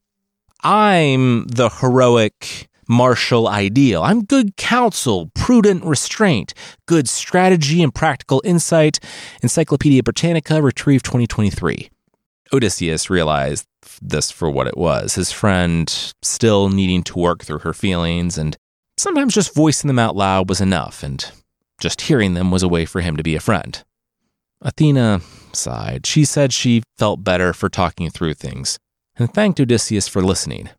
I'm 0.63 1.47
the 1.47 1.69
heroic, 1.69 2.69
martial 2.89 3.49
ideal. 3.49 4.03
I'm 4.03 4.25
good 4.25 4.57
counsel, 4.57 5.31
prudent 5.35 5.85
restraint, 5.85 6.55
good 6.87 7.09
strategy 7.09 7.83
and 7.83 7.95
practical 7.95 8.41
insight. 8.45 8.99
Encyclopedia 9.43 10.03
Britannica, 10.03 10.63
retrieved 10.63 11.05
2023. 11.05 11.91
Odysseus 12.53 13.11
realized 13.11 13.67
this 14.01 14.31
for 14.31 14.49
what 14.49 14.67
it 14.67 14.77
was 14.77 15.15
his 15.15 15.33
friend 15.33 16.15
still 16.23 16.69
needing 16.69 17.03
to 17.03 17.19
work 17.19 17.45
through 17.45 17.59
her 17.59 17.73
feelings, 17.75 18.39
and 18.39 18.57
sometimes 18.97 19.35
just 19.35 19.55
voicing 19.55 19.89
them 19.89 19.99
out 19.99 20.17
loud 20.17 20.49
was 20.49 20.61
enough, 20.61 21.03
and 21.03 21.31
just 21.81 22.03
hearing 22.03 22.35
them 22.35 22.51
was 22.51 22.63
a 22.63 22.69
way 22.69 22.85
for 22.85 23.01
him 23.01 23.17
to 23.17 23.23
be 23.23 23.37
a 23.37 23.41
friend. 23.41 23.83
Athena 24.63 25.21
sighed. 25.53 26.07
She 26.07 26.25
said 26.25 26.53
she 26.53 26.83
felt 26.99 27.25
better 27.25 27.53
for 27.53 27.69
talking 27.69 28.11
through 28.11 28.35
things 28.35 28.79
and 29.17 29.33
thanked 29.33 29.61
Odysseus 29.61 30.09
for 30.09 30.23
listening. 30.23 30.71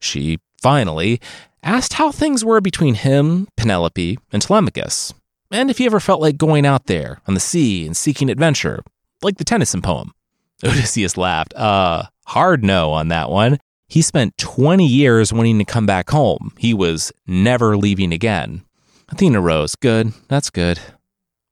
She 0.00 0.38
finally 0.60 1.20
asked 1.62 1.94
how 1.94 2.10
things 2.10 2.44
were 2.44 2.60
between 2.60 2.94
him, 2.94 3.48
Penelope, 3.56 4.18
and 4.32 4.42
Telemachus, 4.42 5.12
and 5.50 5.70
if 5.70 5.78
he 5.78 5.86
ever 5.86 6.00
felt 6.00 6.20
like 6.20 6.38
going 6.38 6.64
out 6.64 6.86
there 6.86 7.20
on 7.26 7.34
the 7.34 7.40
sea 7.40 7.86
and 7.86 7.96
seeking 7.96 8.30
adventure, 8.30 8.82
like 9.22 9.36
the 9.36 9.44
Tennyson 9.44 9.82
poem. 9.82 10.12
Odysseus 10.64 11.16
laughed. 11.16 11.54
Uh, 11.54 12.04
hard 12.26 12.64
no 12.64 12.92
on 12.92 13.08
that 13.08 13.30
one. 13.30 13.58
He 13.92 14.00
spent 14.00 14.38
20 14.38 14.86
years 14.86 15.34
wanting 15.34 15.58
to 15.58 15.66
come 15.66 15.84
back 15.84 16.08
home. 16.08 16.54
He 16.56 16.72
was 16.72 17.12
never 17.26 17.76
leaving 17.76 18.10
again. 18.10 18.64
Athena 19.10 19.38
rose. 19.38 19.76
Good, 19.76 20.14
that's 20.28 20.48
good. 20.48 20.80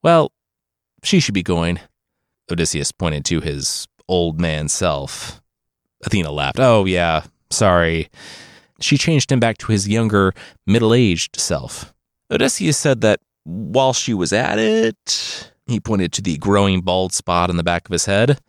Well, 0.03 0.33
she 1.03 1.21
should 1.21 1.35
be 1.35 1.43
going. 1.43 1.81
Odysseus 2.51 2.93
pointed 2.93 3.27
to 3.27 3.43
his 3.43 3.87
old 4.09 4.41
man 4.41 4.71
self. 4.71 5.43
Athena 6.03 6.31
laughed. 6.31 6.59
Oh, 6.59 6.87
yeah, 6.87 7.25
sorry. 7.51 8.09
She 8.81 8.97
changed 8.97 9.31
him 9.31 9.39
back 9.39 9.59
to 9.59 9.73
his 9.73 9.87
younger, 9.87 10.33
middle 10.67 10.95
aged 10.95 11.39
self. 11.39 11.93
Odysseus 12.31 12.79
said 12.79 13.03
that 13.03 13.21
while 13.45 13.93
she 13.93 14.15
was 14.15 14.33
at 14.33 14.59
it, 14.59 15.53
he 15.67 15.79
pointed 15.79 16.11
to 16.15 16.23
the 16.23 16.39
growing 16.39 16.81
bald 16.81 17.13
spot 17.13 17.51
on 17.51 17.59
the 17.59 17.63
back 17.63 17.87
of 17.87 17.93
his 17.93 18.07
head. 18.07 18.41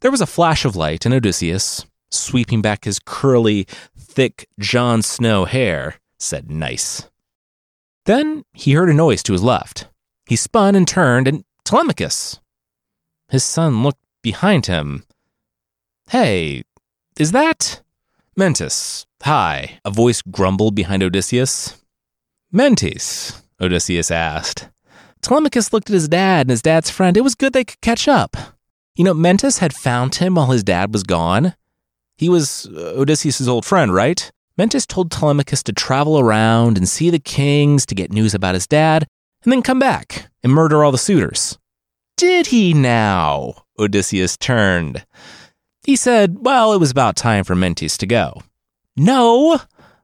There 0.00 0.10
was 0.10 0.20
a 0.20 0.26
flash 0.26 0.66
of 0.66 0.76
light, 0.76 1.06
and 1.06 1.14
Odysseus, 1.14 1.86
sweeping 2.14 2.62
back 2.62 2.84
his 2.84 2.98
curly, 2.98 3.66
thick 3.98 4.48
Jon 4.58 5.02
Snow 5.02 5.44
hair, 5.44 5.96
said, 6.18 6.50
Nice. 6.50 7.08
Then 8.06 8.44
he 8.52 8.72
heard 8.72 8.90
a 8.90 8.94
noise 8.94 9.22
to 9.24 9.32
his 9.32 9.42
left. 9.42 9.88
He 10.26 10.36
spun 10.36 10.74
and 10.74 10.86
turned, 10.86 11.28
and 11.28 11.44
Telemachus. 11.64 12.40
His 13.28 13.44
son 13.44 13.82
looked 13.82 14.02
behind 14.22 14.66
him. 14.66 15.04
Hey, 16.10 16.64
is 17.18 17.32
that? 17.32 17.82
Mentes, 18.36 19.06
hi, 19.22 19.78
a 19.84 19.90
voice 19.90 20.20
grumbled 20.20 20.74
behind 20.74 21.02
Odysseus. 21.02 21.80
Mentes, 22.50 23.42
Odysseus 23.60 24.10
asked. 24.10 24.68
Telemachus 25.22 25.72
looked 25.72 25.88
at 25.88 25.94
his 25.94 26.08
dad 26.08 26.42
and 26.42 26.50
his 26.50 26.62
dad's 26.62 26.90
friend. 26.90 27.16
It 27.16 27.22
was 27.22 27.34
good 27.34 27.52
they 27.52 27.64
could 27.64 27.80
catch 27.80 28.08
up. 28.08 28.36
You 28.96 29.04
know, 29.04 29.14
Mentes 29.14 29.58
had 29.58 29.74
found 29.74 30.16
him 30.16 30.34
while 30.34 30.50
his 30.50 30.62
dad 30.62 30.92
was 30.92 31.02
gone. 31.02 31.54
He 32.16 32.28
was 32.28 32.66
uh, 32.66 32.94
Odysseus' 32.96 33.48
old 33.48 33.64
friend, 33.64 33.92
right? 33.92 34.30
Mentes 34.56 34.86
told 34.86 35.10
Telemachus 35.10 35.62
to 35.64 35.72
travel 35.72 36.18
around 36.18 36.78
and 36.78 36.88
see 36.88 37.10
the 37.10 37.18
kings 37.18 37.84
to 37.86 37.94
get 37.94 38.12
news 38.12 38.34
about 38.34 38.54
his 38.54 38.66
dad, 38.66 39.06
and 39.42 39.52
then 39.52 39.62
come 39.62 39.78
back 39.78 40.30
and 40.42 40.52
murder 40.52 40.84
all 40.84 40.92
the 40.92 40.98
suitors. 40.98 41.58
Did 42.16 42.46
he 42.48 42.72
now? 42.72 43.64
Odysseus 43.78 44.36
turned. 44.36 45.04
He 45.84 45.96
said, 45.96 46.36
Well, 46.40 46.72
it 46.72 46.78
was 46.78 46.92
about 46.92 47.16
time 47.16 47.42
for 47.44 47.56
Mentes 47.56 47.98
to 47.98 48.06
go. 48.06 48.42
No, 48.96 49.60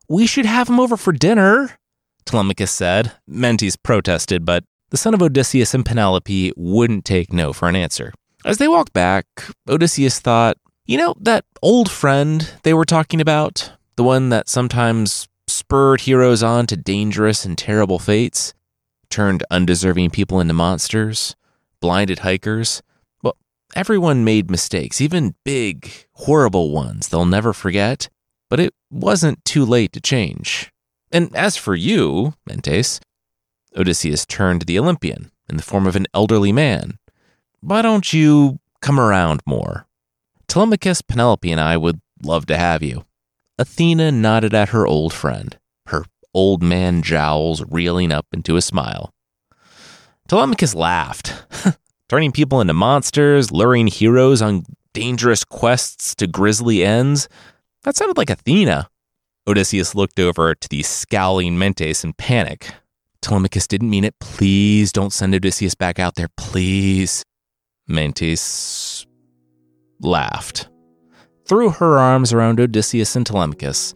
we 0.08 0.26
should 0.26 0.46
have 0.46 0.68
him 0.68 0.80
over 0.80 0.96
for 0.96 1.12
dinner, 1.12 1.78
Telemachus 2.24 2.72
said. 2.72 3.12
Mentes 3.28 3.76
protested, 3.76 4.44
but 4.44 4.64
the 4.90 4.96
son 4.96 5.14
of 5.14 5.22
Odysseus 5.22 5.72
and 5.72 5.86
Penelope 5.86 6.52
wouldn't 6.56 7.04
take 7.04 7.32
no 7.32 7.52
for 7.52 7.68
an 7.68 7.76
answer. 7.76 8.12
As 8.44 8.58
they 8.58 8.66
walked 8.66 8.92
back, 8.92 9.26
Odysseus 9.68 10.18
thought, 10.18 10.56
you 10.90 10.96
know, 10.96 11.14
that 11.20 11.44
old 11.62 11.88
friend 11.88 12.52
they 12.64 12.74
were 12.74 12.84
talking 12.84 13.20
about, 13.20 13.70
the 13.94 14.02
one 14.02 14.30
that 14.30 14.48
sometimes 14.48 15.28
spurred 15.46 16.00
heroes 16.00 16.42
on 16.42 16.66
to 16.66 16.76
dangerous 16.76 17.44
and 17.44 17.56
terrible 17.56 18.00
fates, 18.00 18.54
turned 19.08 19.44
undeserving 19.52 20.10
people 20.10 20.40
into 20.40 20.52
monsters, 20.52 21.36
blinded 21.78 22.18
hikers. 22.18 22.82
Well, 23.22 23.36
everyone 23.76 24.24
made 24.24 24.50
mistakes, 24.50 25.00
even 25.00 25.36
big, 25.44 25.92
horrible 26.14 26.72
ones 26.72 27.06
they'll 27.06 27.24
never 27.24 27.52
forget, 27.52 28.08
but 28.48 28.58
it 28.58 28.74
wasn't 28.90 29.44
too 29.44 29.64
late 29.64 29.92
to 29.92 30.00
change. 30.00 30.72
And 31.12 31.32
as 31.36 31.56
for 31.56 31.76
you, 31.76 32.34
Mentes, 32.48 32.98
Odysseus 33.76 34.26
turned 34.26 34.62
to 34.62 34.66
the 34.66 34.80
Olympian 34.80 35.30
in 35.48 35.56
the 35.56 35.62
form 35.62 35.86
of 35.86 35.94
an 35.94 36.08
elderly 36.12 36.50
man. 36.50 36.98
Why 37.60 37.80
don't 37.80 38.12
you 38.12 38.58
come 38.80 38.98
around 38.98 39.40
more? 39.46 39.86
Telemachus, 40.50 41.00
Penelope, 41.00 41.48
and 41.52 41.60
I 41.60 41.76
would 41.76 42.00
love 42.24 42.44
to 42.46 42.56
have 42.58 42.82
you. 42.82 43.04
Athena 43.56 44.10
nodded 44.10 44.52
at 44.52 44.70
her 44.70 44.84
old 44.84 45.12
friend, 45.12 45.56
her 45.86 46.04
old 46.34 46.60
man 46.60 47.02
jowls 47.02 47.62
reeling 47.70 48.10
up 48.10 48.26
into 48.32 48.56
a 48.56 48.60
smile. 48.60 49.14
Telemachus 50.26 50.74
laughed, 50.74 51.44
turning 52.08 52.32
people 52.32 52.60
into 52.60 52.74
monsters, 52.74 53.52
luring 53.52 53.86
heroes 53.86 54.42
on 54.42 54.64
dangerous 54.92 55.44
quests 55.44 56.16
to 56.16 56.26
grisly 56.26 56.84
ends. 56.84 57.28
That 57.84 57.94
sounded 57.94 58.16
like 58.16 58.28
Athena. 58.28 58.90
Odysseus 59.46 59.94
looked 59.94 60.18
over 60.18 60.56
to 60.56 60.68
the 60.68 60.82
scowling 60.82 61.60
Mentes 61.60 62.02
in 62.02 62.12
panic. 62.14 62.74
Telemachus 63.22 63.68
didn't 63.68 63.90
mean 63.90 64.02
it. 64.02 64.18
Please 64.18 64.90
don't 64.90 65.12
send 65.12 65.32
Odysseus 65.32 65.76
back 65.76 66.00
out 66.00 66.16
there, 66.16 66.28
please. 66.36 67.22
Mentes 67.86 68.40
laughed, 70.00 70.68
threw 71.44 71.70
her 71.70 71.98
arms 71.98 72.32
around 72.32 72.60
Odysseus 72.60 73.16
and 73.16 73.26
Telemachus, 73.26 73.94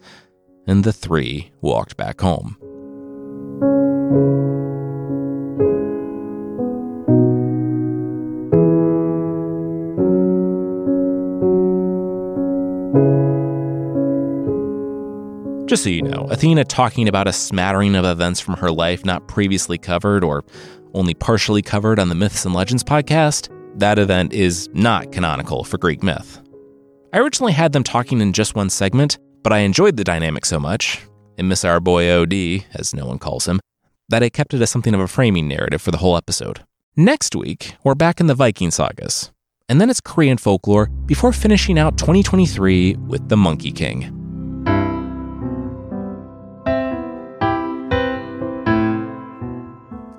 and 0.66 0.84
the 0.84 0.92
three 0.92 1.52
walked 1.60 1.96
back 1.96 2.20
home. 2.20 2.56
Just 15.66 15.82
so 15.82 15.88
you 15.88 16.02
know, 16.02 16.28
Athena 16.30 16.64
talking 16.64 17.08
about 17.08 17.26
a 17.26 17.32
smattering 17.32 17.96
of 17.96 18.04
events 18.04 18.38
from 18.38 18.54
her 18.58 18.70
life 18.70 19.04
not 19.04 19.26
previously 19.26 19.78
covered 19.78 20.22
or 20.22 20.44
only 20.92 21.14
partially 21.14 21.62
covered 21.62 21.98
on 21.98 22.10
the 22.10 22.14
Myths 22.14 22.44
and 22.44 22.54
Legends 22.54 22.84
podcast, 22.84 23.48
that 23.76 23.98
event 23.98 24.32
is 24.32 24.68
not 24.72 25.12
canonical 25.12 25.64
for 25.64 25.78
Greek 25.78 26.02
myth. 26.02 26.40
I 27.12 27.18
originally 27.18 27.52
had 27.52 27.72
them 27.72 27.84
talking 27.84 28.20
in 28.20 28.32
just 28.32 28.54
one 28.54 28.70
segment, 28.70 29.18
but 29.42 29.52
I 29.52 29.58
enjoyed 29.58 29.96
the 29.96 30.04
dynamic 30.04 30.44
so 30.44 30.58
much, 30.58 31.00
and 31.38 31.48
miss 31.48 31.64
our 31.64 31.80
boy 31.80 32.10
OD, 32.10 32.64
as 32.74 32.94
no 32.94 33.06
one 33.06 33.18
calls 33.18 33.46
him, 33.46 33.60
that 34.08 34.22
I 34.22 34.28
kept 34.28 34.54
it 34.54 34.60
as 34.60 34.70
something 34.70 34.94
of 34.94 35.00
a 35.00 35.08
framing 35.08 35.48
narrative 35.48 35.82
for 35.82 35.90
the 35.90 35.98
whole 35.98 36.16
episode. 36.16 36.64
Next 36.96 37.34
week, 37.34 37.74
we're 37.82 37.94
back 37.94 38.20
in 38.20 38.26
the 38.26 38.34
Viking 38.34 38.70
sagas, 38.70 39.32
and 39.68 39.80
then 39.80 39.90
it's 39.90 40.00
Korean 40.00 40.38
folklore 40.38 40.86
before 41.06 41.32
finishing 41.32 41.78
out 41.78 41.98
2023 41.98 42.96
with 42.96 43.28
the 43.28 43.36
Monkey 43.36 43.72
King. 43.72 44.20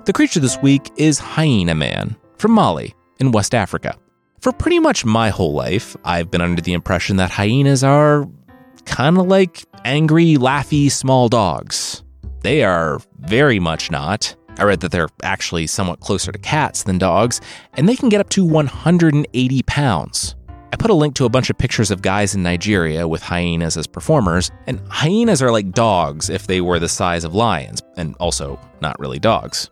The 0.04 0.12
creature 0.12 0.40
this 0.40 0.58
week 0.62 0.90
is 0.96 1.18
Hyena 1.18 1.74
Man 1.74 2.16
from 2.38 2.52
Mali 2.52 2.94
in 3.18 3.32
West 3.32 3.54
Africa. 3.54 3.96
For 4.40 4.52
pretty 4.52 4.78
much 4.78 5.04
my 5.04 5.30
whole 5.30 5.54
life, 5.54 5.96
I've 6.04 6.30
been 6.30 6.40
under 6.40 6.62
the 6.62 6.72
impression 6.72 7.16
that 7.16 7.30
hyenas 7.30 7.82
are 7.82 8.28
kind 8.84 9.18
of 9.18 9.26
like 9.26 9.64
angry, 9.84 10.34
laughy, 10.34 10.90
small 10.90 11.28
dogs. 11.28 12.02
They 12.42 12.62
are 12.62 13.00
very 13.20 13.58
much 13.58 13.90
not. 13.90 14.34
I 14.58 14.64
read 14.64 14.80
that 14.80 14.92
they're 14.92 15.08
actually 15.22 15.66
somewhat 15.66 16.00
closer 16.00 16.32
to 16.32 16.38
cats 16.38 16.84
than 16.84 16.98
dogs, 16.98 17.40
and 17.74 17.88
they 17.88 17.96
can 17.96 18.08
get 18.08 18.20
up 18.20 18.28
to 18.30 18.44
180 18.44 19.62
pounds. 19.64 20.34
I 20.72 20.76
put 20.76 20.90
a 20.90 20.94
link 20.94 21.14
to 21.16 21.24
a 21.24 21.28
bunch 21.28 21.50
of 21.50 21.58
pictures 21.58 21.90
of 21.90 22.02
guys 22.02 22.34
in 22.34 22.42
Nigeria 22.42 23.06
with 23.06 23.22
hyenas 23.22 23.76
as 23.76 23.86
performers, 23.86 24.50
and 24.66 24.80
hyenas 24.88 25.42
are 25.42 25.50
like 25.50 25.72
dogs 25.72 26.30
if 26.30 26.46
they 26.46 26.60
were 26.60 26.78
the 26.78 26.88
size 26.88 27.24
of 27.24 27.34
lions, 27.34 27.82
and 27.96 28.14
also 28.20 28.58
not 28.80 28.98
really 28.98 29.18
dogs. 29.18 29.70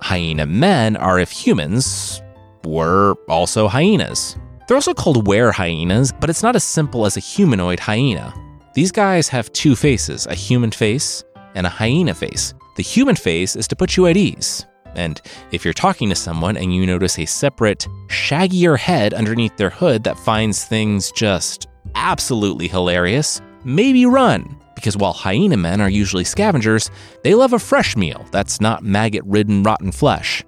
Hyena 0.00 0.46
men 0.46 0.96
are 0.96 1.18
if 1.18 1.30
humans 1.30 2.22
were 2.68 3.14
also 3.28 3.68
hyenas. 3.68 4.36
They're 4.66 4.76
also 4.76 4.94
called 4.94 5.26
were 5.26 5.52
hyenas, 5.52 6.12
but 6.12 6.30
it's 6.30 6.42
not 6.42 6.56
as 6.56 6.64
simple 6.64 7.06
as 7.06 7.16
a 7.16 7.20
humanoid 7.20 7.80
hyena. 7.80 8.34
These 8.74 8.92
guys 8.92 9.28
have 9.28 9.52
two 9.52 9.74
faces 9.74 10.26
a 10.26 10.34
human 10.34 10.70
face 10.70 11.24
and 11.54 11.66
a 11.66 11.70
hyena 11.70 12.14
face. 12.14 12.54
The 12.76 12.82
human 12.82 13.16
face 13.16 13.56
is 13.56 13.66
to 13.68 13.76
put 13.76 13.96
you 13.96 14.06
at 14.06 14.16
ease. 14.16 14.66
And 14.94 15.20
if 15.52 15.64
you're 15.64 15.74
talking 15.74 16.08
to 16.10 16.14
someone 16.14 16.56
and 16.56 16.74
you 16.74 16.86
notice 16.86 17.18
a 17.18 17.24
separate, 17.24 17.86
shaggier 18.08 18.78
head 18.78 19.14
underneath 19.14 19.56
their 19.56 19.70
hood 19.70 20.04
that 20.04 20.18
finds 20.18 20.64
things 20.64 21.10
just 21.12 21.66
absolutely 21.94 22.68
hilarious, 22.68 23.40
maybe 23.64 24.06
run 24.06 24.58
because 24.78 24.96
while 24.96 25.12
hyena 25.12 25.56
men 25.56 25.80
are 25.80 25.90
usually 25.90 26.22
scavengers, 26.22 26.88
they 27.24 27.34
love 27.34 27.52
a 27.52 27.58
fresh 27.58 27.96
meal 27.96 28.24
that's 28.30 28.60
not 28.60 28.84
maggot 28.84 29.24
ridden 29.26 29.64
rotten 29.64 29.90
flesh. 29.90 30.44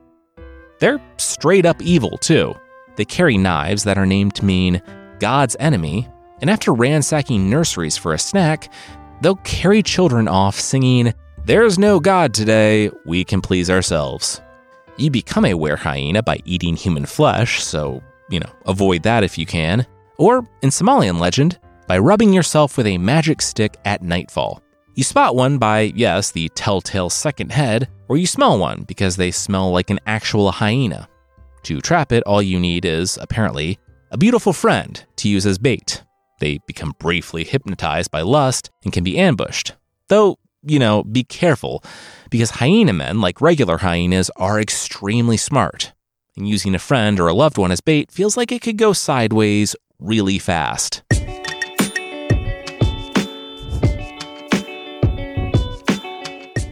They're 0.81 1.01
straight 1.19 1.67
up 1.67 1.81
evil, 1.83 2.19
too. 2.19 2.55
They 2.97 3.05
carry 3.05 3.39
knives 3.39 3.85
that 3.85 3.99
are 3.99 4.07
named 4.07 4.35
to 4.37 4.45
mean 4.45 4.83
God's 5.21 5.57
enemy, 5.61 6.09
and 6.41 6.51
after 6.51 6.73
ransacking 6.73 7.49
nurseries 7.49 7.97
for 7.97 8.15
a 8.15 8.19
snack, 8.19 8.73
they'll 9.21 9.37
carry 9.37 9.83
children 9.83 10.27
off 10.27 10.59
singing, 10.59 11.15
There's 11.45 11.79
no 11.79 12.01
God 12.01 12.35
today, 12.35 12.91
we 13.05 13.25
can 13.25 13.41
please 13.41 13.71
ourselves. 13.71 14.41
You 14.97 15.11
become 15.11 15.45
a 15.45 15.55
were 15.55 15.77
hyena 15.77 16.23
by 16.23 16.41
eating 16.45 16.77
human 16.77 17.07
flesh, 17.07 17.63
so, 17.63 18.03
you 18.29 18.41
know, 18.41 18.51
avoid 18.67 19.03
that 19.05 19.23
if 19.23 19.39
you 19.39 19.47
can. 19.47 19.87
Or, 20.19 20.47
in 20.63 20.71
Somalian 20.71 21.19
legend, 21.19 21.59
by 21.87 21.99
rubbing 21.99 22.33
yourself 22.33 22.77
with 22.77 22.87
a 22.87 22.99
magic 22.99 23.43
stick 23.43 23.77
at 23.85 24.03
nightfall. 24.03 24.63
You 25.01 25.05
spot 25.05 25.35
one 25.35 25.57
by, 25.57 25.95
yes, 25.97 26.31
the 26.31 26.51
telltale 26.51 27.09
second 27.09 27.53
head, 27.53 27.89
or 28.11 28.19
you 28.19 28.27
smell 28.27 28.59
one 28.59 28.83
because 28.83 29.17
they 29.17 29.31
smell 29.31 29.71
like 29.71 29.89
an 29.89 29.99
actual 30.05 30.51
hyena. 30.51 31.09
To 31.63 31.81
trap 31.81 32.13
it, 32.13 32.23
all 32.25 32.43
you 32.43 32.61
need 32.61 32.85
is, 32.85 33.17
apparently, 33.19 33.79
a 34.11 34.19
beautiful 34.19 34.53
friend 34.53 35.03
to 35.17 35.31
use 35.31 35.47
as 35.47 35.57
bait. 35.57 36.03
They 36.39 36.59
become 36.67 36.93
briefly 36.99 37.45
hypnotized 37.45 38.11
by 38.11 38.21
lust 38.21 38.69
and 38.85 38.93
can 38.93 39.03
be 39.03 39.17
ambushed. 39.17 39.73
Though, 40.09 40.37
you 40.63 40.79
know, 40.79 41.03
be 41.03 41.25
careful, 41.25 41.83
because 42.29 42.51
hyena 42.51 42.93
men, 42.93 43.23
like 43.23 43.41
regular 43.41 43.79
hyenas, 43.79 44.31
are 44.37 44.61
extremely 44.61 45.39
smart. 45.39 45.95
And 46.37 46.47
using 46.47 46.75
a 46.75 46.79
friend 46.79 47.19
or 47.19 47.29
a 47.29 47.33
loved 47.33 47.57
one 47.57 47.73
as 47.73 47.81
bait 47.81 48.13
feels 48.13 48.37
like 48.37 48.53
it 48.53 48.61
could 48.61 48.77
go 48.77 48.93
sideways 48.93 49.75
really 49.99 50.39
fast. 50.39 51.03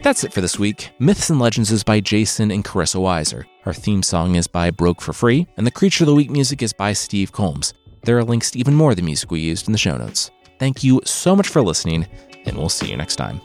That's 0.01 0.23
it 0.23 0.31
for 0.31 0.39
this 0.39 0.57
week. 0.57 0.91
Myths 0.99 1.29
and 1.29 1.39
Legends 1.39 1.71
is 1.71 1.83
by 1.83 1.99
Jason 1.99 2.51
and 2.51 2.63
Carissa 2.63 3.01
Weiser. 3.01 3.43
Our 3.65 3.73
theme 3.73 4.01
song 4.01 4.35
is 4.35 4.47
by 4.47 4.71
Broke 4.71 5.01
for 5.01 5.11
Free, 5.11 5.45
and 5.57 5.67
the 5.67 5.71
Creature 5.71 6.05
of 6.05 6.07
the 6.07 6.15
Week 6.15 6.29
music 6.29 6.61
is 6.61 6.71
by 6.71 6.93
Steve 6.93 7.33
Combs. 7.33 7.73
There 8.03 8.17
are 8.17 8.23
links 8.23 8.51
to 8.51 8.59
even 8.59 8.75
more 8.75 8.91
of 8.91 8.95
the 8.95 9.03
music 9.03 9.29
we 9.29 9.41
used 9.41 9.67
in 9.67 9.73
the 9.73 9.77
show 9.77 9.97
notes. 9.97 10.31
Thank 10.57 10.83
you 10.83 11.01
so 11.03 11.35
much 11.35 11.49
for 11.49 11.61
listening, 11.61 12.07
and 12.45 12.57
we'll 12.57 12.69
see 12.69 12.89
you 12.89 12.95
next 12.95 13.17
time. 13.17 13.41